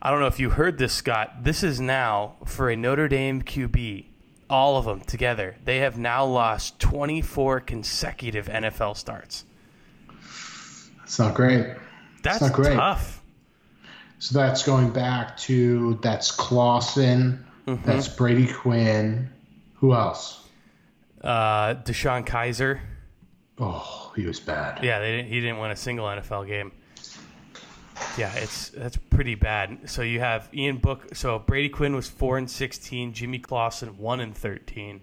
I 0.00 0.10
don't 0.10 0.20
know 0.20 0.26
if 0.26 0.38
you 0.38 0.50
heard 0.50 0.78
this, 0.78 0.92
Scott. 0.92 1.42
This 1.42 1.62
is 1.62 1.80
now 1.80 2.36
for 2.44 2.70
a 2.70 2.76
Notre 2.76 3.08
Dame 3.08 3.42
QB, 3.42 4.06
all 4.48 4.76
of 4.76 4.84
them 4.84 5.00
together. 5.00 5.56
They 5.64 5.78
have 5.78 5.98
now 5.98 6.24
lost 6.24 6.78
24 6.80 7.60
consecutive 7.60 8.46
NFL 8.46 8.96
starts. 8.96 9.44
That's 10.98 11.18
not 11.18 11.34
great. 11.34 11.66
That's 12.22 12.40
not 12.40 12.52
great. 12.52 12.74
tough. 12.74 13.22
So 14.18 14.38
that's 14.38 14.64
going 14.64 14.90
back 14.90 15.36
to 15.38 15.98
that's 16.02 16.30
Clausen, 16.30 17.44
that's 17.66 18.08
Brady 18.08 18.46
Quinn. 18.46 19.30
Who 19.74 19.94
else? 19.94 20.42
Uh, 21.22 21.74
DeShone 21.74 22.26
Kizer. 22.26 22.80
Oh, 23.58 24.12
he 24.16 24.24
was 24.26 24.40
bad. 24.40 24.82
Yeah, 24.82 25.00
they 25.00 25.16
didn't, 25.16 25.32
he 25.32 25.40
didn't 25.40 25.58
win 25.58 25.70
a 25.70 25.76
single 25.76 26.06
NFL 26.06 26.46
game. 26.46 26.72
Yeah, 28.18 28.32
it's 28.34 28.70
that's 28.70 28.96
pretty 28.96 29.34
bad. 29.34 29.88
So 29.90 30.02
you 30.02 30.20
have 30.20 30.48
Ian 30.54 30.78
Book. 30.78 31.14
So 31.14 31.38
Brady 31.38 31.68
Quinn 31.68 31.94
was 31.94 32.08
four 32.08 32.38
and 32.38 32.50
sixteen. 32.50 33.12
Jimmy 33.12 33.38
Clausen 33.38 33.96
one 33.98 34.20
and 34.20 34.34
thirteen. 34.36 35.00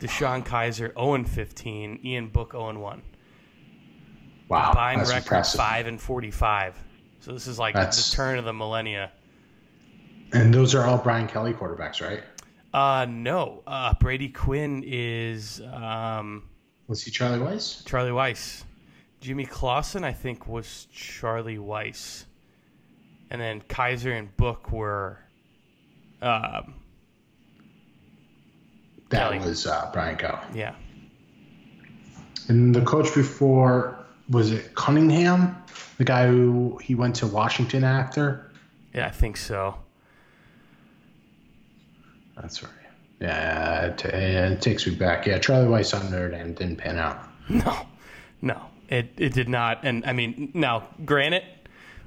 DeShone 0.00 0.44
Kizer 0.46 0.72
zero 0.94 1.14
and 1.14 1.28
fifteen. 1.28 1.98
Ian 2.04 2.28
Book 2.28 2.52
zero 2.52 2.68
and 2.70 2.80
one. 2.82 3.02
Wow, 4.48 4.66
Combined 4.66 5.00
that's 5.00 5.10
record 5.10 5.22
impressive. 5.26 5.58
five 5.60 5.86
and 5.86 6.00
forty-five. 6.00 6.76
So 7.20 7.32
this 7.32 7.46
is 7.46 7.58
like 7.58 7.74
That's- 7.74 8.10
the 8.10 8.16
turn 8.16 8.38
of 8.38 8.44
the 8.44 8.52
millennia. 8.52 9.12
And 10.32 10.54
those 10.54 10.74
are 10.74 10.84
all 10.86 10.96
Brian 10.98 11.26
Kelly 11.26 11.52
quarterbacks, 11.52 12.00
right? 12.06 12.22
Uh 12.72 13.04
no. 13.08 13.62
Uh, 13.66 13.94
Brady 13.94 14.28
Quinn 14.28 14.82
is 14.86 15.60
um, 15.72 16.44
Was 16.86 17.02
he 17.02 17.10
Charlie 17.10 17.38
Weis? 17.40 17.84
Charlie 17.84 18.10
Weis. 18.12 18.62
Jimmy 19.20 19.44
Clausen, 19.44 20.02
I 20.04 20.12
think, 20.12 20.46
was 20.46 20.86
Charlie 20.92 21.58
Weis. 21.58 22.24
And 23.30 23.40
then 23.40 23.60
Kizer 23.62 24.18
and 24.18 24.34
Book 24.36 24.72
were. 24.72 25.18
Um, 26.22 26.74
That 29.10 29.30
Kelly. 29.32 29.38
was 29.40 29.66
uh, 29.66 29.90
Brian 29.92 30.16
Kelly. 30.16 30.38
yeah. 30.54 30.74
And 32.48 32.74
the 32.74 32.80
coach 32.82 33.14
before 33.14 33.96
was 34.28 34.50
it 34.52 34.74
Cunningham, 34.74 35.56
the 35.98 36.04
guy 36.04 36.26
who 36.26 36.78
he 36.82 36.94
went 36.94 37.14
to 37.16 37.26
Washington 37.26 37.84
after. 37.84 38.50
Yeah, 38.94 39.06
I 39.06 39.10
think 39.10 39.36
so. 39.36 39.76
That's 42.36 42.62
right. 42.62 42.72
Yeah, 43.20 43.86
it, 43.86 44.04
it 44.04 44.60
takes 44.62 44.86
me 44.86 44.94
back. 44.94 45.26
Yeah, 45.26 45.38
Charlie 45.38 45.68
Weis 45.68 45.94
on 45.94 46.10
Nerd 46.10 46.34
and 46.40 46.56
didn't 46.56 46.76
pan 46.76 46.98
out. 46.98 47.26
No, 47.50 47.86
no, 48.42 48.60
it 48.90 49.10
it 49.16 49.32
did 49.32 49.48
not. 49.48 49.80
And 49.84 50.04
I 50.04 50.12
mean, 50.12 50.50
now 50.54 50.88
granted, 51.04 51.44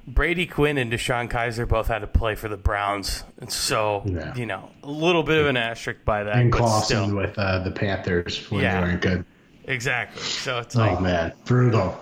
Brady 0.06 0.46
Quinn 0.46 0.76
and 0.78 0.92
DeShone 0.92 1.30
Kizer 1.30 1.66
both 1.66 1.88
had 1.88 2.00
to 2.00 2.06
play 2.06 2.34
for 2.34 2.48
the 2.48 2.56
Browns, 2.58 3.24
and 3.40 3.50
so 3.50 4.02
Yeah. 4.04 4.34
you 4.34 4.46
know 4.46 4.70
a 4.82 4.90
little 4.90 5.22
bit 5.22 5.38
of 5.40 5.46
an 5.46 5.56
asterisk 5.56 6.04
by 6.04 6.24
that. 6.24 6.36
And 6.36 6.54
still, 6.82 7.14
with 7.14 7.38
uh, 7.38 7.60
the 7.60 7.70
Panthers 7.70 8.50
when 8.50 8.62
Yeah. 8.62 8.80
they 8.80 8.86
weren't 8.88 9.00
good. 9.02 9.24
exactly. 9.64 10.22
So 10.22 10.58
it's 10.58 10.76
Oh 10.76 10.80
like 10.80 11.00
man, 11.00 11.32
brutal. 11.46 11.98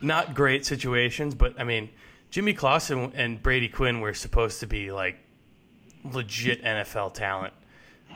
not 0.00 0.34
great 0.34 0.64
situations, 0.64 1.34
but 1.34 1.58
I 1.60 1.64
mean, 1.64 1.88
Jimmy 2.30 2.52
Clausen 2.52 3.10
and 3.16 3.42
Brady 3.42 3.68
Quinn 3.68 4.00
were 4.00 4.14
supposed 4.14 4.60
to 4.60 4.66
be 4.66 4.92
like 4.92 5.16
legit 6.04 6.62
NFL 6.62 7.14
talent, 7.14 7.52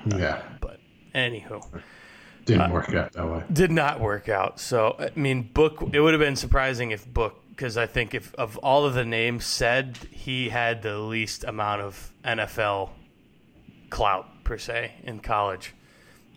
Yeah, 0.07 0.43
but 0.61 0.79
anywho. 1.15 1.61
Didn't 2.45 2.73
work 2.73 2.93
out 2.95 3.13
that 3.13 3.27
way. 3.31 3.43
did 3.53 3.71
not 3.71 4.01
work 4.01 4.29
out. 4.29 4.59
So 4.61 4.97
I 4.99 5.11
mean, 5.19 5.43
Book. 5.43 5.83
It 5.93 6.01
would 6.01 6.13
have 6.15 6.21
been 6.21 6.37
surprising 6.37 6.91
if 6.91 7.07
Book, 7.07 7.37
because 7.51 7.77
I 7.77 7.87
think 7.87 8.15
if 8.15 8.35
of 8.37 8.57
all 8.59 8.85
of 8.85 8.95
the 8.95 9.05
names 9.05 9.45
said, 9.45 9.99
he 10.11 10.49
had 10.49 10.83
the 10.83 10.99
least 10.99 11.45
amount 11.45 11.83
of 11.83 12.13
NFL 12.25 12.91
clout 13.91 14.45
per 14.45 14.59
se 14.59 14.93
in 15.05 15.21
college. 15.21 15.75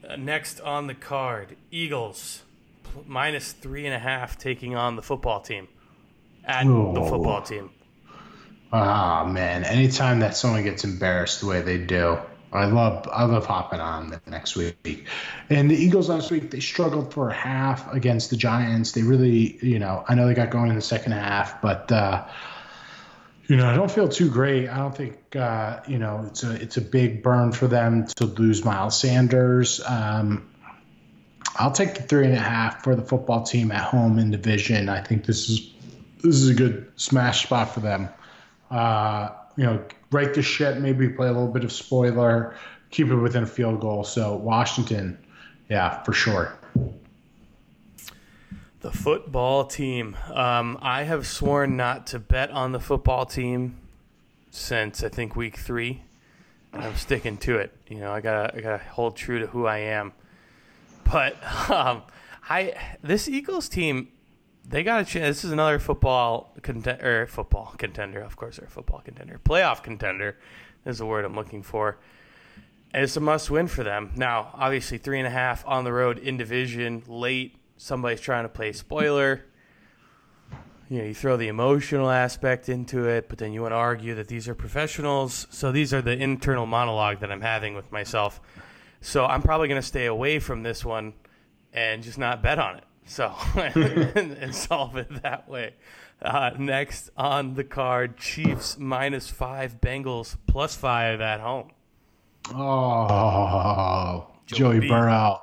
Uh, 0.07 0.15
next 0.17 0.59
on 0.61 0.87
the 0.87 0.93
card, 0.93 1.55
Eagles 1.71 2.43
pl- 2.83 3.03
minus 3.07 3.51
three 3.53 3.85
and 3.85 3.95
a 3.95 3.99
half 3.99 4.37
taking 4.37 4.75
on 4.75 4.95
the 4.95 5.01
football 5.01 5.39
team 5.41 5.67
at 6.43 6.65
the 6.65 6.71
Oh. 6.71 7.09
football 7.09 7.41
team. 7.41 7.71
Ah 8.71 9.23
man, 9.25 9.63
anytime 9.63 10.19
that 10.19 10.35
someone 10.35 10.63
gets 10.63 10.83
embarrassed 10.83 11.39
the 11.39 11.47
way 11.47 11.61
they 11.61 11.77
do, 11.77 12.17
I 12.53 12.65
love 12.65 13.07
I 13.11 13.25
love 13.25 13.45
hopping 13.45 13.79
on 13.79 14.09
the 14.09 14.21
next 14.27 14.55
week. 14.55 15.07
And 15.49 15.69
the 15.69 15.75
Eagles 15.75 16.09
last 16.09 16.31
week 16.31 16.51
they 16.51 16.59
struggled 16.59 17.13
for 17.13 17.29
a 17.29 17.33
half 17.33 17.91
against 17.93 18.29
the 18.29 18.37
Giants. 18.37 18.93
They 18.93 19.01
really, 19.01 19.57
you 19.65 19.79
know, 19.79 20.05
I 20.07 20.15
know 20.15 20.27
they 20.27 20.33
got 20.33 20.51
going 20.51 20.69
in 20.69 20.75
the 20.75 20.81
second 20.81 21.11
half, 21.11 21.61
but 21.61 21.91
uh, 21.91 22.25
you 23.47 23.57
know, 23.57 23.67
I 23.67 23.75
don't 23.75 23.91
feel 23.91 24.07
too 24.07 24.29
great. 24.29 24.69
I 24.69 24.77
don't 24.77 24.95
think 24.95 25.35
uh, 25.35 25.81
you 25.87 25.97
know 25.97 26.23
it's 26.27 26.43
a 26.43 26.53
it's 26.53 26.77
a 26.77 26.81
big 26.81 27.21
burn 27.21 27.51
for 27.51 27.67
them 27.67 28.07
to 28.15 28.25
lose 28.25 28.63
Miles 28.63 28.99
Sanders. 28.99 29.81
Um, 29.85 30.49
I'll 31.57 31.71
take 31.71 31.95
the 31.95 32.03
three 32.03 32.25
and 32.25 32.33
a 32.33 32.39
half 32.39 32.83
for 32.83 32.95
the 32.95 33.03
football 33.03 33.43
team 33.43 33.71
at 33.71 33.83
home 33.83 34.19
in 34.19 34.31
division. 34.31 34.89
I 34.89 35.01
think 35.01 35.25
this 35.25 35.49
is 35.49 35.71
this 36.23 36.35
is 36.35 36.49
a 36.49 36.53
good 36.53 36.91
smash 36.95 37.43
spot 37.43 37.73
for 37.73 37.81
them. 37.81 38.09
Uh, 38.71 39.29
you 39.55 39.63
know, 39.63 39.83
right 40.15 40.33
the 40.33 40.41
ship, 40.41 40.77
maybe 40.77 41.09
play 41.09 41.27
a 41.27 41.31
little 41.31 41.51
bit 41.51 41.63
of 41.63 41.71
spoiler, 41.71 42.55
keep 42.89 43.09
it 43.09 43.15
within 43.15 43.43
a 43.43 43.47
field 43.47 43.81
goal. 43.81 44.03
So 44.03 44.35
Washington, 44.37 45.17
yeah, 45.69 46.01
for 46.03 46.13
sure. 46.13 46.57
The 48.79 48.91
football 48.91 49.65
team. 49.65 50.15
Um, 50.33 50.77
I 50.81 51.03
have 51.03 51.27
sworn 51.27 51.75
not 51.75 52.07
to 52.07 52.19
bet 52.19 52.49
on 52.51 52.71
the 52.71 52.79
football 52.79 53.25
team 53.25 53.77
since 54.51 55.03
I 55.03 55.09
think 55.09 55.35
week 55.35 55.57
three. 55.57 56.01
I'm 56.71 56.95
sticking 56.95 57.37
to 57.39 57.57
it. 57.57 57.75
You 57.87 57.99
know, 57.99 58.11
I 58.11 58.21
gotta 58.21 58.55
I 58.55 58.61
gotta 58.61 58.83
hold 58.83 59.15
true 59.17 59.39
to 59.39 59.47
who 59.47 59.65
I 59.65 59.79
am. 59.79 60.13
But 61.03 61.35
um, 61.69 62.03
I 62.49 62.75
this 63.01 63.27
Eagles 63.27 63.67
team, 63.67 64.09
they 64.67 64.83
got 64.83 65.01
a 65.01 65.05
chance. 65.05 65.37
This 65.37 65.45
is 65.45 65.51
another 65.51 65.79
football 65.79 66.53
contender, 66.61 67.27
football 67.27 67.73
contender. 67.77 68.21
Of 68.21 68.35
course, 68.35 68.57
a 68.57 68.65
football 68.67 69.01
contender. 69.03 69.39
Playoff 69.43 69.83
contender 69.83 70.37
is 70.85 70.97
the 70.97 71.05
word 71.05 71.25
I'm 71.25 71.35
looking 71.35 71.63
for. 71.63 71.97
And 72.93 73.03
it's 73.03 73.17
a 73.17 73.19
must 73.19 73.51
win 73.51 73.67
for 73.67 73.83
them. 73.83 74.11
Now, 74.15 74.49
obviously, 74.53 74.97
three 74.97 75.19
and 75.19 75.27
a 75.27 75.31
half 75.31 75.65
on 75.67 75.83
the 75.83 75.93
road 75.93 76.17
in 76.17 76.37
division, 76.37 77.03
late. 77.07 77.57
Somebody's 77.77 78.21
trying 78.21 78.45
to 78.45 78.49
play 78.49 78.71
spoiler. 78.71 79.43
You 80.89 80.99
know, 80.99 81.03
you 81.05 81.13
throw 81.13 81.35
the 81.35 81.47
emotional 81.47 82.09
aspect 82.09 82.69
into 82.69 83.07
it, 83.09 83.27
but 83.27 83.37
then 83.37 83.53
you 83.53 83.63
want 83.63 83.71
to 83.71 83.77
argue 83.77 84.15
that 84.15 84.27
these 84.27 84.47
are 84.47 84.55
professionals. 84.55 85.47
So 85.49 85.71
these 85.71 85.93
are 85.93 86.01
the 86.01 86.15
internal 86.15 86.65
monologue 86.65 87.19
that 87.19 87.31
I'm 87.31 87.41
having 87.41 87.73
with 87.75 87.91
myself. 87.91 88.39
So 89.01 89.25
I'm 89.25 89.41
probably 89.41 89.67
going 89.67 89.81
to 89.81 89.87
stay 89.87 90.05
away 90.05 90.39
from 90.39 90.63
this 90.63 90.85
one 90.85 91.13
and 91.73 92.01
just 92.01 92.17
not 92.17 92.41
bet 92.41 92.59
on 92.59 92.77
it. 92.77 92.83
So 93.05 93.33
and, 93.55 93.75
and 94.37 94.55
solve 94.55 94.97
it 94.97 95.21
that 95.21 95.47
way. 95.47 95.73
Uh, 96.21 96.51
next 96.57 97.09
on 97.17 97.55
the 97.55 97.63
card, 97.63 98.17
Chiefs 98.17 98.77
minus 98.77 99.29
five, 99.29 99.79
Bengals 99.81 100.37
plus 100.47 100.75
five 100.75 101.21
at 101.21 101.39
home. 101.39 101.71
Oh, 102.53 104.27
Joey. 104.45 104.87
Burrow. 104.87 105.41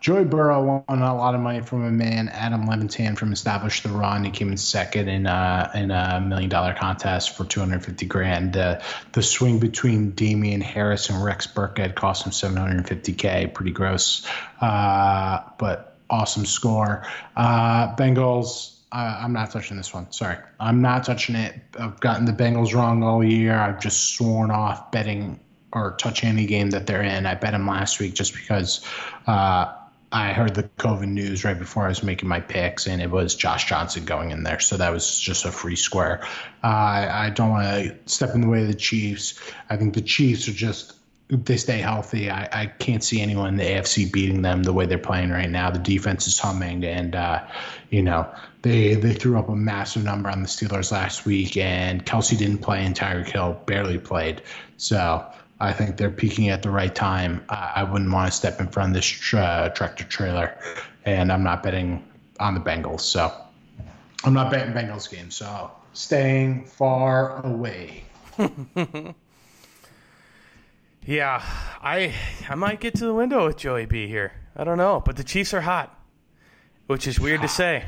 Joey 0.00 0.24
Burrow 0.24 0.84
won 0.88 1.02
a 1.02 1.16
lot 1.16 1.34
of 1.34 1.40
money 1.40 1.62
from 1.62 1.84
a 1.84 1.90
man, 1.90 2.28
Adam 2.28 2.66
Levitan 2.66 3.16
from 3.16 3.32
Establish 3.32 3.82
the 3.82 3.88
Run. 3.88 4.24
He 4.24 4.30
came 4.30 4.50
in 4.50 4.56
second 4.56 5.08
in 5.08 5.26
a, 5.26 5.70
in 5.74 5.90
a 5.90 6.20
million 6.20 6.50
dollar 6.50 6.74
contest 6.74 7.36
for 7.36 7.44
250 7.44 8.06
grand. 8.06 8.56
Uh, 8.56 8.80
the 9.12 9.22
swing 9.22 9.58
between 9.58 10.10
Damien 10.10 10.60
Harris 10.60 11.08
and 11.08 11.24
Rex 11.24 11.46
Burkhead 11.46 11.94
cost 11.94 12.24
him 12.24 12.30
750K. 12.30 13.52
Pretty 13.52 13.72
gross, 13.72 14.24
uh, 14.60 15.40
but 15.58 15.95
awesome 16.10 16.46
score. 16.46 17.06
Uh, 17.36 17.94
Bengals, 17.96 18.76
uh, 18.92 19.20
I'm 19.22 19.32
not 19.32 19.50
touching 19.50 19.76
this 19.76 19.92
one. 19.92 20.10
Sorry. 20.12 20.36
I'm 20.60 20.80
not 20.80 21.04
touching 21.04 21.34
it. 21.34 21.54
I've 21.78 22.00
gotten 22.00 22.24
the 22.24 22.32
Bengals 22.32 22.74
wrong 22.74 23.02
all 23.02 23.22
year. 23.24 23.54
I've 23.54 23.80
just 23.80 24.14
sworn 24.14 24.50
off 24.50 24.90
betting 24.92 25.40
or 25.72 25.96
touch 25.96 26.24
any 26.24 26.46
game 26.46 26.70
that 26.70 26.86
they're 26.86 27.02
in. 27.02 27.26
I 27.26 27.34
bet 27.34 27.52
them 27.52 27.66
last 27.66 28.00
week 28.00 28.14
just 28.14 28.34
because 28.34 28.84
uh, 29.26 29.74
I 30.12 30.32
heard 30.32 30.54
the 30.54 30.62
COVID 30.62 31.08
news 31.08 31.44
right 31.44 31.58
before 31.58 31.84
I 31.84 31.88
was 31.88 32.02
making 32.02 32.28
my 32.28 32.40
picks, 32.40 32.86
and 32.86 33.02
it 33.02 33.10
was 33.10 33.34
Josh 33.34 33.66
Johnson 33.66 34.04
going 34.04 34.30
in 34.30 34.44
there. 34.44 34.60
So 34.60 34.76
that 34.76 34.92
was 34.92 35.18
just 35.18 35.44
a 35.44 35.52
free 35.52 35.76
square. 35.76 36.22
Uh, 36.62 36.66
I, 36.66 37.26
I 37.26 37.30
don't 37.30 37.50
want 37.50 37.66
to 37.66 37.96
step 38.06 38.34
in 38.34 38.40
the 38.40 38.48
way 38.48 38.62
of 38.62 38.68
the 38.68 38.74
Chiefs. 38.74 39.38
I 39.68 39.76
think 39.76 39.94
the 39.94 40.02
Chiefs 40.02 40.48
are 40.48 40.52
just. 40.52 40.94
They 41.28 41.56
stay 41.56 41.78
healthy. 41.78 42.30
I, 42.30 42.48
I 42.52 42.66
can't 42.66 43.02
see 43.02 43.20
anyone 43.20 43.48
in 43.48 43.56
the 43.56 43.64
AFC 43.64 44.12
beating 44.12 44.42
them 44.42 44.62
the 44.62 44.72
way 44.72 44.86
they're 44.86 44.98
playing 44.98 45.30
right 45.30 45.50
now. 45.50 45.70
The 45.70 45.80
defense 45.80 46.28
is 46.28 46.38
humming, 46.38 46.84
and 46.84 47.16
uh, 47.16 47.44
you 47.90 48.02
know 48.02 48.32
they 48.62 48.94
they 48.94 49.12
threw 49.12 49.38
up 49.38 49.48
a 49.48 49.56
massive 49.56 50.04
number 50.04 50.30
on 50.30 50.42
the 50.42 50.48
Steelers 50.48 50.92
last 50.92 51.26
week, 51.26 51.56
and 51.56 52.04
Kelce 52.06 52.38
didn't 52.38 52.58
play, 52.58 52.84
and 52.84 52.94
Tyreek 52.94 53.28
Hill 53.28 53.60
barely 53.66 53.98
played. 53.98 54.42
So 54.76 55.26
I 55.58 55.72
think 55.72 55.96
they're 55.96 56.10
peaking 56.10 56.48
at 56.50 56.62
the 56.62 56.70
right 56.70 56.94
time. 56.94 57.44
I, 57.48 57.72
I 57.76 57.82
wouldn't 57.84 58.12
want 58.12 58.30
to 58.30 58.36
step 58.36 58.60
in 58.60 58.68
front 58.68 58.90
of 58.90 58.94
this 58.94 59.06
tr- 59.06 59.38
uh, 59.38 59.68
tractor 59.70 60.04
trailer, 60.04 60.56
and 61.04 61.32
I'm 61.32 61.42
not 61.42 61.62
betting 61.62 62.04
on 62.38 62.54
the 62.54 62.60
Bengals. 62.60 63.00
So 63.00 63.32
I'm 64.22 64.34
not 64.34 64.50
betting 64.50 64.74
Bengals 64.74 65.10
game. 65.10 65.30
So 65.30 65.70
staying 65.92 66.66
far 66.66 67.44
away. 67.44 68.04
Yeah, 71.06 71.40
I 71.80 72.12
I 72.48 72.56
might 72.56 72.80
get 72.80 72.96
to 72.96 73.04
the 73.04 73.14
window 73.14 73.46
with 73.46 73.56
Joey 73.56 73.86
B 73.86 74.08
here. 74.08 74.32
I 74.56 74.64
don't 74.64 74.78
know, 74.78 75.00
but 75.04 75.16
the 75.16 75.24
Chiefs 75.24 75.54
are 75.54 75.60
hot, 75.60 75.96
which 76.88 77.06
is 77.06 77.20
weird 77.20 77.42
to 77.42 77.48
say. 77.48 77.84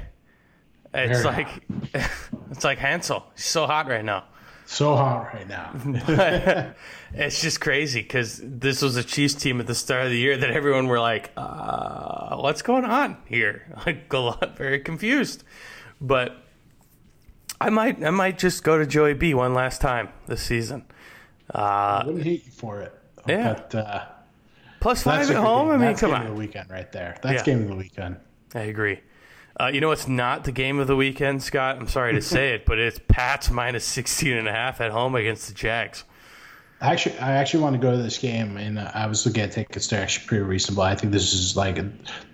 It's 0.94 1.22
Very 1.22 1.36
like 1.36 1.48
it's 2.52 2.64
like 2.64 2.78
Hansel. 2.78 3.24
He's 3.34 3.44
so 3.44 3.66
hot 3.66 3.88
right 3.88 4.04
now. 4.04 4.24
So 4.66 4.94
hot 4.94 5.34
right 5.34 5.48
now. 5.48 6.72
It's 7.14 7.40
just 7.40 7.62
crazy 7.62 8.02
because 8.02 8.38
this 8.44 8.82
was 8.82 8.96
a 8.96 9.02
Chiefs 9.02 9.32
team 9.32 9.60
at 9.60 9.66
the 9.66 9.74
start 9.74 10.04
of 10.04 10.10
the 10.10 10.18
year 10.18 10.36
that 10.36 10.50
everyone 10.50 10.88
were 10.88 11.00
like, 11.00 11.32
uh, 11.38 12.36
"What's 12.36 12.60
going 12.60 12.84
on 12.84 13.16
here?" 13.24 13.74
Like 13.86 14.12
a 14.12 14.18
lot, 14.18 14.58
very 14.58 14.80
confused. 14.80 15.42
But 16.00 16.36
I 17.60 17.70
might 17.70 18.04
I 18.04 18.10
might 18.10 18.38
just 18.38 18.62
go 18.62 18.78
to 18.78 18.86
Joey 18.86 19.14
B 19.14 19.32
one 19.32 19.54
last 19.54 19.80
time 19.80 20.10
this 20.26 20.42
season. 20.42 20.84
Uh, 21.52 21.58
I 21.58 22.02
wouldn't 22.04 22.24
hate 22.24 22.44
you 22.44 22.52
for 22.52 22.82
it. 22.82 22.97
Yeah. 23.28 23.52
But, 23.54 23.74
uh, 23.74 24.04
plus 24.80 25.02
five 25.02 25.30
at 25.30 25.36
home. 25.36 25.68
I 25.68 25.72
mean, 25.72 25.80
That's 25.80 26.00
come 26.00 26.10
game 26.10 26.20
on. 26.20 26.26
of 26.26 26.32
the 26.34 26.38
weekend 26.38 26.70
right 26.70 26.90
there. 26.92 27.16
That's 27.22 27.40
Yeah. 27.46 27.54
game 27.54 27.62
of 27.62 27.68
the 27.68 27.76
weekend. 27.76 28.16
I 28.54 28.60
agree. 28.60 29.00
Uh, 29.60 29.66
you 29.66 29.80
know 29.80 29.88
what's 29.88 30.06
not 30.06 30.44
the 30.44 30.52
game 30.52 30.78
of 30.78 30.86
the 30.86 30.94
weekend, 30.96 31.42
Scott? 31.42 31.76
I'm 31.78 31.88
sorry 31.88 32.12
to 32.14 32.22
say 32.22 32.54
it, 32.54 32.64
but 32.64 32.78
it's 32.78 33.00
Pats 33.08 33.50
minus 33.50 33.84
16 33.84 34.36
and 34.36 34.46
a 34.46 34.52
half 34.52 34.80
at 34.80 34.92
home 34.92 35.14
against 35.16 35.48
the 35.48 35.54
Jags. 35.54 36.04
Actually, 36.80 37.18
I 37.18 37.32
actually 37.32 37.64
want 37.64 37.74
to 37.74 37.82
go 37.82 37.90
to 37.90 38.00
this 38.00 38.18
game, 38.18 38.56
and 38.56 38.78
uh, 38.78 38.88
I 38.94 39.06
was 39.08 39.26
looking 39.26 39.42
at 39.42 39.50
tickets. 39.50 39.88
They're 39.88 40.00
actually 40.00 40.28
pretty 40.28 40.44
reasonable. 40.44 40.84
I 40.84 40.94
think 40.94 41.12
this 41.12 41.32
is 41.32 41.56
like 41.56 41.80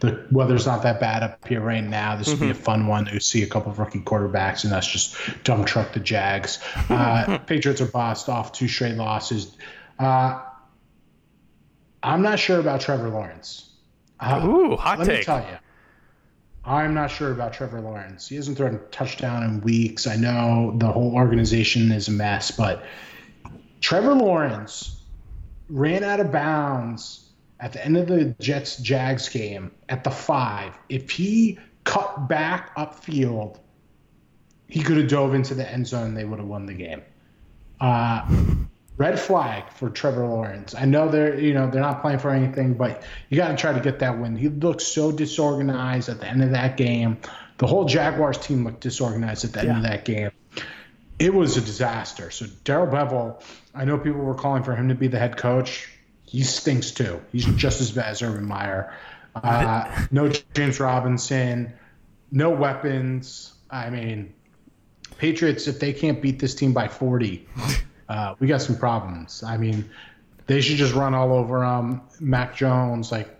the 0.01 0.26
weather's 0.30 0.66
not 0.66 0.82
that 0.82 1.01
bad 1.01 1.22
up 1.22 1.49
here 1.49 1.62
right 1.62 1.82
now. 1.82 2.14
This 2.14 2.28
would 2.28 2.40
be 2.40 2.51
a 2.51 2.55
fun 2.55 2.86
one 2.86 3.07
to 3.07 3.18
see 3.20 3.42
a 3.42 3.47
couple 3.47 3.72
of 3.72 3.78
rookie 3.78 4.01
quarterbacks, 4.01 4.64
and 4.64 4.70
that's 4.70 4.86
just 4.86 5.16
dump 5.45 5.66
truck 5.66 5.95
the 5.95 6.01
Jags. 6.01 6.59
Uh, 6.90 7.38
Patriots 7.47 7.80
are 7.80 7.86
bossed 7.86 8.28
off 8.28 8.53
two 8.53 8.68
straight 8.68 8.97
losses. 8.97 9.57
Uh, 9.99 10.42
I'm 12.05 12.23
not 12.23 12.39
sure 12.39 12.61
about 12.61 12.83
Trevor 12.83 13.09
Lawrence. 13.09 13.71
Uh, 14.21 14.43
Ooh, 14.45 14.77
hot 14.77 14.99
let 14.99 15.09
me 15.09 15.15
take. 15.17 15.27
tell 15.27 15.41
you, 15.41 15.59
I'm 16.65 16.95
not 16.95 17.11
sure 17.11 17.33
about 17.33 17.53
Trevor 17.55 17.81
Lawrence. 17.81 18.29
He 18.29 18.37
hasn't 18.37 18.57
thrown 18.57 18.75
a 18.75 18.79
touchdown 18.91 19.43
in 19.43 19.61
weeks. 19.63 20.07
I 20.07 20.17
know 20.17 20.75
the 20.77 20.87
whole 20.87 21.15
organization 21.15 21.91
is 21.91 22.09
a 22.09 22.13
mess, 22.13 22.51
but 22.51 22.85
Trevor 23.81 24.15
Lawrence 24.15 25.03
ran 25.69 26.05
out 26.05 26.21
of 26.21 26.31
bounds 26.31 27.31
at 27.61 27.73
the 27.73 27.85
end 27.85 27.97
of 27.97 28.07
the 28.07 28.35
Jets 28.39 28.77
Jags 28.77 29.29
game 29.29 29.71
at 29.89 30.05
the 30.05 30.11
five. 30.11 30.75
If 30.89 31.11
he 31.11 31.59
cut 31.85 32.29
back 32.29 32.77
upfield, 32.77 33.59
he 34.69 34.83
could 34.83 34.99
have 34.99 35.09
dove 35.09 35.35
into 35.35 35.55
the 35.55 35.71
end 35.71 35.87
zone 35.87 36.09
and 36.09 36.17
they 36.17 36.25
would 36.25 36.39
have 36.39 36.49
won 36.49 36.67
the 36.67 36.75
game. 36.75 37.03
Uh, 37.81 38.27
red 38.97 39.18
flag 39.18 39.72
for 39.72 39.90
Trevor 39.90 40.26
Lawrence. 40.26 40.74
I 40.74 40.84
know 40.84 41.09
they're 41.09 41.38
you 41.38 41.55
know 41.55 41.70
they're 41.70 41.82
not 41.82 42.03
playing 42.03 42.18
for 42.18 42.30
anything, 42.30 42.74
but 42.74 43.03
you 43.28 43.36
got 43.36 43.49
to 43.49 43.57
try 43.57 43.72
to 43.72 43.80
get 43.80 43.99
that 44.01 44.18
win. 44.18 44.36
He 44.36 44.49
looked 44.49 44.82
so 44.82 45.12
disorganized 45.12 46.09
at 46.09 46.20
the 46.20 46.26
end 46.26 46.42
of 46.42 46.51
that 46.51 46.76
game. 46.76 47.18
The 47.59 47.66
whole 47.66 47.84
Jaguars 47.84 48.38
team 48.38 48.64
looked 48.64 48.80
disorganized 48.80 49.45
at 49.45 49.53
the 49.53 49.61
end 49.61 49.78
of 49.78 49.82
that 49.84 50.05
game. 50.05 50.30
It 51.18 51.32
was 51.32 51.57
a 51.57 51.61
disaster. 51.61 52.30
So 52.32 52.47
Darrell 52.64 52.88
Bevell, 52.88 53.42
I 53.74 53.84
know 53.84 53.99
people 53.99 54.20
were 54.20 54.34
calling 54.34 54.64
for 54.64 54.74
him 54.74 54.88
to 54.88 54.97
be 54.97 55.07
the 55.07 55.18
head 55.18 55.36
coach. 55.36 55.88
He 56.26 56.42
stinks 56.42 56.90
too. 56.90 57.22
He's 57.30 57.45
just 57.45 57.80
as 57.80 57.92
bad 57.92 58.07
as 58.07 58.22
Urban 58.22 58.45
Meyer. 58.45 58.92
Uh, 59.36 60.07
no 60.11 60.28
James 60.55 60.80
Robinson, 60.80 61.72
no 62.32 62.51
weapons. 62.51 63.53
I 63.70 63.90
mean, 63.90 64.34
Patriots, 65.18 65.68
if 65.68 65.78
they 65.78 65.92
can't 65.92 66.20
beat 66.20 66.40
this 66.40 66.55
team 66.55 66.72
by 66.72 66.88
40, 66.88 67.47
uh, 68.09 68.35
we 68.39 68.47
got 68.47 68.63
some 68.63 68.77
problems. 68.77 69.43
I 69.43 69.57
mean, 69.57 69.89
they 70.47 70.61
should 70.61 70.77
just 70.77 70.95
run 70.95 71.15
all 71.15 71.33
over 71.33 71.61
them. 71.61 72.03
Mac 72.21 72.57
Jones, 72.57 73.11
like, 73.11 73.35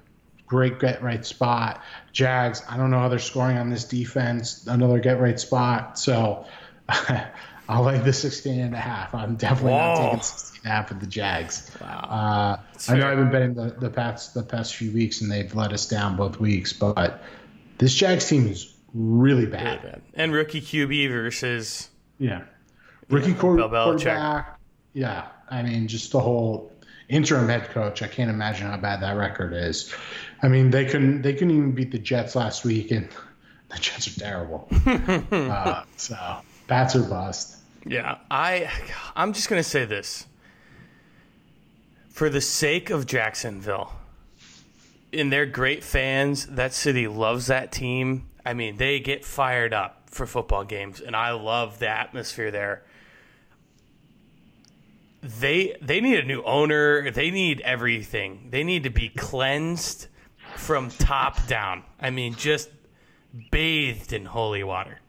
great 0.47 0.79
get 0.79 1.03
right 1.03 1.25
spot. 1.25 1.83
Jags, 2.13 2.63
I 2.69 2.77
don't 2.77 2.91
know 2.91 2.99
how 2.99 3.09
they're 3.09 3.19
scoring 3.19 3.59
on 3.59 3.71
this 3.71 3.85
defense. 3.85 4.67
Another 4.67 4.99
get 4.99 5.21
right 5.21 5.39
spot. 5.39 5.99
So 5.99 6.47
I'll 7.69 7.83
like 7.83 8.05
the 8.05 8.13
16 8.13 8.61
and 8.61 8.75
a 8.75 8.79
half. 8.79 9.15
I'm 9.15 9.37
definitely 9.37 9.73
Whoa. 9.73 9.79
not 9.79 9.97
taking 9.97 10.23
16 10.23 10.61
and 10.63 10.71
a 10.71 10.75
half 10.75 10.89
with 10.91 11.01
the 11.01 11.07
Jags. 11.07 11.71
Wow. 11.81 11.87
Uh, 11.89 12.93
I 12.93 12.97
know 12.97 13.11
I've 13.11 13.17
been 13.17 13.31
betting 13.31 13.55
the, 13.55 13.75
the 13.79 13.91
past 13.91 14.35
the 14.35 14.43
past 14.43 14.75
few 14.77 14.93
weeks 14.93 15.21
and 15.21 15.31
they've 15.31 15.55
let 15.55 15.73
us 15.73 15.87
down 15.87 16.17
both 16.17 16.39
weeks, 16.39 16.73
but 16.73 17.23
this 17.79 17.95
Jags 17.95 18.29
team 18.29 18.47
is 18.47 18.75
really 18.93 19.47
bad. 19.47 19.83
Really 19.83 19.93
bad. 19.93 20.03
And 20.15 20.33
rookie 20.33 20.61
QB 20.61 21.11
versus 21.11 21.89
yeah, 22.19 22.43
rookie 23.09 23.29
you 23.29 23.35
know, 23.35 23.41
quarterback. 23.41 24.54
Yeah, 24.95 25.27
I 25.51 25.63
mean, 25.63 25.89
just 25.89 26.13
the 26.13 26.21
whole 26.21 26.73
interim 27.09 27.49
head 27.49 27.69
coach. 27.71 28.03
I 28.03 28.07
can't 28.07 28.31
imagine 28.31 28.69
how 28.69 28.77
bad 28.77 29.03
that 29.03 29.17
record 29.17 29.53
is. 29.53 29.93
I 30.43 30.49
mean, 30.49 30.71
they 30.71 30.85
couldn't 30.85 31.23
they 31.23 31.35
couldn't 31.35 31.51
even 31.51 31.73
beat 31.73 31.91
the 31.91 31.99
Jets 31.99 32.35
last 32.35 32.65
week, 32.65 32.91
and 32.91 33.09
the 33.69 33.77
Jets 33.79 34.07
are 34.07 34.19
terrible. 34.19 34.69
uh, 34.87 35.83
so 35.97 36.17
bats 36.67 36.97
are 36.97 37.03
bust. 37.03 37.59
Yeah, 37.85 38.19
I 38.31 38.71
I'm 39.15 39.33
just 39.33 39.49
gonna 39.49 39.63
say 39.63 39.85
this. 39.85 40.27
For 42.09 42.31
the 42.31 42.41
sake 42.41 42.91
of 42.91 43.07
Jacksonville, 43.07 43.93
and 45.13 45.33
they're 45.33 45.47
great 45.47 45.83
fans, 45.83 46.47
that 46.47 46.73
city 46.73 47.09
loves 47.09 47.49
that 47.49 47.73
team. 47.73 48.29
I 48.47 48.55
mean, 48.55 48.77
they 48.77 49.01
get 49.01 49.25
fired 49.25 49.75
up 49.75 50.09
for 50.11 50.25
football 50.25 50.65
games, 50.65 51.01
and 51.01 51.17
I 51.17 51.33
love 51.33 51.81
the 51.81 51.89
atmosphere 51.89 52.53
there. 52.53 52.85
They 55.25 55.75
they 55.81 56.03
need 56.03 56.19
a 56.19 56.25
new 56.25 56.43
owner. 56.43 57.11
They 57.11 57.31
need 57.31 57.63
everything. 57.63 58.49
They 58.51 58.63
need 58.63 58.83
to 58.83 58.91
be 58.91 59.09
cleansed 59.09 60.09
from 60.57 60.91
top 60.91 61.47
down. 61.47 61.83
I 61.99 62.11
mean, 62.11 62.35
just 62.35 62.69
bathed 63.51 64.13
in 64.13 64.27
holy 64.27 64.63
water. 64.63 65.01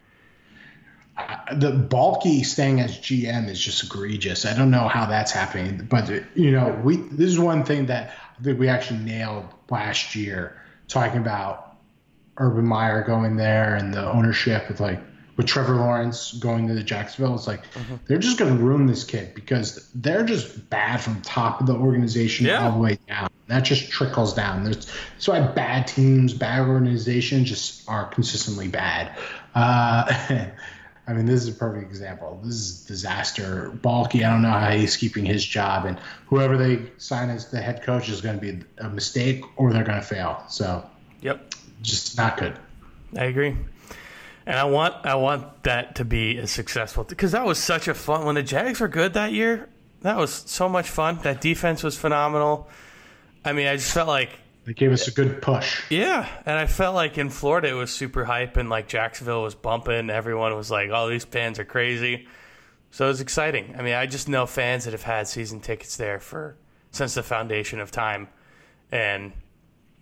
Uh, 1.18 1.56
the 1.56 1.72
Baalke 1.72 2.46
staying 2.46 2.80
as 2.80 2.98
GM 2.98 3.50
is 3.50 3.60
just 3.60 3.84
egregious. 3.84 4.46
I 4.46 4.56
don't 4.56 4.72
know 4.72 4.88
how 4.88 5.06
that's 5.06 5.34
happening, 5.34 5.86
but 5.90 6.10
you 6.36 6.52
know, 6.52 6.80
we 6.82 6.96
this 6.98 7.30
is 7.30 7.38
one 7.40 7.66
thing 7.66 7.86
that 7.88 8.14
I 8.40 8.44
think 8.44 8.58
we 8.58 8.70
actually 8.70 9.00
nailed 9.00 9.46
last 9.70 10.16
year, 10.16 10.62
talking 10.88 11.20
about 11.20 11.76
Urban 12.38 12.66
Meyer 12.66 13.04
going 13.04 13.36
there 13.36 13.76
and 13.76 13.94
the 13.94 14.10
ownership 14.10 14.70
with 14.70 14.80
like 14.80 15.02
with 15.38 15.46
Trevor 15.46 15.76
Lawrence 15.76 16.34
going 16.34 16.68
to 16.68 16.74
the 16.74 16.84
Jacksonville, 16.84 17.36
it's 17.36 17.48
like 17.48 17.64
mm-hmm. 17.74 17.96
they're 18.08 18.18
just 18.18 18.38
going 18.38 18.58
to 18.58 18.64
ruin 18.64 18.86
this 18.86 19.04
kid 19.04 19.34
because 19.36 19.90
they're 19.96 20.24
just 20.24 20.70
bad 20.70 21.02
from 21.02 21.22
top 21.22 21.62
of 21.62 21.68
the 21.68 21.76
organization 21.76 22.46
yeah. 22.46 22.66
all 22.66 22.72
the 22.74 22.80
way 22.80 22.98
down. 23.08 23.30
That 23.48 23.62
just 23.62 23.92
trickles 23.92 24.34
down. 24.34 24.64
There's, 24.64 24.86
that's 24.86 25.28
why 25.28 25.40
bad 25.42 25.88
teams, 25.88 26.34
bad 26.34 26.68
organizations 26.68 27.50
just 27.50 27.88
are 27.88 28.06
consistently 28.06 28.68
bad. 28.68 29.18
Uh, 29.54 30.48
I 31.08 31.14
mean, 31.14 31.28
this 31.28 31.44
is 31.44 31.50
a 31.50 31.54
perfect 31.54 31.88
example. 31.88 32.42
This 32.44 32.56
is 32.56 32.86
disaster. 32.86 33.72
Baalke, 33.84 34.26
I 34.26 34.32
don't 34.32 34.42
know 34.42 34.50
how 34.50 34.72
he's 34.72 34.98
keeping 34.98 35.24
his 35.24 35.46
job, 35.46 35.86
and 35.86 36.00
whoever 36.26 36.58
they 36.58 36.82
sign 36.98 37.30
as 37.30 37.52
the 37.52 37.62
head 37.62 37.84
coach 37.84 38.10
is 38.10 38.22
going 38.22 38.40
to 38.40 38.42
be 38.42 38.64
a 38.80 38.90
mistake 38.90 39.44
or 39.56 39.72
they're 39.72 39.84
going 39.84 40.00
to 40.00 40.06
fail. 40.06 40.44
So, 40.48 40.84
yep 41.22 41.54
just 41.86 42.18
not 42.18 42.38
good. 42.38 42.58
I 43.18 43.26
agree. 43.26 43.56
And 44.46 44.58
I 44.60 44.66
want 44.66 45.06
I 45.06 45.16
want 45.16 45.64
that 45.64 45.96
to 45.96 46.06
be 46.06 46.38
as 46.38 46.52
successful 46.52 47.04
because 47.04 47.32
that 47.32 47.46
was 47.46 47.58
such 47.58 47.88
a 47.88 47.94
fun 47.94 48.26
when 48.26 48.36
the 48.36 48.44
Jags 48.44 48.80
were 48.80 48.88
good 48.88 49.14
that 49.14 49.32
year. 49.32 49.70
That 50.02 50.18
was 50.18 50.32
so 50.32 50.70
much 50.70 50.88
fun. 50.90 51.20
That 51.24 51.42
defense 51.42 51.82
was 51.82 51.98
phenomenal. 51.98 52.68
I 53.44 53.54
mean, 53.54 53.68
I 53.68 53.76
just 53.76 53.92
felt 53.92 54.08
like 54.08 54.30
they 54.66 54.74
gave 54.74 54.92
us 54.92 55.08
a 55.08 55.12
good 55.12 55.42
push. 55.42 55.82
Yeah, 55.90 56.28
and 56.46 56.58
I 56.58 56.68
felt 56.68 56.96
like 56.96 57.18
in 57.18 57.30
Florida 57.30 57.70
it 57.70 57.74
was 57.74 57.92
super 57.92 58.26
hype, 58.26 58.58
and 58.58 58.70
like 58.70 58.88
Jacksonville 58.88 59.44
was 59.44 59.56
bumping. 59.56 60.10
Everyone 60.10 60.56
was 60.56 60.70
like, 60.70 60.90
"Oh, 60.92 61.10
these 61.10 61.26
fans 61.26 61.60
are 61.60 61.66
crazy." 61.66 62.28
So 62.92 63.06
it 63.06 63.10
was 63.10 63.22
exciting. 63.22 63.76
I 63.78 63.82
mean, 63.82 63.94
I 63.94 64.06
just 64.06 64.30
know 64.30 64.46
fans 64.46 64.86
that 64.86 64.92
have 64.92 65.04
had 65.04 65.28
season 65.28 65.60
tickets 65.60 65.98
there 65.98 66.20
for 66.20 66.58
since 66.92 67.14
the 67.14 67.24
foundation 67.24 67.80
of 67.80 67.92
time, 67.92 68.28
and 68.92 69.34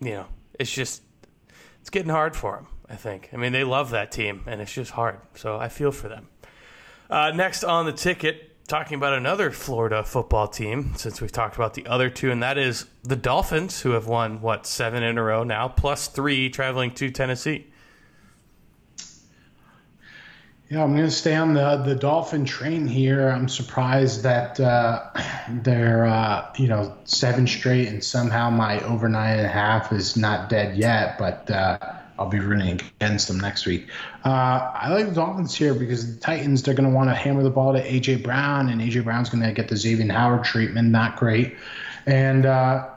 you 0.00 0.12
know, 0.12 0.26
it's 0.58 0.72
just 0.72 1.02
it's 1.80 1.90
getting 1.90 2.10
hard 2.10 2.36
for 2.36 2.56
them. 2.56 2.66
I 2.88 2.96
think. 2.96 3.30
I 3.32 3.36
mean, 3.36 3.52
they 3.52 3.64
love 3.64 3.90
that 3.90 4.12
team, 4.12 4.42
and 4.46 4.60
it's 4.60 4.72
just 4.72 4.92
hard. 4.92 5.18
So 5.34 5.56
I 5.56 5.68
feel 5.68 5.90
for 5.90 6.08
them. 6.08 6.28
Uh, 7.08 7.32
next 7.34 7.64
on 7.64 7.86
the 7.86 7.92
ticket, 7.92 8.66
talking 8.66 8.96
about 8.96 9.12
another 9.12 9.50
Florida 9.50 10.02
football 10.04 10.48
team, 10.48 10.94
since 10.96 11.20
we've 11.20 11.32
talked 11.32 11.54
about 11.54 11.74
the 11.74 11.86
other 11.86 12.10
two, 12.10 12.30
and 12.30 12.42
that 12.42 12.58
is 12.58 12.86
the 13.02 13.16
Dolphins, 13.16 13.80
who 13.80 13.90
have 13.90 14.06
won 14.06 14.40
what 14.40 14.66
seven 14.66 15.02
in 15.02 15.18
a 15.18 15.22
row 15.22 15.44
now, 15.44 15.68
plus 15.68 16.08
three 16.08 16.50
traveling 16.50 16.90
to 16.92 17.10
Tennessee. 17.10 17.66
Yeah, 20.70 20.82
I'm 20.82 20.92
going 20.92 21.04
to 21.04 21.10
stay 21.10 21.36
on 21.36 21.52
the 21.52 21.76
the 21.76 21.94
Dolphin 21.94 22.44
train 22.46 22.86
here. 22.86 23.28
I'm 23.28 23.48
surprised 23.48 24.22
that 24.22 24.58
uh, 24.58 25.10
they're 25.62 26.06
uh, 26.06 26.50
you 26.56 26.68
know 26.68 26.96
seven 27.04 27.46
straight, 27.46 27.88
and 27.88 28.02
somehow 28.02 28.50
my 28.50 28.80
over 28.80 29.08
nine 29.08 29.38
and 29.38 29.46
a 29.46 29.50
half 29.50 29.92
is 29.92 30.16
not 30.16 30.48
dead 30.48 30.76
yet. 30.76 31.18
But 31.18 31.50
uh, 31.50 31.78
I'll 32.18 32.28
be 32.28 32.38
rooting 32.38 32.80
against 33.00 33.28
them 33.28 33.38
next 33.38 33.66
week. 33.66 33.88
Uh, 34.24 34.28
I 34.74 34.92
like 34.92 35.08
the 35.08 35.14
Dolphins 35.14 35.54
here 35.54 35.74
because 35.74 36.14
the 36.14 36.20
Titans 36.20 36.62
they're 36.62 36.74
going 36.74 36.88
to 36.88 36.94
want 36.94 37.10
to 37.10 37.14
hammer 37.14 37.42
the 37.42 37.50
ball 37.50 37.72
to 37.72 37.82
AJ 37.82 38.22
Brown, 38.22 38.68
and 38.68 38.80
AJ 38.80 39.04
Brown's 39.04 39.30
going 39.30 39.42
to 39.42 39.52
get 39.52 39.68
the 39.68 39.74
Xavien 39.74 40.10
Howard 40.10 40.44
treatment. 40.44 40.90
Not 40.90 41.16
great, 41.16 41.56
and. 42.06 42.46
Uh, 42.46 42.88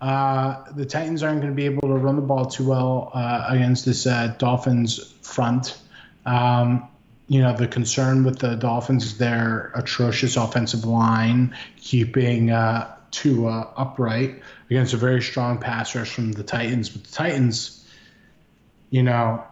uh, 0.00 0.70
the 0.72 0.84
Titans 0.84 1.22
aren't 1.22 1.40
going 1.40 1.50
to 1.50 1.56
be 1.56 1.64
able 1.64 1.88
to 1.88 1.94
run 1.94 2.16
the 2.16 2.20
ball 2.20 2.44
too 2.44 2.68
well 2.68 3.10
against 3.48 3.86
this 3.86 4.04
Dolphins 4.36 5.14
front. 5.22 5.78
Um, 6.26 6.88
you 7.28 7.40
know, 7.40 7.56
the 7.56 7.66
concern 7.66 8.24
with 8.24 8.38
the 8.38 8.54
Dolphins 8.54 9.04
is 9.04 9.18
their 9.18 9.72
atrocious 9.74 10.36
offensive 10.36 10.84
line, 10.84 11.56
keeping 11.78 12.50
uh, 12.50 12.94
Tua 13.10 13.72
upright 13.76 14.42
against 14.68 14.92
a 14.92 14.98
very 14.98 15.22
strong 15.22 15.58
pass 15.58 15.94
rush 15.94 16.10
from 16.10 16.32
the 16.32 16.42
Titans. 16.42 16.90
But 16.90 17.04
the 17.04 17.12
Titans, 17.12 17.83
you 18.94 19.02
know, 19.02 19.42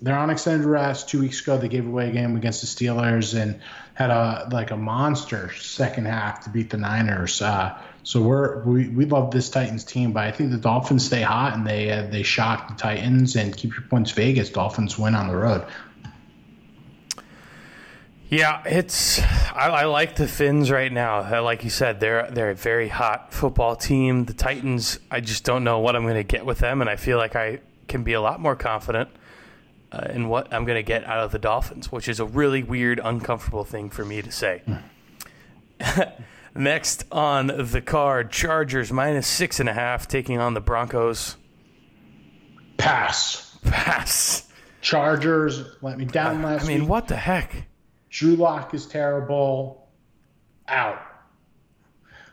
they're 0.00 0.16
on 0.16 0.30
extended 0.30 0.66
rest. 0.66 1.10
Two 1.10 1.20
weeks 1.20 1.42
ago, 1.42 1.58
they 1.58 1.68
gave 1.68 1.86
away 1.86 2.08
a 2.08 2.12
game 2.12 2.34
against 2.34 2.62
the 2.62 2.66
Steelers 2.66 3.38
and 3.38 3.60
had 3.92 4.08
a 4.08 4.48
like 4.50 4.70
a 4.70 4.76
monster 4.76 5.52
second 5.52 6.06
half 6.06 6.44
to 6.44 6.50
beat 6.50 6.70
the 6.70 6.78
Niners. 6.78 7.42
Uh, 7.42 7.78
so 8.04 8.22
we're 8.22 8.62
we, 8.62 8.88
we 8.88 9.04
love 9.04 9.32
this 9.32 9.50
Titans 9.50 9.84
team, 9.84 10.12
but 10.12 10.24
I 10.24 10.32
think 10.32 10.50
the 10.50 10.56
Dolphins 10.56 11.04
stay 11.04 11.20
hot 11.20 11.52
and 11.52 11.66
they 11.66 11.90
uh, 11.90 12.06
they 12.06 12.22
shock 12.22 12.68
the 12.68 12.74
Titans 12.74 13.36
and 13.36 13.54
keep 13.54 13.74
your 13.74 13.82
points 13.82 14.12
Vegas. 14.12 14.48
Dolphins 14.48 14.98
win 14.98 15.14
on 15.14 15.28
the 15.28 15.36
road. 15.36 15.66
Yeah, 18.30 18.62
it's 18.64 19.20
I, 19.20 19.68
I, 19.68 19.84
like 19.84 20.16
the 20.16 20.26
Fins 20.26 20.70
right 20.70 20.90
now. 20.90 21.42
Like 21.42 21.64
you 21.64 21.70
said, 21.70 22.00
they're 22.00 22.30
they're 22.30 22.50
a 22.50 22.54
very 22.54 22.88
hot 22.88 23.34
football 23.34 23.76
team. 23.76 24.24
The 24.24 24.32
Titans, 24.32 24.98
I 25.10 25.20
just 25.20 25.44
don't 25.44 25.64
know 25.64 25.80
what 25.80 25.94
I'm 25.96 26.04
going 26.04 26.14
to 26.14 26.24
get 26.24 26.46
with 26.46 26.60
them, 26.60 26.80
and 26.80 26.88
I 26.88 26.96
feel 26.96 27.18
like 27.18 27.36
I 27.36 27.60
can 27.88 28.02
be 28.02 28.12
a 28.12 28.20
lot 28.20 28.40
more 28.40 28.56
confident 28.56 29.10
uh, 29.92 30.08
in 30.10 30.28
what 30.28 30.52
I'm 30.52 30.64
going 30.64 30.76
to 30.76 30.82
get 30.82 31.04
out 31.04 31.20
of 31.20 31.32
the 31.32 31.38
Dolphins, 31.38 31.90
which 31.90 32.08
is 32.08 32.20
a 32.20 32.24
really 32.24 32.62
weird, 32.62 33.00
uncomfortable 33.02 33.64
thing 33.64 33.90
for 33.90 34.04
me 34.04 34.22
to 34.22 34.30
say. 34.30 34.62
Next 36.54 37.04
on 37.12 37.48
the 37.48 37.82
card, 37.82 38.30
Chargers 38.30 38.90
minus 38.92 39.26
six 39.26 39.60
and 39.60 39.68
a 39.68 39.74
half 39.74 40.08
taking 40.08 40.38
on 40.38 40.54
the 40.54 40.60
Broncos. 40.60 41.36
Pass. 42.78 43.58
Pass. 43.64 44.48
Chargers 44.80 45.64
let 45.82 45.98
me 45.98 46.04
down 46.04 46.42
last 46.42 46.64
I 46.64 46.68
mean, 46.68 46.80
week. 46.82 46.88
what 46.88 47.08
the 47.08 47.16
heck? 47.16 47.66
Drew 48.08 48.36
Lock 48.36 48.72
is 48.72 48.86
terrible. 48.86 49.88
Out. 50.68 50.98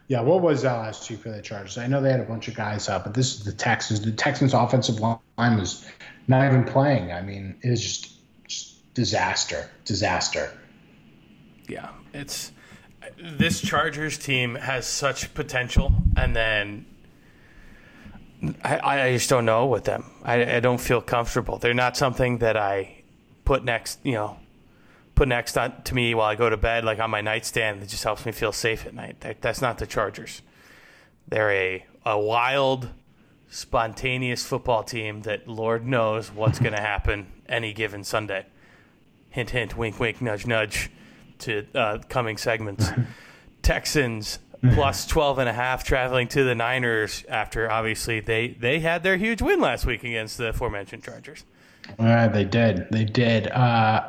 Yeah, 0.08 0.22
what 0.22 0.42
was 0.42 0.64
uh, 0.64 0.70
that 0.70 0.80
last 0.80 1.10
week 1.10 1.20
for 1.20 1.30
the 1.30 1.42
Chargers? 1.42 1.78
I 1.78 1.88
know 1.88 2.02
they 2.02 2.12
had 2.12 2.20
a 2.20 2.26
bunch 2.26 2.48
of 2.48 2.56
guys 2.56 2.90
out, 2.90 3.04
but 3.04 3.14
this 3.14 3.36
is 3.36 3.46
the 3.46 3.54
Texans. 3.54 4.02
The 4.02 4.12
Texans' 4.12 4.54
offensive 4.54 5.00
line 5.00 5.18
was 5.38 5.86
not 6.28 6.46
even 6.46 6.64
playing. 6.66 7.12
I 7.12 7.22
mean, 7.22 7.56
it 7.62 7.70
was 7.70 7.82
just, 7.82 8.14
just 8.48 8.94
disaster, 8.94 9.70
disaster. 9.86 10.52
Yeah, 11.68 11.90
it's 12.14 12.52
this 13.18 13.62
Chargers 13.62 14.18
team 14.18 14.56
has 14.56 14.86
such 14.86 15.34
potential, 15.34 15.94
and 16.18 16.36
then 16.36 16.86
I, 18.64 19.08
I 19.08 19.14
just 19.14 19.30
don't 19.30 19.46
know 19.46 19.68
with 19.68 19.86
them. 19.86 20.12
I, 20.24 20.58
I 20.58 20.60
don't 20.60 20.82
feel 20.82 21.02
comfortable. 21.02 21.58
They're 21.58 21.74
not 21.74 21.96
something 21.96 22.40
that 22.40 22.58
I 22.58 23.04
put 23.46 23.64
next, 23.64 24.00
you 24.04 24.14
know, 24.14 24.38
put 25.16 25.28
next 25.28 25.58
on, 25.58 25.82
to 25.84 25.96
me 25.96 26.14
while 26.16 26.28
I 26.28 26.36
go 26.36 26.50
to 26.50 26.58
bed, 26.58 26.84
like 26.86 27.00
on 27.00 27.10
my 27.10 27.22
nightstand. 27.22 27.82
That 27.82 27.90
just 27.90 28.04
helps 28.04 28.26
me 28.26 28.32
feel 28.32 28.52
safe 28.52 28.86
at 28.86 28.94
night. 28.94 29.22
That, 29.22 29.42
that's 29.42 29.62
not 29.62 29.78
the 29.78 29.88
Chargers. 29.88 30.42
They're 31.28 31.52
a 31.52 31.86
a 32.06 32.20
wild, 32.20 32.90
spontaneous 33.50 34.46
football 34.46 34.84
team 34.84 35.22
that 35.22 35.48
Lord 35.48 35.86
knows 35.88 36.32
what's 36.32 36.60
going 36.60 36.74
to 36.76 36.82
happen 36.82 37.28
any 37.48 37.74
given 37.74 38.04
Sunday. 38.04 38.46
Hint, 39.30 39.52
hint, 39.52 39.78
wink, 39.78 40.00
wink, 40.00 40.22
nudge, 40.22 40.46
nudge 40.46 40.92
to 41.40 41.66
uh, 41.74 42.00
coming 42.10 42.38
segments. 42.38 42.90
Texans 43.62 44.40
plus 44.74 45.06
12 45.06 45.40
and 45.40 45.50
a 45.50 45.54
half 45.54 45.84
traveling 45.84 46.28
to 46.30 46.44
the 46.44 46.56
Niners 46.56 47.26
after 47.28 47.70
obviously 47.70 48.20
they, 48.20 48.50
they 48.50 48.80
had 48.80 49.04
their 49.04 49.18
huge 49.18 49.42
win 49.42 49.60
last 49.60 49.86
week 49.86 50.04
against 50.04 50.38
the 50.38 50.50
aforementioned 50.50 51.04
Chargers. 51.04 51.44
Uh, 52.00 52.28
they 52.30 52.46
did. 52.46 52.88
They 52.92 53.04
did. 53.04 53.48
Uh, 53.48 54.08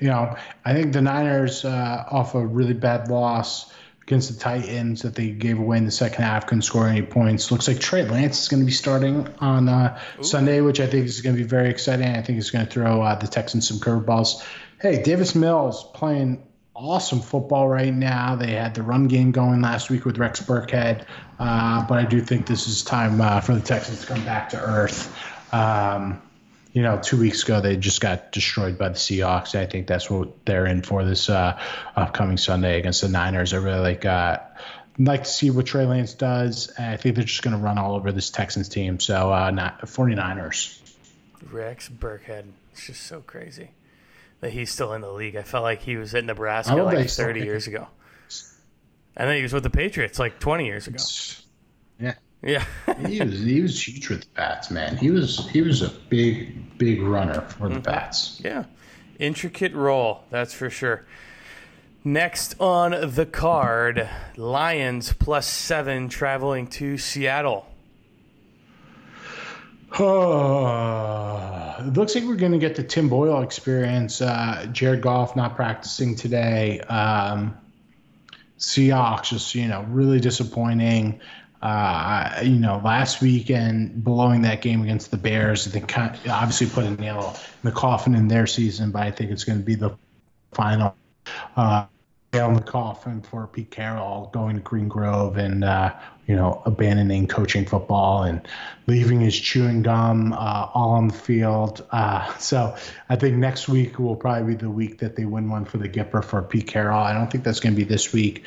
you 0.00 0.08
know, 0.08 0.36
I 0.64 0.72
think 0.72 0.92
the 0.92 1.02
Niners, 1.02 1.64
uh, 1.64 2.04
off 2.10 2.34
a 2.34 2.44
really 2.44 2.74
bad 2.74 3.08
loss 3.08 3.72
against 4.02 4.32
the 4.32 4.38
Titans 4.40 5.02
that 5.02 5.14
they 5.14 5.30
gave 5.30 5.58
away 5.58 5.76
in 5.76 5.84
the 5.84 5.90
second 5.90 6.24
half, 6.24 6.46
couldn't 6.46 6.62
score 6.62 6.88
any 6.88 7.02
points. 7.02 7.52
Looks 7.52 7.68
like 7.68 7.78
Trey 7.78 8.02
Lance 8.02 8.42
is 8.42 8.48
going 8.48 8.60
to 8.60 8.66
be 8.66 8.72
starting 8.72 9.28
on 9.38 9.68
uh, 9.68 9.98
Sunday, 10.22 10.62
which 10.62 10.80
I 10.80 10.86
think 10.86 11.06
is 11.06 11.20
going 11.20 11.36
to 11.36 11.42
be 11.42 11.48
very 11.48 11.70
exciting. 11.70 12.08
I 12.08 12.22
think 12.22 12.36
he's 12.36 12.50
going 12.50 12.66
to 12.66 12.70
throw 12.70 13.02
uh, 13.02 13.14
the 13.14 13.28
Texans 13.28 13.68
some 13.68 13.78
curveballs. 13.78 14.44
Hey, 14.80 15.02
Davis 15.02 15.34
Mills 15.34 15.84
playing 15.94 16.42
awesome 16.74 17.20
football 17.20 17.68
right 17.68 17.92
now. 17.92 18.34
They 18.36 18.52
had 18.52 18.74
the 18.74 18.82
run 18.82 19.06
game 19.06 19.32
going 19.32 19.60
last 19.60 19.90
week 19.90 20.06
with 20.06 20.18
Rex 20.18 20.40
Burkhead, 20.40 21.04
uh, 21.38 21.86
but 21.86 21.98
I 21.98 22.04
do 22.04 22.20
think 22.20 22.46
this 22.46 22.66
is 22.66 22.82
time 22.82 23.20
uh, 23.20 23.40
for 23.40 23.54
the 23.54 23.60
Texans 23.60 24.00
to 24.00 24.06
come 24.06 24.24
back 24.24 24.48
to 24.50 24.60
earth. 24.60 25.14
Um, 25.52 26.22
you 26.72 26.82
know, 26.82 27.00
two 27.02 27.18
weeks 27.18 27.42
ago 27.42 27.60
they 27.60 27.76
just 27.76 28.00
got 28.00 28.32
destroyed 28.32 28.78
by 28.78 28.88
the 28.90 28.94
Seahawks. 28.94 29.54
I 29.54 29.66
think 29.66 29.86
that's 29.86 30.08
what 30.08 30.44
they're 30.44 30.66
in 30.66 30.82
for 30.82 31.04
this 31.04 31.28
uh, 31.28 31.60
upcoming 31.96 32.36
Sunday 32.36 32.78
against 32.78 33.02
the 33.02 33.08
Niners. 33.08 33.52
I 33.54 33.58
really 33.58 33.80
like 33.80 34.04
uh, 34.04 34.38
like 34.98 35.24
to 35.24 35.30
see 35.30 35.50
what 35.50 35.66
Trey 35.66 35.86
Lance 35.86 36.14
does. 36.14 36.72
I 36.78 36.96
think 36.96 37.16
they're 37.16 37.24
just 37.24 37.42
going 37.42 37.56
to 37.56 37.62
run 37.62 37.78
all 37.78 37.94
over 37.94 38.12
this 38.12 38.30
Texans 38.30 38.68
team. 38.68 39.00
So, 39.00 39.32
uh, 39.32 39.50
not 39.50 39.80
49ers. 39.82 40.78
Rex 41.50 41.88
Burkhead. 41.88 42.44
It's 42.72 42.86
just 42.86 43.02
so 43.02 43.20
crazy 43.20 43.70
that 44.40 44.52
he's 44.52 44.70
still 44.70 44.92
in 44.92 45.00
the 45.00 45.12
league. 45.12 45.36
I 45.36 45.42
felt 45.42 45.62
like 45.62 45.82
he 45.82 45.96
was 45.96 46.14
at 46.14 46.24
Nebraska 46.24 46.74
like 46.74 46.96
they 46.96 47.06
still 47.06 47.26
30 47.26 47.40
years 47.40 47.66
ago. 47.66 47.88
And 49.16 49.28
then 49.28 49.36
he 49.36 49.42
was 49.42 49.52
with 49.52 49.62
the 49.62 49.70
Patriots 49.70 50.18
like 50.18 50.38
20 50.38 50.66
years 50.66 50.86
ago. 50.86 51.02
Yeah. 51.98 52.14
Yeah. 52.42 52.64
he 53.06 53.20
was 53.20 53.40
he 53.40 53.60
was 53.60 53.86
huge 53.86 54.08
with 54.08 54.20
the 54.20 54.26
Pats, 54.34 54.70
man. 54.70 54.96
He 54.96 55.10
was 55.10 55.48
he 55.50 55.62
was 55.62 55.82
a 55.82 55.90
big 56.08 56.78
big 56.78 57.02
runner 57.02 57.42
for 57.42 57.68
the 57.68 57.80
Pats. 57.80 58.40
Yeah. 58.42 58.64
Intricate 59.18 59.74
role, 59.74 60.24
that's 60.30 60.54
for 60.54 60.70
sure. 60.70 61.04
Next 62.02 62.58
on 62.58 62.92
the 63.14 63.26
card, 63.26 64.08
Lions 64.38 65.12
plus 65.12 65.46
seven 65.46 66.08
traveling 66.08 66.66
to 66.68 66.96
Seattle. 66.96 67.66
Oh, 69.98 71.76
it 71.80 71.92
looks 71.92 72.14
like 72.14 72.24
we're 72.24 72.36
going 72.36 72.52
to 72.52 72.58
get 72.58 72.76
the 72.76 72.82
Tim 72.82 73.10
Boyle 73.10 73.42
experience. 73.42 74.22
Uh, 74.22 74.66
Jared 74.72 75.02
Goff 75.02 75.36
not 75.36 75.56
practicing 75.56 76.14
today. 76.14 76.80
Um, 76.80 77.58
Seahawks 78.58 79.24
just 79.30 79.54
you 79.54 79.68
know 79.68 79.82
really 79.90 80.20
disappointing. 80.20 81.20
Uh, 81.62 82.40
you 82.42 82.58
know, 82.58 82.80
last 82.82 83.20
weekend 83.20 84.02
blowing 84.02 84.42
that 84.42 84.62
game 84.62 84.82
against 84.82 85.10
the 85.10 85.16
Bears, 85.18 85.66
I 85.66 85.70
think 85.70 85.96
obviously 86.28 86.66
put 86.66 86.84
a 86.84 86.90
nail 86.90 87.36
in 87.62 87.70
the 87.70 87.72
coffin 87.72 88.14
in 88.14 88.28
their 88.28 88.46
season, 88.46 88.90
but 88.90 89.02
I 89.02 89.10
think 89.10 89.30
it's 89.30 89.44
going 89.44 89.58
to 89.58 89.64
be 89.64 89.74
the 89.74 89.96
final. 90.52 90.96
Uh, 91.56 91.86
nail 92.32 92.48
in 92.48 92.54
the 92.54 92.60
coffin 92.60 93.20
for 93.20 93.46
Pete 93.48 93.70
Carroll 93.70 94.30
going 94.32 94.56
to 94.56 94.62
Green 94.62 94.88
Grove 94.88 95.36
and 95.36 95.64
uh, 95.64 95.92
you 96.26 96.36
know 96.36 96.62
abandoning 96.64 97.26
coaching 97.26 97.64
football 97.64 98.22
and 98.22 98.46
leaving 98.86 99.20
his 99.20 99.38
chewing 99.38 99.82
gum 99.82 100.32
uh, 100.32 100.68
all 100.72 100.90
on 100.90 101.08
the 101.08 101.14
field. 101.14 101.84
Uh, 101.90 102.32
so 102.38 102.76
I 103.08 103.16
think 103.16 103.36
next 103.36 103.68
week 103.68 103.98
will 103.98 104.16
probably 104.16 104.54
be 104.54 104.60
the 104.60 104.70
week 104.70 104.98
that 104.98 105.16
they 105.16 105.24
win 105.24 105.50
one 105.50 105.64
for 105.64 105.78
the 105.78 105.88
Gipper 105.88 106.22
for 106.24 106.40
Pete 106.42 106.68
Carroll. 106.68 107.00
I 107.00 107.12
don't 107.12 107.30
think 107.30 107.42
that's 107.42 107.60
going 107.60 107.74
to 107.74 107.76
be 107.76 107.84
this 107.84 108.12
week. 108.12 108.44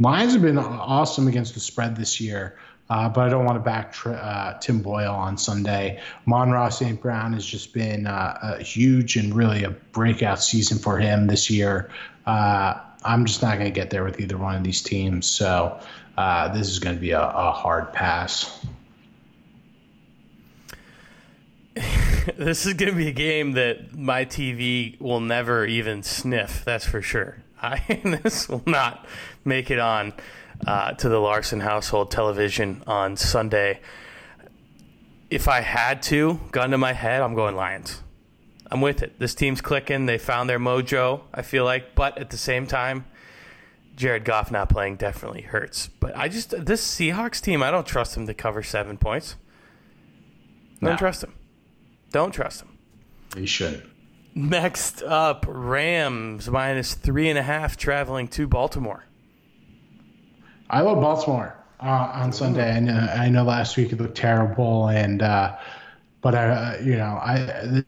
Lions 0.00 0.32
have 0.32 0.42
been 0.42 0.58
awesome 0.58 1.28
against 1.28 1.54
the 1.54 1.60
spread 1.60 1.96
this 1.96 2.20
year. 2.20 2.56
Uh, 2.88 3.08
but 3.08 3.20
I 3.20 3.28
don't 3.28 3.44
want 3.44 3.54
to 3.54 3.62
back 3.62 3.94
uh, 4.04 4.54
Tim 4.58 4.82
Boyle 4.82 5.14
on 5.14 5.38
Sunday. 5.38 6.00
Amon-Ra 6.26 6.70
St. 6.70 7.00
Brown 7.00 7.34
has 7.34 7.46
just 7.46 7.72
been 7.72 8.08
uh, 8.08 8.56
a 8.58 8.62
huge 8.64 9.14
and 9.14 9.32
really 9.32 9.62
a 9.62 9.70
breakout 9.70 10.42
season 10.42 10.76
for 10.76 10.98
him 10.98 11.28
this 11.28 11.48
year. 11.48 11.88
I'm 13.04 13.24
just 13.24 13.42
not 13.42 13.58
going 13.58 13.72
to 13.72 13.74
get 13.74 13.90
there 13.90 14.04
with 14.04 14.20
either 14.20 14.36
one 14.36 14.56
of 14.56 14.62
these 14.62 14.82
teams. 14.82 15.26
So 15.26 15.80
uh, 16.16 16.48
this 16.48 16.68
is 16.68 16.78
going 16.78 16.96
to 16.96 17.00
be 17.00 17.12
a, 17.12 17.22
a 17.22 17.52
hard 17.52 17.92
pass. 17.92 18.64
This 22.36 22.66
is 22.66 22.74
going 22.74 22.92
to 22.92 22.96
be 22.96 23.08
a 23.08 23.12
game 23.12 23.52
that 23.52 23.96
my 23.96 24.26
TV 24.26 25.00
will 25.00 25.20
never 25.20 25.64
even 25.64 26.02
sniff. 26.02 26.64
That's 26.66 26.84
for 26.84 27.00
sure. 27.00 27.38
I, 27.62 27.78
this 28.22 28.48
will 28.48 28.62
not 28.66 29.06
make 29.44 29.70
it 29.70 29.78
on 29.78 30.12
uh, 30.66 30.92
to 30.92 31.08
the 31.08 31.18
Larson 31.18 31.60
household 31.60 32.10
television 32.10 32.82
on 32.86 33.16
Sunday. 33.16 33.80
If 35.30 35.48
I 35.48 35.62
had 35.62 36.02
to, 36.04 36.40
gun 36.52 36.70
to 36.70 36.78
my 36.78 36.92
head, 36.92 37.22
I'm 37.22 37.34
going 37.34 37.56
Lions. 37.56 38.02
I'm 38.70 38.80
with 38.80 39.02
it. 39.02 39.18
This 39.18 39.34
team's 39.34 39.60
clicking. 39.60 40.06
They 40.06 40.18
found 40.18 40.48
their 40.48 40.58
mojo, 40.60 41.22
I 41.34 41.42
feel 41.42 41.64
like. 41.64 41.94
But 41.94 42.18
at 42.18 42.30
the 42.30 42.36
same 42.36 42.66
time, 42.66 43.04
Jared 43.96 44.24
Goff 44.24 44.50
not 44.50 44.68
playing 44.68 44.96
definitely 44.96 45.42
hurts. 45.42 45.88
But 45.98 46.16
I 46.16 46.28
just, 46.28 46.50
this 46.64 46.82
Seahawks 46.86 47.40
team, 47.40 47.62
I 47.62 47.70
don't 47.70 47.86
trust 47.86 48.14
them 48.14 48.26
to 48.26 48.34
cover 48.34 48.62
seven 48.62 48.96
points. 48.96 49.36
Don't 50.80 50.92
No. 50.92 50.96
trust 50.96 51.20
them. 51.20 51.34
Don't 52.12 52.32
trust 52.32 52.60
them. 52.60 52.78
You 53.36 53.46
should. 53.46 53.88
Next 54.34 55.02
up, 55.02 55.44
Rams 55.48 56.48
minus 56.48 56.94
three 56.94 57.28
and 57.28 57.38
a 57.38 57.42
half 57.42 57.76
traveling 57.76 58.28
to 58.28 58.46
Baltimore. 58.46 59.04
I 60.70 60.82
love 60.82 61.00
Baltimore 61.00 61.56
uh, 61.80 62.10
on 62.14 62.32
Sunday. 62.32 62.76
I 62.76 62.78
know, 62.80 62.92
I 62.94 63.28
know 63.28 63.42
last 63.42 63.76
week 63.76 63.92
it 63.92 64.00
looked 64.00 64.16
terrible, 64.16 64.88
and 64.88 65.20
uh, 65.20 65.56
but 66.22 66.36
I, 66.36 66.48
uh, 66.48 66.80
you 66.80 66.96
know, 66.96 67.18
I 67.20 67.84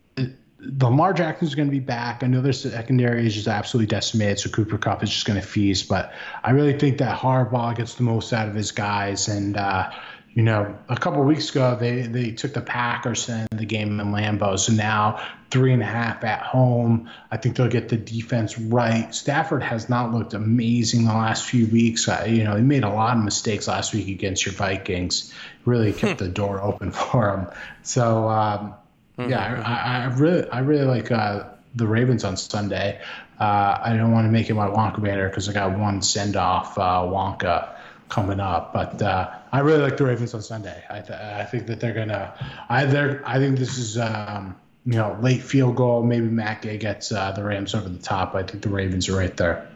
the, 0.64 0.86
Lamar 0.86 1.12
is 1.40 1.54
going 1.54 1.68
to 1.68 1.72
be 1.72 1.80
back. 1.80 2.22
I 2.22 2.28
know 2.28 2.40
their 2.40 2.52
secondary 2.52 3.26
is 3.26 3.34
just 3.34 3.48
absolutely 3.48 3.88
decimated, 3.88 4.38
so 4.38 4.50
Cooper 4.50 4.78
Kupp 4.78 5.02
is 5.02 5.10
just 5.10 5.26
going 5.26 5.40
to 5.40 5.46
feast. 5.46 5.88
But 5.88 6.12
I 6.42 6.52
really 6.52 6.78
think 6.78 6.98
that 6.98 7.18
Harbaugh 7.18 7.76
gets 7.76 7.94
the 7.94 8.04
most 8.04 8.32
out 8.32 8.48
of 8.48 8.54
his 8.54 8.70
guys, 8.70 9.28
and 9.28 9.56
uh, 9.56 9.90
you 10.34 10.42
know, 10.42 10.78
a 10.88 10.96
couple 10.96 11.20
of 11.20 11.26
weeks 11.26 11.50
ago 11.50 11.76
they 11.78 12.02
they 12.02 12.30
took 12.30 12.54
the 12.54 12.60
Packers 12.60 13.28
in 13.28 13.46
the 13.50 13.66
game 13.66 13.98
in 13.98 14.12
Lambeau, 14.12 14.58
so 14.58 14.72
now 14.72 15.26
three 15.50 15.72
and 15.72 15.82
a 15.82 15.86
half 15.86 16.22
at 16.24 16.40
home. 16.40 17.10
I 17.30 17.36
think 17.36 17.56
they'll 17.56 17.68
get 17.68 17.88
the 17.88 17.96
defense 17.96 18.56
right. 18.58 19.12
Stafford 19.14 19.62
has 19.62 19.88
not 19.88 20.12
looked 20.12 20.32
amazing 20.32 21.04
the 21.04 21.12
last 21.12 21.44
few 21.44 21.66
weeks. 21.66 22.08
Uh, 22.08 22.24
you 22.26 22.44
know, 22.44 22.54
he 22.54 22.62
made 22.62 22.84
a 22.84 22.88
lot 22.88 23.16
of 23.16 23.24
mistakes 23.24 23.66
last 23.68 23.92
week 23.92 24.08
against 24.08 24.46
your 24.46 24.54
Vikings. 24.54 25.34
Really 25.64 25.92
kept 25.92 26.18
the 26.20 26.28
door 26.28 26.62
open 26.62 26.92
for 26.92 27.36
him. 27.36 27.46
So 27.82 28.28
um, 28.28 28.74
yeah, 29.18 29.62
I, 29.64 30.04
I 30.04 30.14
really 30.14 30.48
I 30.50 30.60
really 30.60 30.84
like 30.84 31.10
uh, 31.10 31.44
the 31.74 31.86
Ravens 31.86 32.24
on 32.24 32.36
Sunday. 32.36 33.00
Uh, 33.38 33.78
I 33.82 33.96
don't 33.96 34.12
want 34.12 34.26
to 34.26 34.30
make 34.30 34.50
it 34.50 34.54
my 34.54 34.68
Wonka 34.68 35.02
banner 35.02 35.28
because 35.28 35.48
I 35.48 35.52
got 35.52 35.76
one 35.78 36.00
send 36.02 36.36
off 36.36 36.78
uh, 36.78 37.02
Wonka 37.02 37.74
coming 38.08 38.40
up, 38.40 38.72
but 38.72 39.00
uh, 39.02 39.30
I 39.52 39.60
really 39.60 39.80
like 39.80 39.96
the 39.96 40.04
Ravens 40.04 40.34
on 40.34 40.42
Sunday. 40.42 40.82
I, 40.88 41.00
th- 41.00 41.18
I 41.18 41.44
think 41.44 41.66
that 41.66 41.80
they're 41.80 41.94
gonna. 41.94 42.34
I 42.68 42.84
they're, 42.84 43.22
I 43.26 43.38
think 43.38 43.58
this 43.58 43.78
is 43.78 43.98
um, 43.98 44.54
you 44.86 44.94
know 44.94 45.18
late 45.20 45.42
field 45.42 45.76
goal. 45.76 46.02
Maybe 46.02 46.26
Matt 46.26 46.62
Gay 46.62 46.78
gets 46.78 47.12
uh, 47.12 47.32
the 47.32 47.42
Rams 47.42 47.74
over 47.74 47.88
the 47.88 48.02
top. 48.02 48.34
I 48.34 48.42
think 48.42 48.62
the 48.62 48.68
Ravens 48.68 49.08
are 49.08 49.16
right 49.16 49.36
there. 49.36 49.68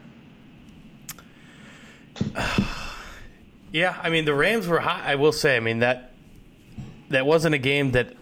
Yeah, 3.69 3.99
I 4.01 4.09
mean 4.09 4.23
the 4.23 4.33
Rams 4.33 4.65
were 4.65 4.79
hot. 4.79 5.03
I 5.03 5.15
will 5.15 5.33
say, 5.33 5.57
I 5.57 5.59
mean 5.59 5.79
that 5.79 6.13
that 7.09 7.25
wasn't 7.25 7.53
a 7.53 7.57
game 7.57 7.91
that 7.91 8.15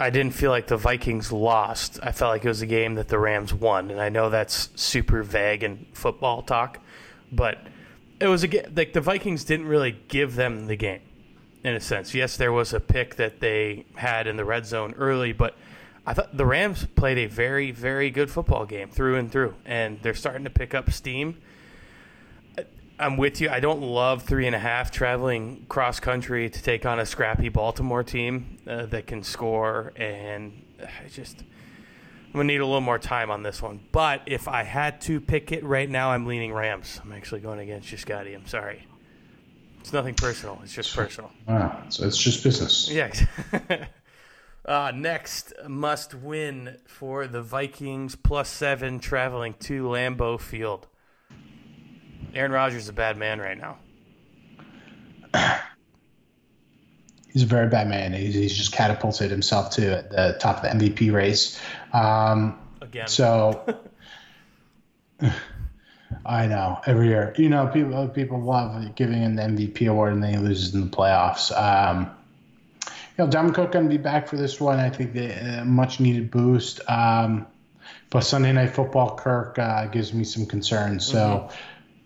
I 0.00 0.08
didn't 0.08 0.32
feel 0.32 0.50
like 0.50 0.66
the 0.66 0.78
Vikings 0.78 1.30
lost. 1.30 2.00
I 2.02 2.12
felt 2.12 2.30
like 2.30 2.42
it 2.42 2.48
was 2.48 2.62
a 2.62 2.66
game 2.66 2.94
that 2.94 3.08
the 3.08 3.18
Rams 3.18 3.52
won, 3.52 3.90
and 3.90 4.00
I 4.00 4.08
know 4.08 4.30
that's 4.30 4.70
super 4.74 5.22
vague 5.22 5.62
in 5.62 5.86
football 5.92 6.40
talk, 6.40 6.78
but 7.30 7.58
it 8.18 8.26
was 8.26 8.42
a 8.42 8.48
like 8.74 8.94
the 8.94 9.02
Vikings 9.02 9.44
didn't 9.44 9.66
really 9.66 10.00
give 10.08 10.36
them 10.36 10.68
the 10.68 10.76
game 10.76 11.02
in 11.62 11.74
a 11.74 11.80
sense. 11.80 12.14
Yes, 12.14 12.38
there 12.38 12.50
was 12.50 12.72
a 12.72 12.80
pick 12.80 13.16
that 13.16 13.40
they 13.40 13.84
had 13.94 14.26
in 14.26 14.36
the 14.36 14.44
red 14.44 14.64
zone 14.64 14.94
early, 14.96 15.34
but 15.34 15.54
I 16.06 16.14
thought 16.14 16.34
the 16.34 16.46
Rams 16.46 16.86
played 16.96 17.18
a 17.18 17.26
very, 17.26 17.70
very 17.70 18.10
good 18.10 18.30
football 18.30 18.64
game 18.64 18.88
through 18.88 19.16
and 19.16 19.30
through, 19.30 19.54
and 19.66 20.00
they're 20.00 20.14
starting 20.14 20.44
to 20.44 20.50
pick 20.50 20.74
up 20.74 20.90
steam. 20.90 21.36
I'm 23.00 23.16
with 23.16 23.40
you. 23.40 23.48
I 23.48 23.60
don't 23.60 23.80
love 23.80 24.24
three 24.24 24.46
and 24.46 24.54
a 24.54 24.58
half 24.58 24.90
traveling 24.90 25.64
cross 25.68 26.00
country 26.00 26.50
to 26.50 26.62
take 26.62 26.84
on 26.84 27.00
a 27.00 27.06
scrappy 27.06 27.48
Baltimore 27.48 28.04
team 28.04 28.58
uh, 28.66 28.86
that 28.86 29.06
can 29.06 29.22
score, 29.22 29.92
and 29.96 30.62
I 30.80 31.08
just 31.08 31.40
I'm 31.40 32.32
gonna 32.32 32.44
need 32.44 32.60
a 32.60 32.66
little 32.66 32.82
more 32.82 32.98
time 32.98 33.30
on 33.30 33.42
this 33.42 33.62
one. 33.62 33.80
But 33.90 34.22
if 34.26 34.48
I 34.48 34.64
had 34.64 35.00
to 35.02 35.18
pick 35.18 35.50
it 35.50 35.64
right 35.64 35.88
now, 35.88 36.12
I'm 36.12 36.26
leaning 36.26 36.52
Rams. 36.52 37.00
I'm 37.02 37.12
actually 37.12 37.40
going 37.40 37.58
against 37.58 37.90
you, 37.90 37.96
Scotty. 37.96 38.34
I'm 38.34 38.46
sorry. 38.46 38.86
It's 39.80 39.94
nothing 39.94 40.14
personal. 40.14 40.60
It's 40.62 40.74
just 40.74 40.94
personal. 40.94 41.32
Wow. 41.48 41.82
So 41.88 42.06
it's 42.06 42.18
just 42.18 42.44
business. 42.44 42.90
Yeah. 42.90 43.10
uh, 44.66 44.92
next, 44.94 45.54
must 45.66 46.14
win 46.14 46.76
for 46.86 47.26
the 47.26 47.40
Vikings 47.40 48.14
plus 48.14 48.50
seven 48.50 49.00
traveling 49.00 49.54
to 49.60 49.84
Lambeau 49.84 50.38
Field. 50.38 50.86
Aaron 52.34 52.52
Rodgers 52.52 52.82
is 52.84 52.88
a 52.88 52.92
bad 52.92 53.16
man 53.16 53.40
right 53.40 53.58
now. 53.58 53.78
He's 57.32 57.42
a 57.42 57.46
very 57.46 57.68
bad 57.68 57.88
man. 57.88 58.12
He's, 58.12 58.34
he's 58.34 58.56
just 58.56 58.72
catapulted 58.72 59.30
himself 59.30 59.70
to 59.72 59.80
the 59.80 60.36
top 60.40 60.56
of 60.56 60.62
the 60.62 60.68
MVP 60.70 61.12
race. 61.12 61.60
Um, 61.92 62.58
Again. 62.80 63.06
So 63.06 63.80
I 66.26 66.46
know 66.46 66.80
every 66.86 67.06
year. 67.08 67.32
You 67.38 67.48
know, 67.48 67.68
people 67.68 68.08
people 68.08 68.40
love 68.40 68.96
giving 68.96 69.22
him 69.22 69.36
the 69.36 69.42
MVP 69.42 69.88
award 69.88 70.12
and 70.12 70.22
then 70.22 70.30
he 70.34 70.38
loses 70.38 70.74
in 70.74 70.80
the 70.80 70.96
playoffs. 70.96 71.56
Um, 71.56 72.10
you 73.16 73.24
know, 73.24 73.30
Dalvin 73.30 73.54
Cook 73.54 73.72
going 73.72 73.84
to 73.84 73.90
be 73.90 74.02
back 74.02 74.26
for 74.26 74.36
this 74.36 74.60
one. 74.60 74.80
I 74.80 74.90
think 74.90 75.12
the 75.12 75.60
uh, 75.60 75.64
much 75.64 76.00
needed 76.00 76.30
boost. 76.30 76.80
Um, 76.90 77.46
but 78.08 78.20
Sunday 78.20 78.52
Night 78.52 78.70
Football, 78.70 79.16
Kirk 79.16 79.58
uh, 79.58 79.86
gives 79.86 80.12
me 80.12 80.24
some 80.24 80.46
concerns. 80.46 81.06
So 81.06 81.18
Mm-hmm. 81.18 81.56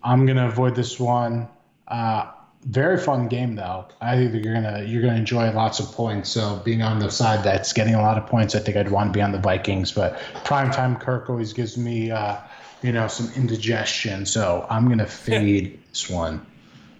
I'm 0.05 0.25
going 0.25 0.37
to 0.37 0.45
avoid 0.45 0.75
this 0.75 0.99
one. 0.99 1.49
Uh, 1.87 2.31
very 2.63 2.97
fun 2.97 3.27
game 3.27 3.55
though. 3.55 3.85
I 4.01 4.15
think 4.15 4.31
that 4.31 4.43
you're 4.43 4.55
gonna 4.55 4.83
you're 4.83 5.03
gonna 5.03 5.17
enjoy 5.17 5.51
lots 5.51 5.79
of 5.79 5.91
points. 5.91 6.31
So 6.31 6.59
being 6.65 6.81
on 6.81 6.97
the 6.97 7.11
side 7.11 7.43
that's 7.43 7.73
getting 7.73 7.93
a 7.93 8.01
lot 8.01 8.17
of 8.17 8.25
points, 8.25 8.55
I 8.55 8.59
think 8.59 8.75
I'd 8.75 8.89
want 8.89 9.13
to 9.13 9.17
be 9.17 9.21
on 9.21 9.31
the 9.31 9.37
Vikings. 9.37 9.91
But 9.91 10.17
primetime 10.45 10.99
Kirk 10.99 11.29
always 11.29 11.53
gives 11.53 11.77
me 11.77 12.09
uh, 12.09 12.37
you 12.81 12.91
know 12.91 13.07
some 13.07 13.31
indigestion. 13.35 14.25
So 14.25 14.65
I'm 14.67 14.89
gonna 14.89 15.05
fade 15.27 15.79
this 15.91 16.09
one. 16.09 16.43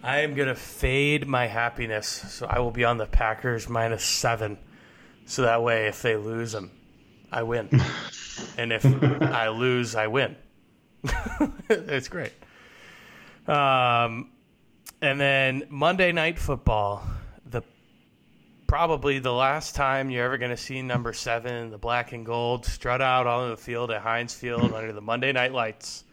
I 0.06 0.20
am 0.20 0.34
going 0.34 0.46
to 0.46 0.54
fade 0.54 1.26
my 1.26 1.48
happiness. 1.48 2.06
So 2.06 2.46
I 2.46 2.60
will 2.60 2.70
be 2.70 2.84
on 2.84 2.96
the 2.96 3.06
Packers 3.06 3.68
minus 3.68 4.04
seven. 4.04 4.56
So 5.24 5.42
that 5.42 5.64
way, 5.64 5.88
if 5.88 6.00
they 6.00 6.14
lose 6.16 6.52
them, 6.52 6.70
I 7.32 7.42
win. 7.42 7.68
and 8.56 8.72
if 8.72 8.86
I 8.86 9.48
lose, 9.48 9.96
I 9.96 10.06
win. 10.06 10.36
it's 11.68 12.06
great. 12.06 12.32
Um, 13.48 14.30
and 15.00 15.20
then 15.20 15.64
Monday 15.68 16.12
Night 16.12 16.38
Football, 16.38 17.06
the 17.44 17.62
probably 18.66 19.18
the 19.18 19.32
last 19.32 19.74
time 19.74 20.10
you're 20.10 20.24
ever 20.24 20.38
going 20.38 20.50
to 20.50 20.56
see 20.56 20.82
number 20.82 21.12
seven, 21.12 21.70
the 21.70 21.78
black 21.78 22.12
and 22.12 22.26
gold, 22.26 22.66
strut 22.66 23.00
out 23.00 23.26
on 23.26 23.50
the 23.50 23.56
field 23.56 23.90
at 23.90 24.02
Heinz 24.02 24.34
Field 24.34 24.72
under 24.72 24.92
the 24.92 25.00
Monday 25.00 25.32
Night 25.32 25.52
Lights. 25.52 26.04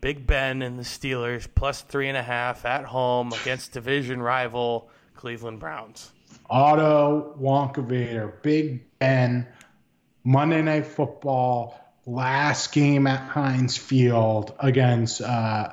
Big 0.00 0.26
Ben 0.26 0.62
and 0.62 0.78
the 0.78 0.84
Steelers 0.84 1.48
plus 1.54 1.82
three 1.82 2.08
and 2.08 2.16
a 2.16 2.22
half 2.22 2.64
at 2.64 2.84
home 2.84 3.32
against 3.42 3.72
division 3.72 4.22
rival 4.22 4.90
Cleveland 5.14 5.58
Browns. 5.58 6.12
Otto 6.48 7.36
Wonkavator, 7.40 8.40
Big 8.42 8.84
Ben, 8.98 9.46
Monday 10.24 10.62
Night 10.62 10.86
Football, 10.86 11.78
last 12.06 12.72
game 12.72 13.06
at 13.06 13.20
Heinz 13.28 13.76
Field 13.76 14.54
against 14.60 15.20
uh, 15.20 15.72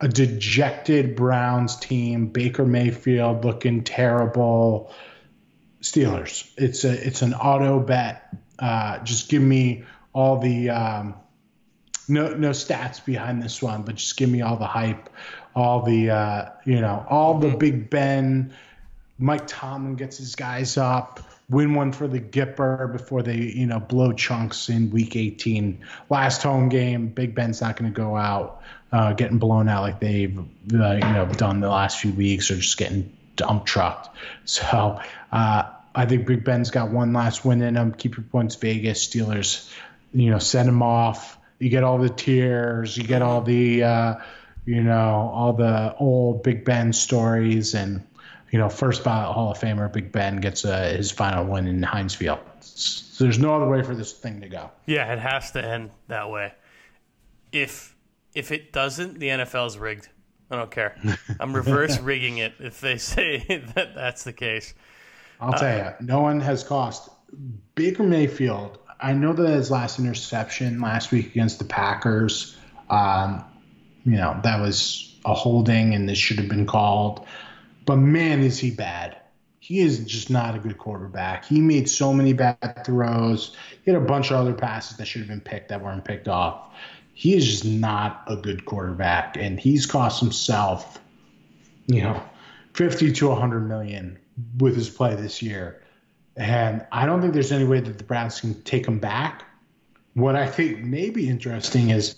a 0.00 0.08
dejected 0.08 1.14
Browns 1.14 1.76
team. 1.76 2.28
Baker 2.28 2.64
Mayfield 2.64 3.44
looking 3.44 3.84
terrible. 3.84 4.92
Steelers. 5.82 6.50
It's 6.56 6.84
a 6.84 6.92
it's 6.92 7.22
an 7.22 7.34
auto 7.34 7.80
bet. 7.80 8.34
Uh, 8.58 8.98
just 8.98 9.28
give 9.28 9.42
me 9.42 9.84
all 10.12 10.38
the 10.38 10.70
um, 10.70 11.14
no 12.08 12.34
no 12.34 12.50
stats 12.50 13.04
behind 13.04 13.42
this 13.42 13.62
one, 13.62 13.82
but 13.82 13.94
just 13.94 14.16
give 14.16 14.28
me 14.28 14.42
all 14.42 14.56
the 14.56 14.66
hype, 14.66 15.08
all 15.54 15.82
the 15.82 16.10
uh, 16.10 16.50
you 16.64 16.80
know 16.80 17.04
all 17.08 17.38
the 17.38 17.56
Big 17.56 17.88
Ben. 17.88 18.52
Mike 19.18 19.46
Tomlin 19.46 19.96
gets 19.96 20.16
his 20.16 20.34
guys 20.34 20.78
up, 20.78 21.20
win 21.50 21.74
one 21.74 21.92
for 21.92 22.06
the 22.06 22.20
Gipper 22.20 22.90
before 22.92 23.22
they, 23.22 23.36
you 23.36 23.66
know, 23.66 23.80
blow 23.80 24.12
chunks 24.12 24.68
in 24.68 24.90
Week 24.90 25.16
18. 25.16 25.84
Last 26.08 26.42
home 26.42 26.68
game, 26.68 27.08
Big 27.08 27.34
Ben's 27.34 27.60
not 27.60 27.76
going 27.76 27.92
to 27.92 27.96
go 27.96 28.16
out 28.16 28.62
uh, 28.92 29.12
getting 29.12 29.38
blown 29.38 29.68
out 29.68 29.82
like 29.82 30.00
they've, 30.00 30.38
uh, 30.38 30.42
you 30.72 31.00
know, 31.00 31.28
done 31.36 31.60
the 31.60 31.68
last 31.68 32.00
few 32.00 32.12
weeks 32.12 32.50
or 32.50 32.56
just 32.56 32.78
getting 32.78 33.16
dump 33.36 33.66
trucked. 33.66 34.08
So 34.44 35.00
uh, 35.32 35.62
I 35.94 36.06
think 36.06 36.26
Big 36.26 36.44
Ben's 36.44 36.70
got 36.70 36.90
one 36.90 37.12
last 37.12 37.44
win 37.44 37.62
in 37.62 37.76
him. 37.76 37.92
Keep 37.92 38.16
your 38.16 38.24
points, 38.24 38.54
Vegas 38.56 39.06
Steelers. 39.06 39.72
You 40.12 40.30
know, 40.30 40.38
send 40.38 40.68
him 40.68 40.82
off. 40.82 41.38
You 41.58 41.68
get 41.68 41.84
all 41.84 41.98
the 41.98 42.08
tears. 42.08 42.96
You 42.96 43.04
get 43.04 43.22
all 43.22 43.42
the, 43.42 43.82
uh, 43.82 44.14
you 44.64 44.82
know, 44.82 45.30
all 45.34 45.52
the 45.52 45.94
old 45.96 46.42
Big 46.42 46.64
Ben 46.64 46.92
stories 46.92 47.74
and 47.74 48.06
you 48.50 48.58
know, 48.58 48.68
first 48.68 49.04
ballot 49.04 49.34
Hall 49.34 49.52
of 49.52 49.58
Famer 49.58 49.92
Big 49.92 50.10
Ben 50.10 50.36
gets 50.36 50.64
uh, 50.64 50.94
his 50.96 51.10
final 51.10 51.44
win 51.44 51.66
in 51.66 51.82
Heinz 51.82 52.14
Field. 52.14 52.40
So 52.60 53.24
there's 53.24 53.38
no 53.38 53.54
other 53.54 53.68
way 53.68 53.82
for 53.82 53.94
this 53.94 54.12
thing 54.12 54.40
to 54.40 54.48
go. 54.48 54.70
Yeah, 54.86 55.12
it 55.12 55.18
has 55.18 55.52
to 55.52 55.64
end 55.64 55.90
that 56.08 56.30
way. 56.30 56.52
If 57.52 57.96
if 58.34 58.52
it 58.52 58.72
doesn't, 58.72 59.18
the 59.18 59.28
NFL's 59.28 59.78
rigged. 59.78 60.08
I 60.50 60.56
don't 60.56 60.70
care. 60.70 60.96
I'm 61.40 61.54
reverse 61.54 61.98
rigging 62.00 62.38
it 62.38 62.54
if 62.58 62.80
they 62.80 62.98
say 62.98 63.38
that 63.74 63.94
that's 63.94 64.24
the 64.24 64.32
case. 64.32 64.74
I'll 65.40 65.52
tell 65.54 65.76
you, 65.76 66.06
no 66.06 66.20
one 66.20 66.40
has 66.40 66.62
cost 66.62 67.08
Baker 67.74 68.02
Mayfield. 68.02 68.78
I 69.00 69.14
know 69.14 69.32
that 69.32 69.48
his 69.48 69.70
last 69.70 69.98
interception 69.98 70.80
last 70.80 71.12
week 71.12 71.26
against 71.26 71.58
the 71.58 71.64
Packers, 71.64 72.58
um, 72.90 73.42
you 74.04 74.16
know, 74.16 74.38
that 74.42 74.60
was 74.60 75.18
a 75.24 75.32
holding 75.32 75.94
and 75.94 76.08
this 76.08 76.18
should 76.18 76.38
have 76.38 76.48
been 76.48 76.66
called. 76.66 77.26
But 77.90 77.96
man, 77.96 78.40
is 78.40 78.56
he 78.56 78.70
bad. 78.70 79.16
He 79.58 79.80
is 79.80 79.98
just 80.04 80.30
not 80.30 80.54
a 80.54 80.60
good 80.60 80.78
quarterback. 80.78 81.44
He 81.44 81.60
made 81.60 81.90
so 81.90 82.12
many 82.12 82.32
bad 82.32 82.84
throws. 82.86 83.56
He 83.84 83.90
had 83.90 84.00
a 84.00 84.04
bunch 84.04 84.30
of 84.30 84.36
other 84.36 84.54
passes 84.54 84.96
that 84.96 85.06
should 85.06 85.22
have 85.22 85.28
been 85.28 85.40
picked 85.40 85.70
that 85.70 85.82
weren't 85.82 86.04
picked 86.04 86.28
off. 86.28 86.72
He 87.14 87.34
is 87.34 87.44
just 87.44 87.64
not 87.64 88.22
a 88.28 88.36
good 88.36 88.64
quarterback, 88.64 89.36
and 89.36 89.58
he's 89.58 89.86
cost 89.86 90.20
himself, 90.20 91.00
you 91.86 92.00
know, 92.00 92.22
50 92.74 93.10
to 93.10 93.28
100 93.30 93.66
million 93.66 94.20
with 94.58 94.76
his 94.76 94.88
play 94.88 95.16
this 95.16 95.42
year. 95.42 95.82
And 96.36 96.86
I 96.92 97.06
don't 97.06 97.20
think 97.20 97.34
there's 97.34 97.50
any 97.50 97.64
way 97.64 97.80
that 97.80 97.98
the 97.98 98.04
Browns 98.04 98.40
can 98.40 98.62
take 98.62 98.86
him 98.86 99.00
back. 99.00 99.42
What 100.14 100.36
I 100.36 100.46
think 100.46 100.84
may 100.84 101.10
be 101.10 101.28
interesting 101.28 101.90
is 101.90 102.14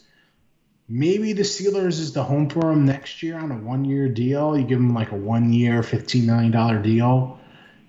maybe 0.92 1.32
the 1.32 1.42
Steelers 1.42 1.98
is 1.98 2.12
the 2.12 2.22
home 2.22 2.50
for 2.50 2.70
him 2.70 2.84
next 2.84 3.22
year 3.22 3.38
on 3.38 3.50
a 3.50 3.56
one 3.56 3.84
year 3.84 4.08
deal. 4.08 4.56
You 4.56 4.64
give 4.64 4.78
him 4.78 4.92
like 4.92 5.10
a 5.10 5.16
one 5.16 5.50
year, 5.52 5.80
$15 5.80 6.26
million 6.26 6.82
deal 6.82 7.40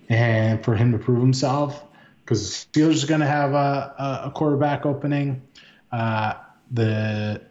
and 0.08 0.64
for 0.64 0.74
him 0.74 0.92
to 0.92 0.98
prove 0.98 1.20
himself 1.20 1.82
because 2.24 2.64
the 2.64 2.80
Steelers 2.80 3.04
are 3.04 3.06
going 3.06 3.20
to 3.20 3.26
have 3.26 3.52
a, 3.52 4.22
a, 4.24 4.30
quarterback 4.30 4.86
opening. 4.86 5.42
Uh, 5.92 6.34
the 6.70 7.42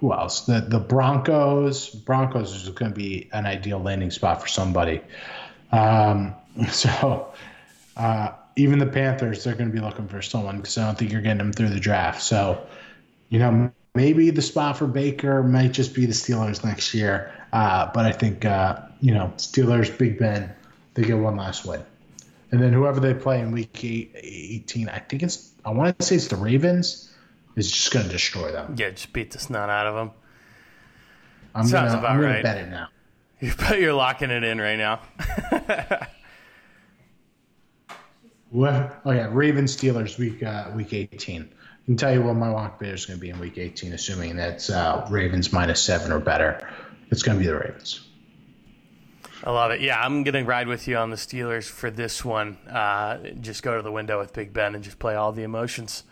who 0.00 0.12
else? 0.12 0.42
The 0.42 0.60
the 0.60 0.78
Broncos. 0.78 1.90
Broncos 1.90 2.54
is 2.54 2.68
going 2.70 2.92
to 2.92 2.96
be 2.96 3.28
an 3.32 3.46
ideal 3.46 3.78
landing 3.78 4.10
spot 4.10 4.40
for 4.40 4.48
somebody. 4.48 5.02
Um, 5.70 6.34
so 6.70 7.32
uh, 7.96 8.30
even 8.56 8.78
the 8.78 8.86
Panthers, 8.86 9.44
they're 9.44 9.54
going 9.54 9.70
to 9.70 9.74
be 9.74 9.82
looking 9.82 10.08
for 10.08 10.22
someone 10.22 10.56
because 10.56 10.78
I 10.78 10.86
don't 10.86 10.96
think 10.96 11.12
you're 11.12 11.20
getting 11.20 11.38
them 11.38 11.52
through 11.52 11.70
the 11.70 11.80
draft. 11.80 12.22
So 12.22 12.66
you 13.28 13.38
know 13.38 13.70
maybe 13.98 14.30
the 14.30 14.42
spot 14.42 14.76
for 14.76 14.86
Baker 14.86 15.42
might 15.42 15.72
just 15.72 15.92
be 15.92 16.06
the 16.06 16.12
Steelers 16.12 16.64
next 16.64 16.94
year. 16.94 17.32
Uh, 17.52 17.90
but 17.92 18.06
I 18.06 18.12
think 18.12 18.44
uh, 18.44 18.78
you 19.00 19.12
know 19.12 19.32
Steelers, 19.36 19.96
Big 19.98 20.20
Ben, 20.20 20.54
they 20.94 21.02
get 21.02 21.18
one 21.18 21.36
last 21.36 21.66
win, 21.66 21.82
and 22.52 22.62
then 22.62 22.72
whoever 22.72 23.00
they 23.00 23.12
play 23.12 23.40
in 23.40 23.50
Week 23.50 23.84
18, 23.84 24.88
I 24.88 25.00
think 25.00 25.24
it's 25.24 25.50
I 25.64 25.70
want 25.70 25.98
to 25.98 26.04
say 26.04 26.14
it's 26.14 26.28
the 26.28 26.36
Ravens, 26.36 27.12
is 27.56 27.72
just 27.72 27.92
going 27.92 28.06
to 28.06 28.12
destroy 28.12 28.52
them. 28.52 28.76
Yeah, 28.78 28.90
just 28.90 29.12
beat 29.12 29.32
the 29.32 29.40
snot 29.40 29.68
out 29.68 29.88
of 29.88 29.94
them. 29.96 30.10
I'm 31.56 31.66
Sounds 31.66 31.92
gonna, 31.92 31.98
about 31.98 32.12
I'm 32.12 32.20
gonna 32.20 32.34
right. 32.34 32.42
Bet 32.42 32.58
it 32.58 32.68
now. 32.68 32.88
You 33.40 33.54
bet 33.54 33.78
you're 33.78 33.94
locking 33.94 34.30
it 34.30 34.42
in 34.42 34.60
right 34.60 34.76
now. 34.76 35.00
well, 38.50 38.90
oh 39.04 39.12
yeah, 39.12 39.28
Ravens 39.30 39.76
Steelers 39.76 40.18
week 40.18 40.42
uh, 40.42 40.72
week 40.74 40.92
18 40.92 41.48
can 41.88 41.96
tell 41.96 42.12
you 42.12 42.22
what 42.22 42.36
my 42.36 42.50
walk 42.50 42.78
bet 42.78 42.90
is 42.90 43.06
going 43.06 43.18
to 43.18 43.20
be 43.20 43.30
in 43.30 43.38
week 43.40 43.56
eighteen, 43.56 43.94
assuming 43.94 44.36
that's 44.36 44.68
uh, 44.68 45.06
Ravens 45.10 45.52
minus 45.52 45.82
seven 45.82 46.12
or 46.12 46.20
better. 46.20 46.68
It's 47.10 47.22
going 47.22 47.38
to 47.38 47.40
be 47.42 47.46
the 47.46 47.56
Ravens. 47.56 48.06
I 49.42 49.50
love 49.52 49.70
it. 49.70 49.80
Yeah, 49.80 49.98
I'm 50.00 50.24
gonna 50.24 50.44
ride 50.44 50.66
with 50.66 50.88
you 50.88 50.96
on 50.96 51.10
the 51.10 51.16
Steelers 51.16 51.64
for 51.64 51.90
this 51.90 52.24
one. 52.24 52.58
Uh, 52.68 53.18
just 53.40 53.62
go 53.62 53.76
to 53.76 53.82
the 53.82 53.92
window 53.92 54.18
with 54.18 54.32
Big 54.32 54.52
Ben 54.52 54.74
and 54.74 54.82
just 54.82 54.98
play 54.98 55.14
all 55.14 55.32
the 55.32 55.44
emotions. 55.44 56.02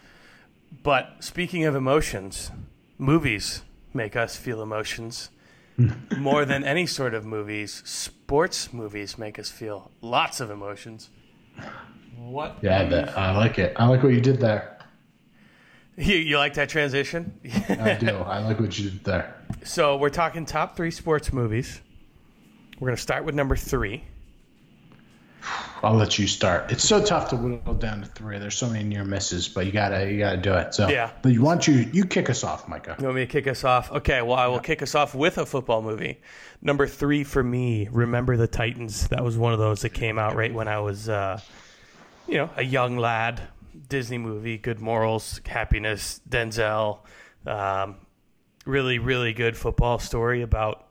But 0.83 1.17
speaking 1.21 1.65
of 1.65 1.75
emotions, 1.75 2.53
movies 2.99 3.63
make 3.93 4.15
us 4.15 4.37
feel 4.37 4.63
emotions 4.63 5.31
more 6.17 6.45
than 6.45 6.63
any 6.63 6.87
sort 6.87 7.15
of 7.15 7.27
movies. 7.27 7.83
Sports 7.85 8.73
movies 8.73 9.19
make 9.19 9.39
us 9.41 9.51
feel 9.51 9.91
lots 10.01 10.41
of 10.41 10.49
emotions. 10.51 11.11
What? 12.17 12.59
Yeah, 12.63 12.85
that, 12.89 13.19
I 13.19 13.37
like 13.37 13.59
it. 13.59 13.75
I 13.77 13.87
like 13.87 14.05
what 14.05 14.13
you 14.13 14.21
did 14.21 14.41
there. 14.41 14.76
You, 15.99 16.17
you 16.17 16.37
like 16.37 16.55
that 16.55 16.69
transition? 16.69 17.41
I 17.71 17.95
do. 17.95 18.19
I 18.19 18.41
like 18.41 18.61
what 18.61 18.79
you 18.79 18.91
did 18.91 19.05
there. 19.05 19.35
So 19.65 19.97
we're 19.97 20.11
talking 20.11 20.45
top 20.45 20.77
three 20.77 20.91
sports 20.91 21.33
movies. 21.33 21.81
We're 22.79 22.89
gonna 22.89 22.99
start 22.99 23.25
with 23.25 23.35
number 23.35 23.57
three. 23.57 24.05
I'll 25.83 25.95
let 25.95 26.19
you 26.19 26.27
start. 26.27 26.71
It's 26.73 26.87
so 26.87 27.03
tough 27.03 27.31
to 27.31 27.37
whittle 27.37 27.75
down 27.75 28.03
to 28.03 28.07
three. 28.09 28.39
There's 28.39 28.57
so 28.57 28.69
many 28.69 28.85
near 28.85 29.05
misses, 29.05 29.49
but 29.49 29.67
you 29.67 29.73
gotta 29.73 30.11
you 30.11 30.19
gotta 30.19 30.37
do 30.37 30.53
it. 30.55 30.75
So 30.75 30.89
Yeah. 30.89 31.11
But 31.23 31.33
you 31.33 31.43
want 31.43 31.67
you 31.69 31.89
you 31.93 32.05
kick 32.05 32.29
us 32.29 32.45
off, 32.45 32.69
Micah. 32.69 32.97
You 32.99 33.05
want 33.05 33.17
me 33.17 33.23
to 33.23 33.31
kick 33.31 33.47
us 33.47 33.65
off? 33.65 33.91
Okay, 33.93 34.21
well, 34.23 34.37
I 34.37 34.49
will 34.49 34.61
kick 34.61 34.83
us 34.83 34.95
off 34.95 35.15
with 35.15 35.39
a 35.39 35.47
football 35.47 35.83
movie. 35.83 36.21
Number 36.61 36.87
three 36.87 37.25
for 37.25 37.43
me, 37.43 37.89
Remember 37.91 38.37
the 38.37 38.49
Titans. 38.49 39.09
That 39.09 39.23
was 39.23 39.39
one 39.39 39.53
of 39.53 39.59
those 39.59 39.83
that 39.83 39.91
came 39.91 40.19
out 40.19 40.35
right 40.35 40.53
when 40.53 40.69
I 40.69 40.81
was, 40.81 41.09
uh, 41.09 41.41
you 42.27 42.37
know, 42.37 42.51
a 42.57 42.63
young 42.63 42.97
lad. 42.99 43.41
Disney 43.89 44.19
movie, 44.19 44.59
good 44.59 44.81
morals, 44.81 45.41
happiness, 45.47 46.21
Denzel. 46.29 47.01
Um, 47.47 47.97
really, 48.65 48.99
really 48.99 49.33
good 49.33 49.57
football 49.57 49.99
story 49.99 50.43
about, 50.43 50.89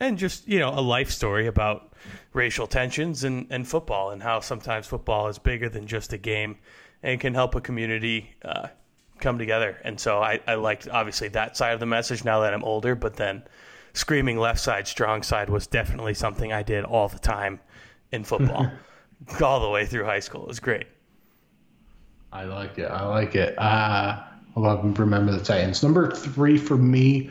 and 0.00 0.16
just, 0.18 0.46
you 0.46 0.58
know, 0.58 0.70
a 0.70 0.80
life 0.80 1.10
story 1.10 1.46
about 1.46 1.94
racial 2.32 2.66
tensions 2.66 3.24
and, 3.24 3.46
and 3.50 3.66
football 3.66 4.10
and 4.10 4.22
how 4.22 4.40
sometimes 4.40 4.86
football 4.86 5.28
is 5.28 5.38
bigger 5.38 5.68
than 5.68 5.86
just 5.86 6.12
a 6.12 6.18
game 6.18 6.56
and 7.02 7.20
can 7.20 7.34
help 7.34 7.54
a 7.54 7.60
community 7.60 8.34
uh, 8.44 8.68
come 9.18 9.38
together. 9.38 9.78
And 9.84 9.98
so 9.98 10.22
I, 10.22 10.40
I 10.46 10.54
liked 10.54 10.88
obviously 10.88 11.28
that 11.28 11.56
side 11.56 11.72
of 11.72 11.80
the 11.80 11.86
message 11.86 12.24
now 12.24 12.40
that 12.40 12.54
I'm 12.54 12.64
older, 12.64 12.94
but 12.94 13.16
then 13.16 13.42
screaming 13.92 14.38
left 14.38 14.60
side, 14.60 14.86
strong 14.86 15.22
side 15.22 15.50
was 15.50 15.66
definitely 15.66 16.14
something 16.14 16.52
I 16.52 16.62
did 16.62 16.84
all 16.84 17.08
the 17.08 17.18
time 17.18 17.60
in 18.12 18.24
football, 18.24 18.70
all 19.42 19.60
the 19.60 19.70
way 19.70 19.86
through 19.86 20.04
high 20.04 20.20
school. 20.20 20.42
It 20.42 20.48
was 20.48 20.60
great. 20.60 20.86
I 22.36 22.44
like 22.44 22.78
it. 22.78 22.90
I 22.90 23.06
like 23.06 23.34
it. 23.34 23.58
Uh, 23.58 24.22
I 24.56 24.60
love 24.60 24.98
Remember 24.98 25.32
the 25.32 25.42
Titans. 25.42 25.82
Number 25.82 26.10
three 26.10 26.58
for 26.58 26.76
me, 26.76 27.30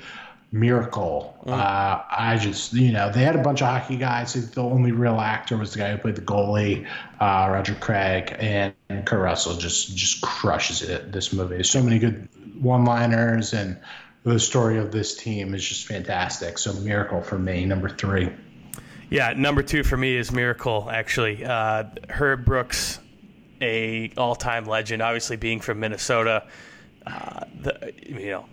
Miracle. 0.52 1.38
Uh, 1.46 2.02
I 2.10 2.40
just, 2.42 2.74
you 2.74 2.92
know, 2.92 3.12
they 3.12 3.24
had 3.24 3.36
a 3.36 3.42
bunch 3.44 3.62
of 3.62 3.68
hockey 3.68 3.98
guys. 3.98 4.34
The 4.34 4.62
only 4.64 4.92
real 4.92 5.20
actor 5.20 5.58
was 5.58 5.74
the 5.74 5.80
guy 5.80 5.92
who 5.92 6.00
played 6.00 6.16
the 6.16 6.22
goalie, 6.22 6.88
uh, 7.20 7.50
Roger 7.52 7.76
Craig, 7.76 8.36
and 8.40 8.74
Kurt 9.06 9.20
Russell 9.20 9.58
just 9.58 9.96
just 9.96 10.22
crushes 10.22 10.82
it. 10.82 11.12
This 11.12 11.32
movie. 11.32 11.56
There's 11.56 11.70
so 11.70 11.84
many 11.84 12.00
good 12.00 12.28
one-liners, 12.60 13.54
and 13.54 13.78
the 14.24 14.40
story 14.40 14.80
of 14.80 14.92
this 14.92 15.16
team 15.16 15.54
is 15.54 15.64
just 15.64 15.86
fantastic. 15.86 16.58
So 16.58 16.74
Miracle 16.74 17.22
for 17.22 17.38
me, 17.38 17.66
number 17.66 17.90
three. 17.90 18.32
Yeah, 19.12 19.34
number 19.38 19.62
two 19.62 19.84
for 19.84 19.98
me 19.98 20.18
is 20.18 20.32
Miracle. 20.32 20.90
Actually, 20.90 21.46
uh, 21.46 21.84
Herb 22.10 22.44
Brooks, 22.44 22.98
a 23.62 24.12
all-time 24.18 24.66
legend. 24.66 25.02
Obviously, 25.02 25.38
being 25.38 25.60
from 25.60 25.80
Minnesota, 25.80 26.46
uh, 27.06 27.46
the, 27.62 27.94
you 28.06 28.32
know, 28.32 28.46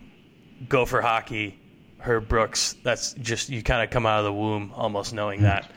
go 0.69 0.85
for 0.85 1.01
hockey. 1.03 1.59
Herb 1.99 2.29
Brooks. 2.29 2.75
That's 2.83 3.13
just 3.15 3.49
you 3.49 3.63
kind 3.63 3.85
of 3.85 3.91
come 3.91 4.07
out 4.07 4.19
of 4.19 4.25
the 4.25 4.33
womb 4.33 4.73
almost 4.75 5.15
knowing 5.15 5.43
that, 5.43 5.71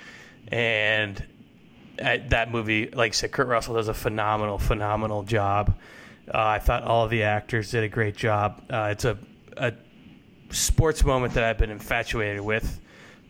and 0.47 1.23
at 1.99 2.29
that 2.31 2.51
movie, 2.51 2.89
like 2.89 3.11
I 3.11 3.13
said, 3.13 3.31
Kurt 3.31 3.47
Russell 3.47 3.75
does 3.75 3.87
a 3.87 3.93
phenomenal, 3.93 4.57
phenomenal 4.57 5.23
job. 5.23 5.77
Uh, 6.27 6.39
I 6.39 6.59
thought 6.59 6.83
all 6.83 7.05
of 7.05 7.11
the 7.11 7.23
actors 7.23 7.71
did 7.71 7.83
a 7.83 7.87
great 7.87 8.15
job. 8.15 8.63
Uh, 8.69 8.89
it's 8.91 9.05
a, 9.05 9.17
a 9.57 9.73
sports 10.49 11.03
moment 11.03 11.33
that 11.35 11.43
I've 11.43 11.57
been 11.57 11.69
infatuated 11.69 12.41
with 12.41 12.79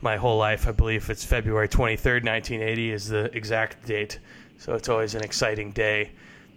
my 0.02 0.18
whole 0.18 0.38
life. 0.38 0.68
I 0.68 0.72
believe 0.72 1.10
it's 1.10 1.26
February 1.26 1.68
23rd, 1.68 2.24
1980 2.24 2.92
is 2.92 3.10
the 3.10 3.36
exact 3.36 3.86
date. 3.86 4.20
So 4.58 4.74
it's 4.74 4.90
always 4.90 5.16
an 5.16 5.24
exciting 5.24 5.72
day 5.72 6.12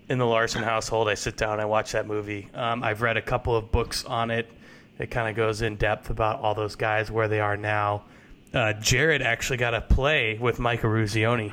in 0.09 0.19
the 0.19 0.27
Larson 0.27 0.63
household. 0.63 1.09
I 1.09 1.15
sit 1.15 1.37
down, 1.37 1.61
I 1.61 1.65
watch 1.65 1.93
that 1.93 2.07
movie. 2.07 2.49
Um, 2.55 2.83
I've 2.83 3.03
read 3.03 3.17
a 3.17 3.23
couple 3.23 3.57
of 3.57 3.71
books 3.71 4.05
on 4.05 4.31
it. 4.31 4.51
It 4.99 5.11
kind 5.11 5.29
of 5.29 5.37
goes 5.37 5.63
in 5.63 5.77
depth 5.77 6.11
about 6.11 6.41
all 6.41 6.55
those 6.55 6.75
guys, 6.75 7.11
where 7.11 7.29
they 7.29 7.41
are 7.41 7.57
now. 7.57 8.05
Uh, 8.53 8.73
Jared 8.75 9.21
actually 9.23 9.59
got 9.59 9.71
to 9.71 9.81
play 9.81 10.39
with 10.41 10.59
Mike 10.59 10.81
Eruzione 10.83 11.53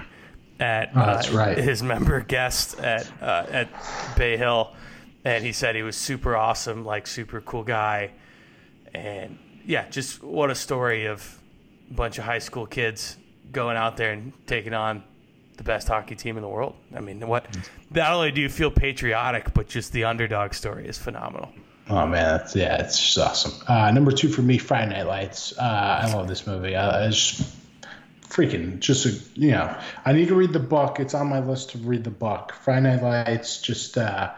at 0.60 0.92
Oh, 0.96 1.00
uh, 1.02 1.24
right. 1.34 1.58
his 1.58 1.84
member 1.84 2.22
guest 2.22 2.80
at 2.80 3.06
uh, 3.22 3.46
at 3.52 3.68
Bay 4.16 4.38
Hill, 4.38 4.74
and 5.26 5.44
he 5.44 5.52
said 5.52 5.76
he 5.76 5.84
was 5.84 5.98
super 5.98 6.38
awesome, 6.38 6.86
like 6.86 7.06
super 7.06 7.42
cool 7.42 7.64
guy, 7.64 8.12
and 8.94 9.38
yeah, 9.66 9.88
just 9.90 10.24
what 10.24 10.50
a 10.50 10.56
story 10.56 11.06
of 11.06 11.38
a 11.92 11.94
bunch 11.94 12.18
of 12.18 12.24
high 12.24 12.40
school 12.40 12.66
kids 12.66 13.18
going 13.52 13.76
out 13.78 13.98
there 13.98 14.14
and 14.14 14.32
taking 14.48 14.74
on 14.74 15.04
the 15.56 15.64
best 15.64 15.88
hockey 15.88 16.16
team 16.16 16.38
in 16.38 16.44
the 16.44 16.50
world. 16.50 16.76
I 16.96 17.00
mean, 17.00 17.26
what 17.28 17.46
not 17.92 18.14
only 18.14 18.32
do 18.32 18.42
you 18.42 18.50
feel 18.50 18.72
patriotic, 18.72 19.54
but 19.54 19.68
just 19.68 19.92
the 19.92 20.04
underdog 20.04 20.54
story 20.54 20.88
is 20.88 20.98
phenomenal. 20.98 21.50
Oh 21.88 22.08
man, 22.08 22.38
that's, 22.38 22.56
yeah, 22.56 22.82
it's 22.82 23.00
just 23.00 23.18
awesome. 23.18 23.54
Uh, 23.68 23.92
number 23.92 24.12
two 24.12 24.28
for 24.28 24.42
me, 24.42 24.58
Friday 24.58 24.92
Night 24.92 25.08
Lights. 25.08 25.58
Uh, 25.58 26.02
I 26.04 26.14
love 26.14 26.28
this 26.28 26.48
movie. 26.48 26.76
Uh, 26.76 27.08
it's 27.08 27.56
freaking 28.22 28.80
just 28.80 29.06
a 29.06 29.40
you 29.40 29.52
know. 29.52 29.78
I 30.04 30.14
need 30.14 30.30
to 30.30 30.36
read 30.36 30.52
the 30.52 30.60
book. 30.60 31.00
It's 31.00 31.14
on 31.14 31.28
my 31.28 31.40
list 31.40 31.72
to 31.72 31.78
read 31.78 32.04
the 32.04 32.10
book. 32.10 32.54
Friday 32.54 32.96
Night 32.96 33.04
Lights. 33.04 33.62
Just 33.62 33.98
uh, 33.98 34.32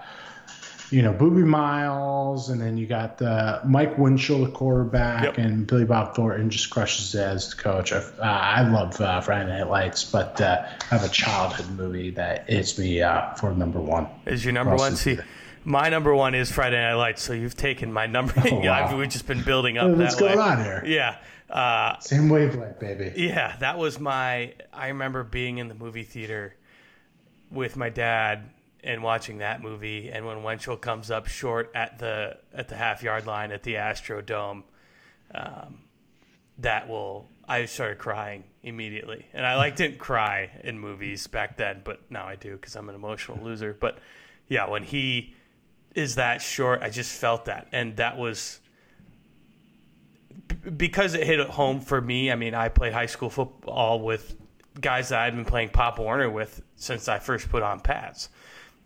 you 0.90 1.02
know, 1.02 1.14
Boobie 1.14 1.46
Miles, 1.46 2.50
and 2.50 2.62
then 2.62 2.78
you 2.78 2.88
got 2.88 3.18
the 3.18 3.60
Mike 3.66 3.98
Winchell, 3.98 4.46
the 4.46 4.52
quarterback, 4.52 5.24
Yep. 5.24 5.38
and 5.38 5.68
Billy 5.68 5.86
Bob 5.86 6.16
Thornton 6.16 6.50
just 6.50 6.70
crushes 6.70 7.14
it 7.16 7.20
as 7.22 7.50
the 7.50 7.56
coach. 7.62 7.92
I, 7.92 7.98
uh, 7.98 8.04
I 8.22 8.62
love 8.70 9.00
uh, 9.02 9.20
Friday 9.22 9.50
Night 9.50 9.70
Lights, 9.70 10.04
but 10.06 10.40
uh, 10.40 10.64
I 10.66 10.86
have 10.96 11.04
a 11.04 11.10
childhood 11.10 11.70
movie 11.72 12.12
that 12.12 12.50
hits 12.50 12.78
me 12.80 13.02
uh, 13.02 13.34
for 13.36 13.54
number 13.54 13.80
one. 13.80 14.08
Is 14.26 14.46
your 14.46 14.54
number 14.54 14.76
one? 14.76 14.96
See, 14.96 15.18
my 15.66 15.90
number 15.90 16.16
one 16.16 16.34
is 16.36 16.52
Friday 16.52 16.78
Night 16.82 16.94
Lights. 16.94 17.22
So 17.24 17.34
you've 17.34 17.58
taken 17.58 17.92
my 17.92 18.06
number. 18.08 18.34
Oh, 18.38 18.44
yeah, 18.64 18.90
wow. 18.92 18.98
we've 18.98 19.10
just 19.10 19.28
been 19.28 19.44
building 19.44 19.78
up. 19.78 19.90
What's 19.92 20.16
that 20.16 20.24
way. 20.24 20.36
going 20.36 20.40
on 20.40 20.64
here? 20.64 20.84
Yeah. 20.86 21.18
Uh, 21.50 21.98
Same 22.00 22.30
wavelength, 22.30 22.80
baby. 22.80 23.14
Yeah, 23.16 23.56
that 23.60 23.78
was 23.78 24.00
my. 24.00 24.54
I 24.74 24.88
remember 24.90 25.24
being 25.24 25.58
in 25.58 25.68
the 25.68 25.76
movie 25.76 26.04
theater 26.04 26.56
with 27.52 27.76
my 27.78 27.90
dad 27.90 28.50
and 28.84 29.04
watching 29.04 29.40
that 29.40 29.62
movie. 29.62 30.10
And 30.10 30.26
when 30.26 30.44
Winchell 30.44 30.78
comes 30.78 31.12
up 31.12 31.28
short 31.28 31.72
at 31.76 32.00
the 32.00 32.38
at 32.54 32.68
the 32.68 32.76
half 32.76 33.04
yard 33.04 33.26
line 33.26 33.52
at 33.52 33.64
the 33.64 33.76
Astrodome, 33.76 34.64
um, 35.34 35.80
that 36.60 36.88
will. 36.88 37.30
I 37.50 37.64
started 37.64 37.98
crying 37.98 38.44
immediately, 38.62 39.26
and 39.34 39.46
I 39.46 39.56
like 39.56 39.78
didn't 39.78 40.00
cry 40.00 40.52
in 40.66 40.78
movies 40.78 41.28
back 41.28 41.56
then, 41.56 41.80
but 41.86 42.02
now 42.12 42.28
I 42.28 42.36
do 42.36 42.52
because 42.52 42.76
I'm 42.76 42.90
an 42.90 42.96
emotional 42.96 43.42
loser. 43.42 43.74
But 43.80 44.00
yeah, 44.50 44.68
when 44.70 44.84
he 44.84 45.34
is 45.96 46.16
that 46.16 46.42
short, 46.42 46.82
I 46.84 46.90
just 46.90 47.18
felt 47.18 47.46
that, 47.46 47.70
and 47.72 47.96
that 47.98 48.18
was 48.18 48.60
because 50.76 51.14
it 51.14 51.26
hit 51.26 51.40
home 51.48 51.80
for 51.80 52.02
me. 52.02 52.32
I 52.32 52.36
mean, 52.36 52.54
I 52.54 52.70
played 52.70 52.94
high 52.94 53.06
school 53.06 53.30
football 53.30 54.02
with 54.02 54.36
guys 54.80 55.10
that 55.10 55.22
I'd 55.22 55.36
been 55.36 55.46
playing 55.46 55.70
Pop 55.70 56.00
Warner 56.00 56.30
with 56.30 56.62
since 56.76 57.08
I 57.08 57.20
first 57.20 57.50
put 57.50 57.64
on 57.64 57.80
pads, 57.80 58.30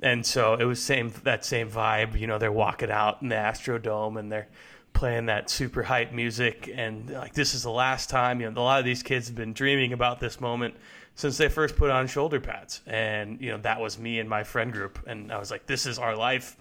and 0.02 0.26
so 0.26 0.56
it 0.56 0.66
was 0.66 0.82
same 0.82 1.14
that 1.24 1.46
same 1.46 1.70
vibe. 1.70 2.20
You 2.20 2.28
know, 2.28 2.38
they're 2.38 2.52
walking 2.52 2.92
out 2.92 3.22
in 3.22 3.30
the 3.30 3.36
Astrodome 3.36 4.20
and 4.20 4.32
they're 4.32 4.48
playing 4.94 5.28
that 5.28 5.50
super 5.50 5.84
hype 5.84 6.12
music, 6.12 6.70
and 6.74 7.10
like 7.12 7.34
this 7.34 7.54
is 7.54 7.64
the 7.64 7.72
last 7.72 8.10
time. 8.10 8.42
You 8.42 8.50
know, 8.50 8.62
a 8.62 8.64
lot 8.64 8.80
of 8.80 8.86
these 8.86 9.04
kids 9.04 9.28
have 9.28 9.36
been 9.36 9.54
dreaming 9.54 9.94
about 9.94 10.20
this 10.20 10.40
moment 10.42 10.76
since 11.16 11.38
they 11.38 11.50
first 11.50 11.76
put 11.76 11.90
on 11.90 12.08
shoulder 12.08 12.40
pads, 12.40 12.82
and 12.88 13.40
you 13.42 13.52
know 13.52 13.58
that 13.60 13.80
was 13.80 13.98
me 13.98 14.20
and 14.20 14.30
my 14.30 14.44
friend 14.44 14.72
group, 14.72 15.00
and 15.08 15.32
I 15.32 15.38
was 15.38 15.52
like, 15.52 15.66
this 15.66 15.86
is 15.86 16.00
our 16.00 16.16
life 16.16 16.58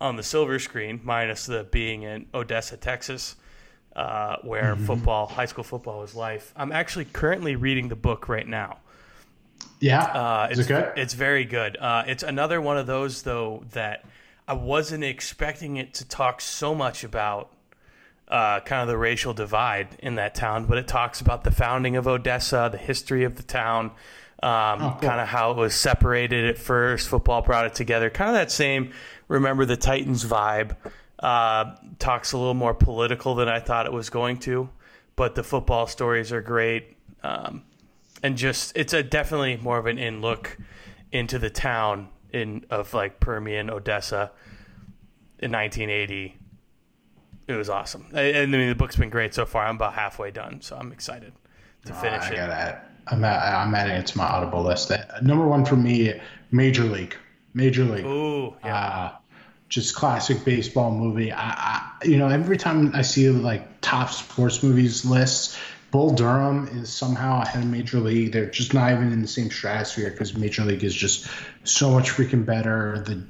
on 0.00 0.16
the 0.16 0.22
silver 0.22 0.58
screen, 0.58 1.00
minus 1.04 1.46
the 1.46 1.64
being 1.70 2.02
in 2.02 2.26
Odessa, 2.34 2.76
Texas 2.76 3.36
uh, 3.96 4.36
where 4.42 4.76
football, 4.76 5.26
high 5.26 5.46
school 5.46 5.64
football 5.64 6.00
was 6.00 6.14
life. 6.14 6.52
I'm 6.56 6.72
actually 6.72 7.06
currently 7.06 7.56
reading 7.56 7.88
the 7.88 7.96
book 7.96 8.28
right 8.28 8.46
now. 8.46 8.78
Yeah. 9.80 10.02
Uh, 10.02 10.48
it's, 10.50 10.60
it 10.60 10.68
good? 10.68 10.92
It's 10.96 11.14
very 11.14 11.44
good. 11.44 11.76
Uh, 11.76 12.04
it's 12.06 12.22
another 12.22 12.60
one 12.60 12.76
of 12.76 12.86
those 12.86 13.22
though 13.22 13.64
that 13.72 14.04
I 14.46 14.52
wasn't 14.54 15.04
expecting 15.04 15.76
it 15.76 15.94
to 15.94 16.08
talk 16.08 16.40
so 16.40 16.74
much 16.74 17.04
about 17.04 17.52
uh, 18.28 18.60
kind 18.60 18.82
of 18.82 18.88
the 18.88 18.98
racial 18.98 19.32
divide 19.32 19.88
in 20.00 20.16
that 20.16 20.34
town, 20.34 20.66
but 20.66 20.78
it 20.78 20.86
talks 20.86 21.20
about 21.20 21.44
the 21.44 21.50
founding 21.50 21.96
of 21.96 22.06
Odessa, 22.06 22.68
the 22.70 22.78
history 22.78 23.24
of 23.24 23.36
the 23.36 23.42
town, 23.42 23.86
um, 24.42 24.82
Oh, 24.82 24.96
cool. 25.00 25.08
kind 25.08 25.20
of 25.20 25.28
how 25.28 25.50
it 25.50 25.56
was 25.56 25.74
separated 25.74 26.44
at 26.48 26.56
first. 26.58 27.08
Football 27.08 27.42
brought 27.42 27.66
it 27.66 27.74
together. 27.74 28.08
Kind 28.10 28.30
of 28.30 28.34
that 28.36 28.50
same 28.52 28.92
remember 29.28 29.64
the 29.64 29.76
Titans 29.76 30.24
vibe. 30.24 30.76
Uh, 31.18 31.74
talks 31.98 32.32
a 32.32 32.38
little 32.38 32.54
more 32.54 32.72
political 32.72 33.34
than 33.34 33.48
I 33.48 33.60
thought 33.60 33.84
it 33.86 33.92
was 33.92 34.08
going 34.10 34.38
to, 34.40 34.70
but 35.16 35.34
the 35.34 35.42
football 35.42 35.86
stories 35.86 36.32
are 36.32 36.40
great. 36.40 36.96
Um, 37.22 37.62
and 38.22 38.36
just 38.36 38.76
it's 38.76 38.92
a 38.92 39.02
definitely 39.02 39.56
more 39.56 39.78
of 39.78 39.86
an 39.86 39.98
in 39.98 40.20
look 40.20 40.56
into 41.12 41.38
the 41.38 41.50
town 41.50 42.08
in 42.32 42.64
of 42.70 42.94
like 42.94 43.20
Permian, 43.20 43.70
Odessa 43.70 44.30
in 45.38 45.50
1980. 45.52 46.36
It 47.48 47.54
was 47.54 47.68
awesome, 47.68 48.06
and 48.14 48.54
I 48.54 48.58
mean 48.58 48.68
the 48.68 48.74
book's 48.74 48.96
been 48.96 49.10
great 49.10 49.34
so 49.34 49.44
far. 49.44 49.66
I'm 49.66 49.76
about 49.76 49.94
halfway 49.94 50.30
done, 50.30 50.60
so 50.60 50.76
I'm 50.76 50.92
excited 50.92 51.32
to 51.86 51.94
finish 51.94 52.24
I 52.24 52.28
it. 52.32 52.36
got 52.36 52.48
that. 52.48 52.90
I'm 53.08 53.24
at, 53.24 53.54
I'm 53.54 53.74
adding 53.74 53.96
it 53.96 54.06
to 54.08 54.18
my 54.18 54.24
Audible 54.24 54.62
list. 54.62 54.90
Uh, 54.92 54.98
Number 55.22 55.48
one 55.48 55.64
for 55.64 55.74
me, 55.74 56.14
Major 56.52 56.84
League. 56.84 57.16
Major 57.54 57.84
League. 57.84 58.04
Ooh, 58.04 58.54
yeah, 58.64 58.76
uh, 58.76 59.12
just 59.68 59.96
classic 59.96 60.44
baseball 60.44 60.92
movie. 60.92 61.32
I, 61.32 61.50
I, 61.50 61.90
you 62.04 62.18
know, 62.18 62.28
every 62.28 62.56
time 62.56 62.94
I 62.94 63.02
see 63.02 63.28
like 63.30 63.80
top 63.80 64.10
sports 64.10 64.62
movies 64.62 65.04
lists, 65.04 65.58
Bull 65.90 66.14
Durham 66.14 66.68
is 66.68 66.90
somehow 66.90 67.42
ahead 67.42 67.62
of 67.62 67.68
Major 67.68 67.98
League. 67.98 68.32
They're 68.32 68.50
just 68.50 68.74
not 68.74 68.92
even 68.92 69.12
in 69.12 69.22
the 69.22 69.28
same 69.28 69.50
stratosphere 69.50 70.10
because 70.10 70.36
Major 70.36 70.64
League 70.64 70.84
is 70.84 70.94
just 70.94 71.28
so 71.64 71.90
much 71.90 72.10
freaking 72.10 72.44
better. 72.44 73.02
The 73.06 73.22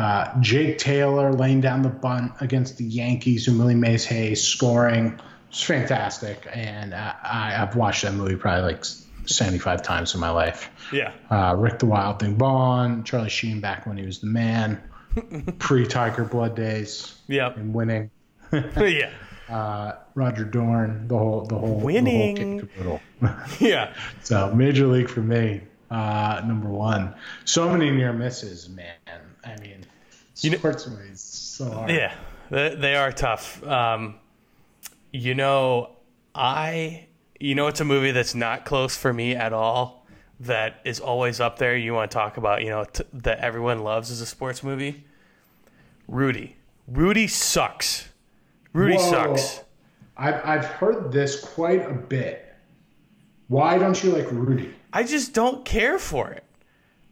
uh, 0.00 0.40
Jake 0.40 0.78
Taylor 0.78 1.32
laying 1.32 1.60
down 1.60 1.82
the 1.82 1.88
bunt 1.88 2.32
against 2.40 2.78
the 2.78 2.84
Yankees 2.84 3.48
and 3.48 3.58
Willie 3.58 3.74
Mays 3.74 4.04
Hayes 4.06 4.42
scoring. 4.42 5.20
It's 5.50 5.62
fantastic, 5.62 6.46
and 6.52 6.94
I, 6.94 7.14
I, 7.22 7.62
I've 7.62 7.74
watched 7.74 8.02
that 8.02 8.12
movie 8.14 8.36
probably 8.36 8.72
like 8.72 8.84
75 8.84 9.82
times 9.82 10.14
in 10.14 10.20
my 10.20 10.30
life 10.30 10.70
yeah, 10.92 11.12
uh, 11.30 11.54
Rick 11.56 11.78
the 11.78 11.86
Wild 11.86 12.20
Thing 12.20 12.36
Vaughn, 12.36 13.04
Charlie 13.04 13.28
Sheen 13.28 13.60
back 13.60 13.86
when 13.86 13.96
he 13.96 14.04
was 14.04 14.20
the 14.20 14.26
man, 14.26 14.80
pre 15.58 15.86
Tiger 15.86 16.24
Blood 16.24 16.56
days 16.56 17.18
yep, 17.26 17.56
and 17.56 17.74
winning. 17.74 18.10
yeah, 18.52 19.10
Uh, 19.48 19.92
Roger 20.14 20.44
Dorn, 20.44 21.08
the 21.08 21.16
whole 21.16 21.46
the 21.46 21.56
whole 21.56 21.80
Winning. 21.80 22.68
the 22.76 22.82
whole 22.84 23.00
yeah. 23.60 23.94
so 24.22 24.52
Major 24.54 24.86
League 24.86 25.08
for 25.08 25.20
me, 25.22 25.62
uh, 25.90 26.42
number 26.46 26.68
one. 26.68 27.14
So 27.44 27.70
many 27.70 27.90
near 27.90 28.12
misses, 28.12 28.68
man. 28.68 28.94
I 29.44 29.56
mean, 29.60 29.86
You 30.40 30.50
know- 30.50 30.58
sports 30.58 30.86
movies 30.86 31.20
so 31.20 31.70
hard. 31.70 31.90
Yeah, 31.90 32.14
they, 32.50 32.74
they 32.74 32.94
are 32.94 33.10
tough. 33.10 33.62
Um, 33.66 34.16
you 35.12 35.34
know, 35.34 35.90
I, 36.34 37.06
you 37.40 37.54
know, 37.54 37.68
it's 37.68 37.80
a 37.80 37.84
movie 37.86 38.10
that's 38.10 38.34
not 38.34 38.66
close 38.66 38.96
for 38.96 39.12
me 39.12 39.34
at 39.34 39.52
all. 39.54 40.06
That 40.40 40.80
is 40.84 41.00
always 41.00 41.40
up 41.40 41.58
there. 41.58 41.74
You 41.76 41.94
want 41.94 42.10
to 42.10 42.14
talk 42.14 42.36
about, 42.36 42.62
you 42.62 42.68
know, 42.68 42.84
t- 42.84 43.02
that 43.12 43.38
everyone 43.40 43.82
loves 43.82 44.10
as 44.10 44.20
a 44.20 44.26
sports 44.26 44.62
movie. 44.62 45.04
Rudy. 46.06 46.56
Rudy 46.86 47.26
sucks. 47.26 48.08
Rudy 48.72 48.96
Whoa. 48.96 49.10
sucks. 49.10 49.60
I've 50.16 50.44
I've 50.44 50.64
heard 50.64 51.12
this 51.12 51.40
quite 51.40 51.88
a 51.88 51.94
bit. 51.94 52.44
Why 53.48 53.78
don't 53.78 54.02
you 54.02 54.10
like 54.10 54.30
Rudy? 54.30 54.74
I 54.92 55.04
just 55.04 55.32
don't 55.34 55.64
care 55.64 55.98
for 55.98 56.30
it. 56.30 56.44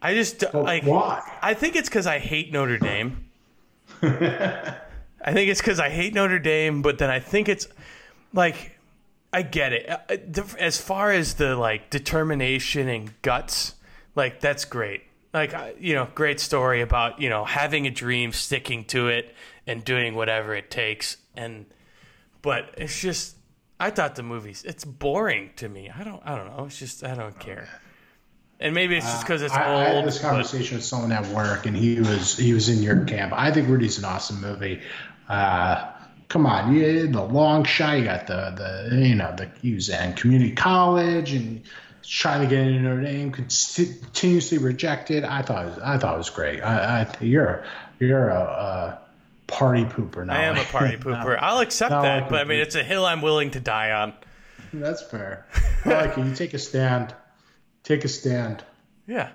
I 0.03 0.15
just 0.15 0.41
But 0.41 0.55
like. 0.55 0.85
why? 0.85 1.23
I 1.43 1.55
think 1.55 1.77
it's 1.77 1.89
because 1.89 2.07
I 2.07 2.19
hate 2.19 2.53
Notre 2.53 2.79
Dame. 2.79 3.25
I 4.03 5.33
think 5.33 5.51
it's 5.51 5.61
because 5.61 5.81
I 5.81 5.89
hate 5.89 6.15
Notre 6.15 6.39
Dame, 6.39 6.83
but 6.83 6.99
then 6.99 7.11
I 7.11 7.21
think 7.21 7.49
it's 7.49 7.67
like 8.33 8.79
I 9.33 9.43
get 9.43 9.73
it. 9.73 9.89
Uh, 9.89 9.99
uh, 10.11 10.45
As 10.59 10.81
far 10.81 11.11
as 11.13 11.35
the 11.35 11.57
like 11.57 11.91
determination 11.91 12.89
and 12.89 13.21
guts, 13.23 13.75
like 14.15 14.41
that's 14.41 14.65
great. 14.65 15.03
Like 15.37 15.76
you 15.78 15.93
know, 15.93 16.09
great 16.14 16.41
story 16.41 16.80
about 16.80 17.20
you 17.20 17.28
know 17.28 17.45
having 17.45 17.87
a 17.87 17.91
dream, 17.91 18.32
sticking 18.32 18.87
to 18.87 19.09
it, 19.09 19.34
and 19.66 19.84
doing 19.84 20.14
whatever 20.14 20.55
it 20.55 20.70
takes. 20.70 21.18
And 21.37 21.66
but 22.41 22.70
it's 22.78 22.99
just 22.99 23.37
I 23.78 23.91
thought 23.91 24.14
the 24.14 24.22
movies 24.22 24.64
it's 24.64 24.87
boring 24.87 25.51
to 25.57 25.68
me. 25.68 25.91
I 25.91 26.05
don't 26.05 26.22
I 26.24 26.37
don't 26.37 26.47
know. 26.57 26.64
It's 26.64 26.78
just 26.78 27.05
I 27.05 27.14
don't 27.14 27.39
care. 27.39 27.68
And 28.61 28.74
maybe 28.74 28.97
it's 28.97 29.05
just 29.05 29.24
because 29.26 29.43
it's 29.43 29.53
I, 29.53 29.74
I 29.74 29.84
had 29.84 29.97
old. 29.97 30.07
this 30.07 30.16
but- 30.16 30.30
conversation 30.30 30.78
with 30.78 30.84
someone 30.87 31.12
at 31.12 31.26
work, 31.26 31.66
and 31.66 31.76
he 31.76 32.01
was 32.01 32.39
he 32.39 32.55
was 32.55 32.70
in 32.70 32.82
your 32.82 33.05
camp. 33.05 33.34
I 33.37 33.53
think 33.53 33.68
Rudy's 33.68 33.99
an 33.99 34.07
awesome 34.07 34.41
movie. 34.41 34.80
Uh, 35.28 35.91
come 36.28 36.47
on, 36.47 36.74
you 36.74 37.09
the 37.09 37.22
long 37.22 37.64
shot. 37.64 37.99
You 37.99 38.05
got 38.05 38.26
the 38.26 38.89
the 38.91 38.97
you 39.07 39.14
know 39.14 39.34
the 39.37 39.51
he 39.61 39.74
was 39.74 39.91
in 39.91 40.14
community 40.14 40.53
college 40.53 41.34
and 41.34 41.62
trying 42.09 42.43
to 42.43 42.47
get 42.47 42.67
into 42.67 42.81
Notre 42.81 43.03
Dame, 43.03 43.33
continuously 43.33 44.59
rejected. 44.59 45.25
I 45.25 45.43
thought 45.43 45.65
it 45.67 45.69
was, 45.71 45.79
I 45.81 45.99
thought 45.99 46.15
it 46.15 46.19
was 46.19 46.31
great. 46.31 46.61
I, 46.63 47.03
I 47.03 47.25
you're 47.25 47.65
you're 47.99 48.29
a, 48.29 48.41
a 48.41 48.99
party 49.47 49.85
pooper 49.85 50.25
now. 50.27 50.35
I 50.35 50.45
am 50.45 50.57
a 50.57 50.65
party 50.65 50.97
pooper. 50.97 51.39
I'll 51.41 51.61
accept 51.61 51.91
that, 51.91 52.23
can 52.25 52.31
but 52.31 52.41
I 52.41 52.45
mean, 52.45 52.61
it's 52.61 52.75
a 52.75 52.83
hill 52.85 53.05
I'm 53.05 53.23
willing 53.23 53.51
to 53.53 53.61
die 53.61 53.91
on. 53.93 54.15
That's 54.73 55.03
fair. 55.03 55.47
I 55.85 55.89
like 56.07 56.19
it. 56.19 56.27
You 56.27 56.35
take 56.35 56.55
a 56.55 56.59
stand. 56.59 57.15
Take 57.85 58.05
a 58.05 58.09
stand. 58.09 58.65
Yeah. 59.07 59.31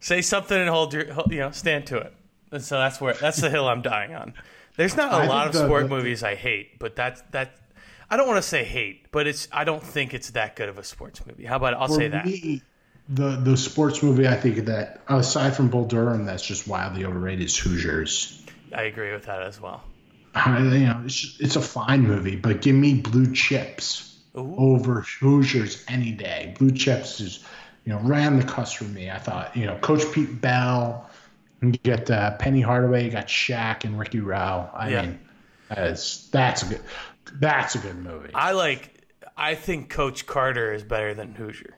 Say 0.00 0.22
something 0.22 0.56
and 0.58 0.70
hold 0.70 0.94
your, 0.94 1.12
hold- 1.12 1.30
you 1.32 1.40
know, 1.40 1.50
stand 1.50 1.86
to 1.88 1.98
it. 1.98 2.14
And 2.50 2.62
so 2.62 2.78
that's 2.78 3.00
where 3.00 3.12
that's 3.14 3.40
the 3.40 3.50
hill 3.50 3.68
I'm 3.68 3.82
dying 3.82 4.14
on. 4.14 4.32
There's 4.76 4.96
not 4.96 5.12
a 5.12 5.16
I 5.16 5.26
lot 5.26 5.46
of 5.48 5.52
the- 5.52 5.64
sport 5.66 5.82
the- 5.84 5.88
movies 5.90 6.22
I 6.22 6.34
hate, 6.34 6.78
but 6.78 6.96
that's 6.96 7.20
that. 7.32 7.54
I 8.10 8.16
don't 8.16 8.26
want 8.26 8.38
to 8.42 8.48
say 8.48 8.64
hate, 8.64 9.10
but 9.10 9.26
it's 9.26 9.48
I 9.52 9.64
don't 9.64 9.84
think 9.84 10.14
it's 10.14 10.30
that 10.30 10.56
good 10.56 10.68
of 10.68 10.78
a 10.78 10.84
sports 10.84 11.24
movie. 11.26 11.44
How 11.44 11.56
about 11.56 11.74
I'll 11.74 11.88
For 11.88 11.98
say 11.98 12.08
that. 12.08 12.24
me, 12.24 12.62
the 13.08 13.36
the 13.36 13.56
sports 13.56 14.02
movie 14.02 14.28
I 14.28 14.36
think 14.36 14.64
that 14.66 15.02
aside 15.08 15.56
from 15.56 15.68
Bull 15.70 15.86
Durham, 15.86 16.24
that's 16.24 16.44
just 16.46 16.66
wildly 16.68 17.04
overrated 17.04 17.46
is 17.46 17.56
Hoosiers. 17.58 18.44
I 18.72 18.82
agree 18.82 19.12
with 19.12 19.24
that 19.26 19.42
as 19.42 19.60
well. 19.60 19.84
I, 20.34 20.58
you 20.62 20.86
know, 20.86 21.02
it's 21.04 21.36
it's 21.40 21.56
a 21.56 21.60
fine 21.60 22.02
movie, 22.02 22.36
but 22.36 22.60
give 22.62 22.76
me 22.76 22.94
Blue 23.00 23.32
Chips 23.32 24.20
Ooh. 24.36 24.54
over 24.56 25.00
Hoosiers 25.20 25.84
any 25.88 26.12
day. 26.12 26.54
Blue 26.58 26.70
Chips 26.70 27.20
is 27.20 27.44
you 27.84 27.92
know 27.92 28.00
ran 28.00 28.38
the 28.38 28.44
cuss 28.44 28.72
for 28.72 28.84
me. 28.84 29.10
I 29.10 29.18
thought 29.18 29.56
you 29.56 29.66
know 29.66 29.76
Coach 29.78 30.02
Pete 30.12 30.40
Bell, 30.40 31.10
you 31.62 31.72
get 31.72 32.10
uh, 32.10 32.36
Penny 32.36 32.60
Hardaway, 32.60 33.04
you 33.04 33.10
got 33.10 33.26
Shaq 33.26 33.84
and 33.84 33.98
Ricky 33.98 34.20
Roe. 34.20 34.68
I 34.74 34.90
Yeah. 34.90 35.02
mean, 35.02 35.18
that's 35.68 36.28
that's 36.28 36.62
a 36.62 36.66
good 36.66 36.82
that's 37.34 37.74
a 37.74 37.78
good 37.78 37.96
movie. 37.96 38.30
I 38.34 38.52
like. 38.52 38.94
I 39.36 39.54
think 39.54 39.90
Coach 39.90 40.26
Carter 40.26 40.72
is 40.72 40.82
better 40.82 41.14
than 41.14 41.34
Hoosier. 41.34 41.76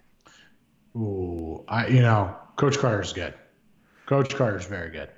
Ooh, 0.97 1.65
I 1.69 1.89
you 1.89 2.03
know 2.03 2.37
Coach 2.57 2.79
Carter's 2.79 3.13
good. 3.13 3.35
Coach 4.07 4.35
Carter's 4.35 4.67
very 4.67 4.91
good. 4.91 5.11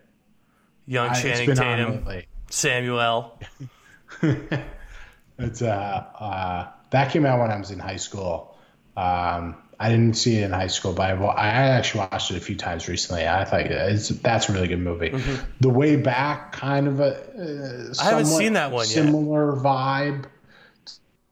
Young 0.86 1.10
I, 1.10 1.22
Channing 1.22 1.54
Tatum. 1.54 2.06
Samuel. 2.50 3.40
It's 5.38 5.62
uh, 5.62 6.04
uh, 6.18 6.68
that 6.90 7.10
came 7.10 7.26
out 7.26 7.40
when 7.40 7.50
I 7.50 7.58
was 7.58 7.70
in 7.70 7.78
high 7.78 7.96
school. 7.96 8.56
Um, 8.96 9.56
I 9.82 9.88
didn't 9.90 10.14
see 10.14 10.36
it 10.36 10.44
in 10.44 10.52
high 10.52 10.68
school, 10.68 10.92
but 10.92 11.10
I, 11.10 11.14
wa- 11.14 11.34
I 11.36 11.48
actually 11.48 12.06
watched 12.12 12.30
it 12.30 12.36
a 12.36 12.40
few 12.40 12.54
times 12.54 12.86
recently. 12.88 13.26
I 13.26 13.44
thought 13.44 13.62
it's 13.62 14.08
that's 14.10 14.48
a 14.48 14.52
really 14.52 14.68
good 14.68 14.78
movie. 14.78 15.12
The 15.60 15.68
Way 15.68 15.96
Back, 15.96 16.52
kind 16.52 16.86
of 16.86 17.00
a 17.00 17.16
uh, 17.16 17.18
Mm-hmm. 17.42 18.00
I 18.00 18.04
haven't 18.04 18.26
seen 18.26 18.52
that 18.52 18.70
one 18.70 18.84
yet. 18.84 18.94
Similar 18.94 19.56
vibe 19.56 20.26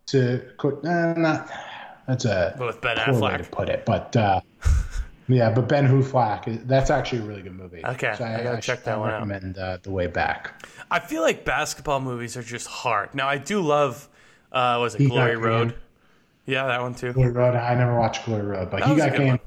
to 0.06 0.42
nah, 0.82 1.12
not 1.14 1.50
that's 2.08 2.24
a 2.24 2.56
With 2.58 2.80
Ben 2.80 2.96
poor 2.98 3.20
way 3.20 3.36
to 3.36 3.44
put 3.44 3.68
it, 3.68 3.84
but 3.86 4.16
uh, 4.16 4.40
yeah, 5.28 5.50
but 5.50 5.68
Ben 5.68 5.86
Affleck, 5.86 6.66
that's 6.66 6.90
actually 6.90 7.20
a 7.20 7.24
really 7.24 7.42
good 7.42 7.56
movie. 7.56 7.84
Okay, 7.84 8.14
so 8.18 8.24
I 8.24 8.42
gotta 8.42 8.60
check 8.60 8.82
that 8.84 8.98
one 8.98 9.10
out. 9.10 9.14
recommend 9.28 9.58
uh, 9.58 9.78
The 9.80 9.92
Way 9.92 10.08
Back. 10.08 10.64
I 10.90 10.98
feel 10.98 11.22
like 11.22 11.44
basketball 11.44 12.00
movies 12.00 12.36
are 12.36 12.42
just 12.42 12.66
hard. 12.66 13.14
Now 13.14 13.28
I 13.28 13.38
do 13.38 13.60
love. 13.60 14.08
Uh, 14.50 14.78
was 14.80 14.96
it 14.96 15.06
Glory 15.08 15.36
Road? 15.36 15.76
Yeah, 16.50 16.66
that 16.66 16.82
one 16.82 16.94
too. 16.94 17.12
Glory 17.12 17.30
Road. 17.32 17.54
I 17.54 17.74
never 17.74 17.96
watched 17.98 18.24
Glory 18.26 18.42
Road, 18.42 18.70
but 18.70 18.80
That 18.80 18.88
he 18.88 18.96
got 18.96 19.16
game. 19.16 19.28
one. 19.28 19.40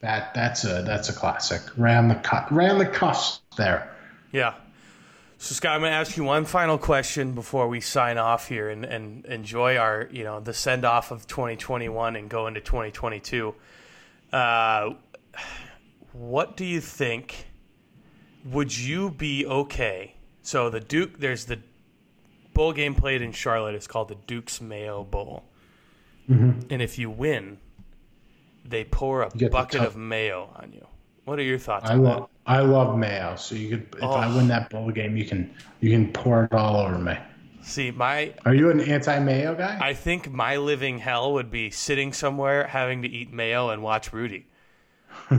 That 0.00 0.34
that's 0.34 0.64
a 0.64 0.82
that's 0.82 1.08
a 1.08 1.12
classic. 1.12 1.62
Ran 1.76 2.08
the 2.08 2.16
cut, 2.16 2.50
ran 2.52 2.78
the 2.78 2.86
cusp 2.86 3.42
there. 3.56 3.90
Yeah. 4.32 4.54
So 5.38 5.54
Scott, 5.54 5.72
I'm 5.74 5.80
going 5.80 5.90
to 5.90 5.96
ask 5.96 6.16
you 6.16 6.22
one 6.24 6.44
final 6.44 6.78
question 6.78 7.32
before 7.32 7.66
we 7.66 7.80
sign 7.80 8.16
off 8.16 8.46
here 8.48 8.68
and, 8.68 8.84
and 8.84 9.26
enjoy 9.26 9.76
our, 9.76 10.08
you 10.12 10.22
know, 10.22 10.38
the 10.38 10.54
send 10.54 10.84
off 10.84 11.10
of 11.10 11.26
2021 11.26 12.14
and 12.14 12.28
go 12.28 12.46
into 12.46 12.60
2022. 12.60 13.52
Uh, 14.32 14.90
what 16.12 16.56
do 16.56 16.64
you 16.64 16.80
think? 16.80 17.46
Would 18.44 18.76
you 18.76 19.10
be 19.10 19.44
okay? 19.44 20.14
So 20.42 20.70
the 20.70 20.78
Duke, 20.80 21.18
there's 21.18 21.46
the 21.46 21.58
bowl 22.54 22.72
game 22.72 22.94
played 22.94 23.20
in 23.22 23.32
Charlotte. 23.32 23.74
It's 23.74 23.86
called 23.88 24.08
the 24.08 24.16
Duke's 24.26 24.60
Mayo 24.60 25.02
Bowl. 25.04 25.44
Mm-hmm. 26.32 26.60
And 26.70 26.82
if 26.82 26.98
you 26.98 27.10
win, 27.10 27.58
they 28.64 28.84
pour 28.84 29.22
a 29.22 29.28
bucket 29.30 29.80
tough- 29.80 29.88
of 29.88 29.96
mayo 29.96 30.50
on 30.56 30.72
you. 30.72 30.86
What 31.24 31.38
are 31.38 31.42
your 31.42 31.58
thoughts 31.58 31.88
I 31.88 31.94
on 31.94 32.02
love 32.02 32.28
I 32.46 32.60
love 32.60 32.98
mayo. 32.98 33.36
So 33.36 33.54
you 33.54 33.68
could 33.70 33.86
if 33.98 34.02
I 34.02 34.26
Oh. 34.26 34.36
win 34.36 34.48
that 34.48 34.70
bowl 34.70 34.90
game, 34.90 35.16
you 35.16 35.24
can 35.24 35.54
you 35.80 35.90
can 35.90 36.12
pour 36.12 36.44
it 36.44 36.52
all 36.52 36.76
over 36.76 36.98
me. 36.98 37.16
See, 37.62 37.92
my 37.92 38.34
Are 38.44 38.54
you 38.54 38.70
an 38.70 38.80
anti-mayo 38.80 39.54
guy? 39.54 39.78
I 39.80 39.94
think 39.94 40.30
my 40.32 40.56
living 40.56 40.98
hell 40.98 41.32
would 41.34 41.50
be 41.50 41.70
sitting 41.70 42.12
somewhere 42.12 42.66
having 42.66 43.02
to 43.02 43.08
eat 43.08 43.32
mayo 43.32 43.70
and 43.70 43.82
watch 43.84 44.12
Rudy. 44.12 44.46
I 45.30 45.36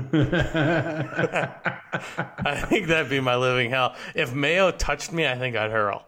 think 2.70 2.88
that'd 2.88 3.10
be 3.10 3.20
my 3.20 3.36
living 3.36 3.70
hell. 3.70 3.96
If 4.16 4.34
mayo 4.34 4.72
touched 4.72 5.12
me, 5.12 5.28
I 5.28 5.38
think 5.38 5.56
I'd 5.56 5.72
hurl. 5.72 6.06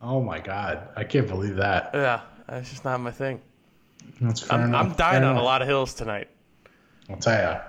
oh 0.00 0.22
my 0.22 0.40
god, 0.40 0.88
I 0.96 1.04
can't 1.04 1.28
believe 1.28 1.56
that. 1.56 1.90
Yeah, 1.94 2.20
that's 2.48 2.70
just 2.70 2.84
not 2.84 3.00
my 3.00 3.10
thing. 3.10 3.40
That's 4.20 4.40
fair 4.40 4.58
I'm, 4.58 4.68
enough. 4.68 4.86
I'm 4.86 4.92
dying 4.92 5.22
Fair 5.22 5.30
on 5.30 5.36
a 5.36 5.42
lot 5.42 5.62
of 5.62 5.68
hills 5.68 5.94
tonight. 5.94 6.28
I'll 7.08 7.16
tell 7.16 7.60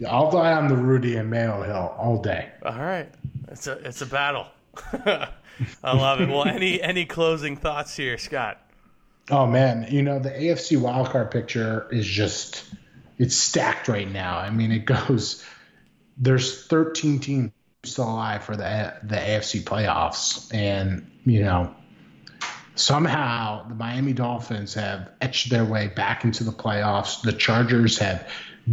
you, 0.00 0.06
I'll 0.08 0.30
die 0.30 0.52
on 0.52 0.68
the 0.68 0.76
Rudy 0.76 1.16
and 1.16 1.30
Mayo 1.30 1.62
Hill 1.62 1.94
all 1.98 2.20
day. 2.20 2.50
All 2.64 2.72
right, 2.72 3.08
it's 3.48 3.66
a 3.66 3.72
it's 3.86 4.02
a 4.02 4.06
battle. 4.06 4.46
I 5.04 5.96
love 5.96 6.20
it. 6.20 6.28
Well, 6.28 6.44
any 6.44 6.80
any 6.82 7.04
closing 7.06 7.56
thoughts 7.56 7.96
here, 7.96 8.18
Scott? 8.18 8.58
Oh 9.30 9.46
man, 9.46 9.86
you 9.90 10.02
know 10.02 10.18
the 10.18 10.30
AFC 10.30 10.78
wildcard 10.78 11.30
picture 11.30 11.88
is 11.90 12.06
just 12.06 12.64
it's 13.18 13.36
stacked 13.36 13.88
right 13.88 14.10
now. 14.10 14.38
I 14.38 14.50
mean, 14.50 14.72
it 14.72 14.84
goes. 14.86 15.44
There's 16.16 16.66
13 16.66 17.20
teams 17.20 17.52
still 17.84 18.10
alive 18.10 18.44
for 18.44 18.56
the 18.56 18.94
the 19.02 19.16
AFC 19.16 19.62
playoffs, 19.62 20.52
and 20.54 21.10
you 21.24 21.42
know 21.42 21.74
somehow 22.74 23.66
the 23.68 23.74
Miami 23.74 24.12
Dolphins 24.12 24.74
have 24.74 25.10
etched 25.20 25.50
their 25.50 25.64
way 25.64 25.88
back 25.88 26.24
into 26.24 26.44
the 26.44 26.52
playoffs. 26.52 27.22
The 27.22 27.32
Chargers 27.32 27.98
have 27.98 28.28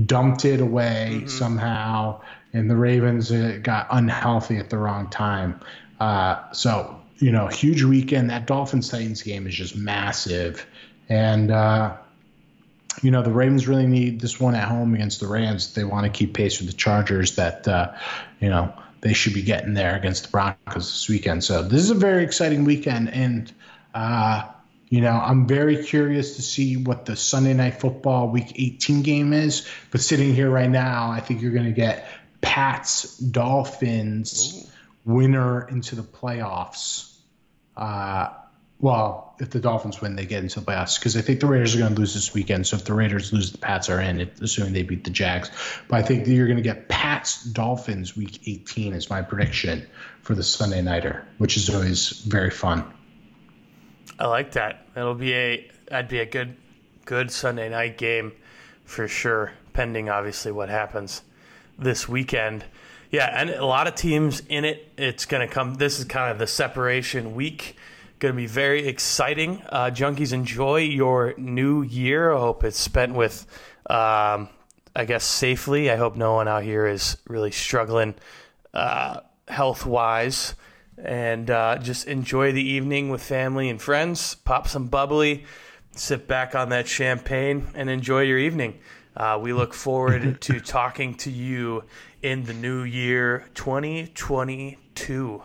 dumped 0.05 0.45
it 0.45 0.61
away 0.61 1.23
somehow, 1.27 2.21
and 2.53 2.69
the 2.69 2.75
Ravens 2.75 3.31
uh, 3.31 3.59
got 3.61 3.87
unhealthy 3.89 4.57
at 4.57 4.69
the 4.69 4.77
wrong 4.77 5.09
time. 5.09 5.59
Uh, 5.99 6.51
so 6.51 6.97
you 7.19 7.31
know, 7.31 7.47
huge 7.47 7.83
weekend. 7.83 8.29
That 8.29 8.45
Dolphins 8.45 8.89
Titans 8.89 9.21
game 9.23 9.47
is 9.47 9.55
just 9.55 9.75
massive, 9.75 10.65
and 11.09 11.51
uh, 11.51 11.95
you 13.01 13.11
know 13.11 13.23
the 13.23 13.31
Ravens 13.31 13.67
really 13.67 13.87
need 13.87 14.21
this 14.21 14.39
one 14.39 14.55
at 14.55 14.67
home 14.67 14.93
against 14.93 15.19
the 15.19 15.27
Rams. 15.27 15.73
They 15.73 15.83
want 15.83 16.05
to 16.05 16.11
keep 16.11 16.33
pace 16.33 16.59
with 16.59 16.69
the 16.69 16.75
Chargers. 16.75 17.35
That 17.35 17.67
uh, 17.67 17.93
you 18.39 18.49
know 18.49 18.71
they 19.01 19.13
should 19.13 19.33
be 19.33 19.41
getting 19.41 19.73
there 19.73 19.95
against 19.95 20.23
the 20.25 20.29
Broncos 20.29 20.91
this 20.91 21.09
weekend. 21.09 21.43
So 21.43 21.63
this 21.63 21.81
is 21.81 21.89
a 21.89 21.95
very 21.95 22.23
exciting 22.23 22.65
weekend, 22.65 23.09
and 23.09 23.51
uh, 23.97 24.43
you 24.89 25.01
know 25.01 25.11
I'm 25.11 25.47
very 25.47 25.83
curious 25.83 26.35
to 26.35 26.43
see 26.43 26.77
what 26.77 27.05
the 27.05 27.15
Sunday 27.15 27.53
Night 27.55 27.81
Football 27.81 28.29
Week 28.29 28.53
18 28.55 29.01
game 29.01 29.33
is. 29.33 29.67
But 29.89 30.01
sitting 30.01 30.35
here 30.35 30.49
right 30.49 30.69
now, 30.69 31.09
I 31.09 31.19
think 31.19 31.41
you're 31.41 31.51
going 31.51 31.65
to 31.65 31.71
get 31.71 32.07
Pats 32.41 33.17
Dolphins 33.17 34.71
winner 35.03 35.67
into 35.67 35.95
the 35.95 36.03
playoffs. 36.03 37.11
Uh, 37.75 38.29
well, 38.79 39.35
if 39.39 39.49
the 39.49 39.59
Dolphins 39.59 39.99
win, 39.99 40.15
they 40.15 40.27
get 40.27 40.43
into 40.43 40.59
the 40.59 40.65
playoffs 40.67 40.99
because 40.99 41.17
I 41.17 41.21
think 41.21 41.39
the 41.39 41.47
Raiders 41.47 41.75
are 41.75 41.79
going 41.79 41.95
to 41.95 41.99
lose 41.99 42.13
this 42.13 42.35
weekend. 42.35 42.67
So 42.67 42.75
if 42.75 42.85
the 42.85 42.93
Raiders 42.93 43.33
lose, 43.33 43.51
the 43.51 43.57
Pats 43.57 43.89
are 43.89 43.99
in, 43.99 44.29
assuming 44.41 44.73
they 44.73 44.83
beat 44.83 45.03
the 45.03 45.09
Jags. 45.09 45.49
But 45.87 45.97
I 45.97 46.03
think 46.03 46.25
that 46.25 46.31
you're 46.31 46.45
going 46.45 46.57
to 46.57 46.63
get 46.63 46.87
Pats 46.87 47.43
Dolphins 47.43 48.15
week 48.15 48.47
18 48.47 48.93
is 48.93 49.09
my 49.09 49.23
prediction 49.23 49.87
for 50.21 50.35
the 50.35 50.43
Sunday 50.43 50.83
nighter, 50.83 51.25
which 51.39 51.57
is 51.57 51.71
always 51.71 52.09
very 52.09 52.51
fun. 52.51 52.83
I 54.19 54.27
like 54.27 54.53
that. 54.53 54.87
That'll 54.93 55.13
be 55.13 55.33
a 55.33 55.71
that'd 55.89 56.09
be 56.09 56.19
a 56.19 56.25
good 56.25 56.55
good 57.05 57.31
Sunday 57.31 57.69
night 57.69 57.97
game 57.97 58.33
for 58.83 59.07
sure, 59.07 59.53
pending 59.73 60.09
obviously 60.09 60.51
what 60.51 60.69
happens 60.69 61.21
this 61.77 62.07
weekend. 62.07 62.65
Yeah, 63.11 63.29
and 63.33 63.49
a 63.49 63.65
lot 63.65 63.87
of 63.87 63.95
teams 63.95 64.41
in 64.49 64.65
it. 64.65 64.91
It's 64.97 65.25
going 65.25 65.47
to 65.47 65.53
come. 65.53 65.75
This 65.75 65.99
is 65.99 66.05
kind 66.05 66.31
of 66.31 66.39
the 66.39 66.47
separation 66.47 67.35
week. 67.35 67.77
Going 68.19 68.33
to 68.33 68.37
be 68.37 68.47
very 68.47 68.87
exciting. 68.87 69.61
Uh, 69.69 69.91
junkies, 69.93 70.33
enjoy 70.33 70.77
your 70.77 71.33
new 71.37 71.83
year. 71.83 72.33
I 72.33 72.39
hope 72.39 72.63
it's 72.63 72.79
spent 72.79 73.13
with, 73.13 73.45
um, 73.89 74.49
I 74.95 75.05
guess, 75.05 75.23
safely. 75.23 75.91
I 75.91 75.95
hope 75.95 76.15
no 76.15 76.33
one 76.33 76.47
out 76.47 76.63
here 76.63 76.87
is 76.87 77.17
really 77.27 77.51
struggling 77.51 78.15
uh, 78.73 79.21
health 79.47 79.85
wise. 79.85 80.55
And 80.97 81.49
uh, 81.51 81.77
just 81.77 82.07
enjoy 82.07 82.51
the 82.51 82.63
evening 82.63 83.09
with 83.09 83.21
family 83.21 83.69
and 83.69 83.81
friends. 83.81 84.35
Pop 84.35 84.67
some 84.67 84.87
bubbly, 84.87 85.45
sit 85.91 86.27
back 86.27 86.55
on 86.55 86.69
that 86.69 86.87
champagne, 86.87 87.67
and 87.75 87.89
enjoy 87.89 88.21
your 88.21 88.39
evening. 88.39 88.79
Uh, 89.15 89.39
we 89.41 89.53
look 89.53 89.73
forward 89.73 90.41
to 90.41 90.59
talking 90.59 91.15
to 91.15 91.31
you 91.31 91.83
in 92.21 92.43
the 92.43 92.53
new 92.53 92.83
year 92.83 93.45
2022. 93.53 95.43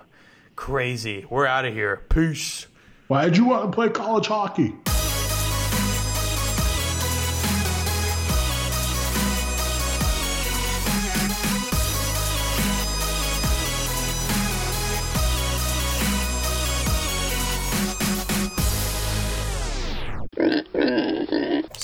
Crazy. 0.57 1.27
We're 1.29 1.47
out 1.47 1.65
of 1.65 1.75
here. 1.75 2.03
Peace. 2.09 2.67
Why 3.09 3.25
did 3.25 3.37
you 3.37 3.45
want 3.47 3.71
to 3.71 3.75
play 3.75 3.89
college 3.89 4.27
hockey? 4.27 4.75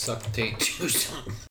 Suck 0.08 0.32
do 0.32 0.88
something. 0.88 1.38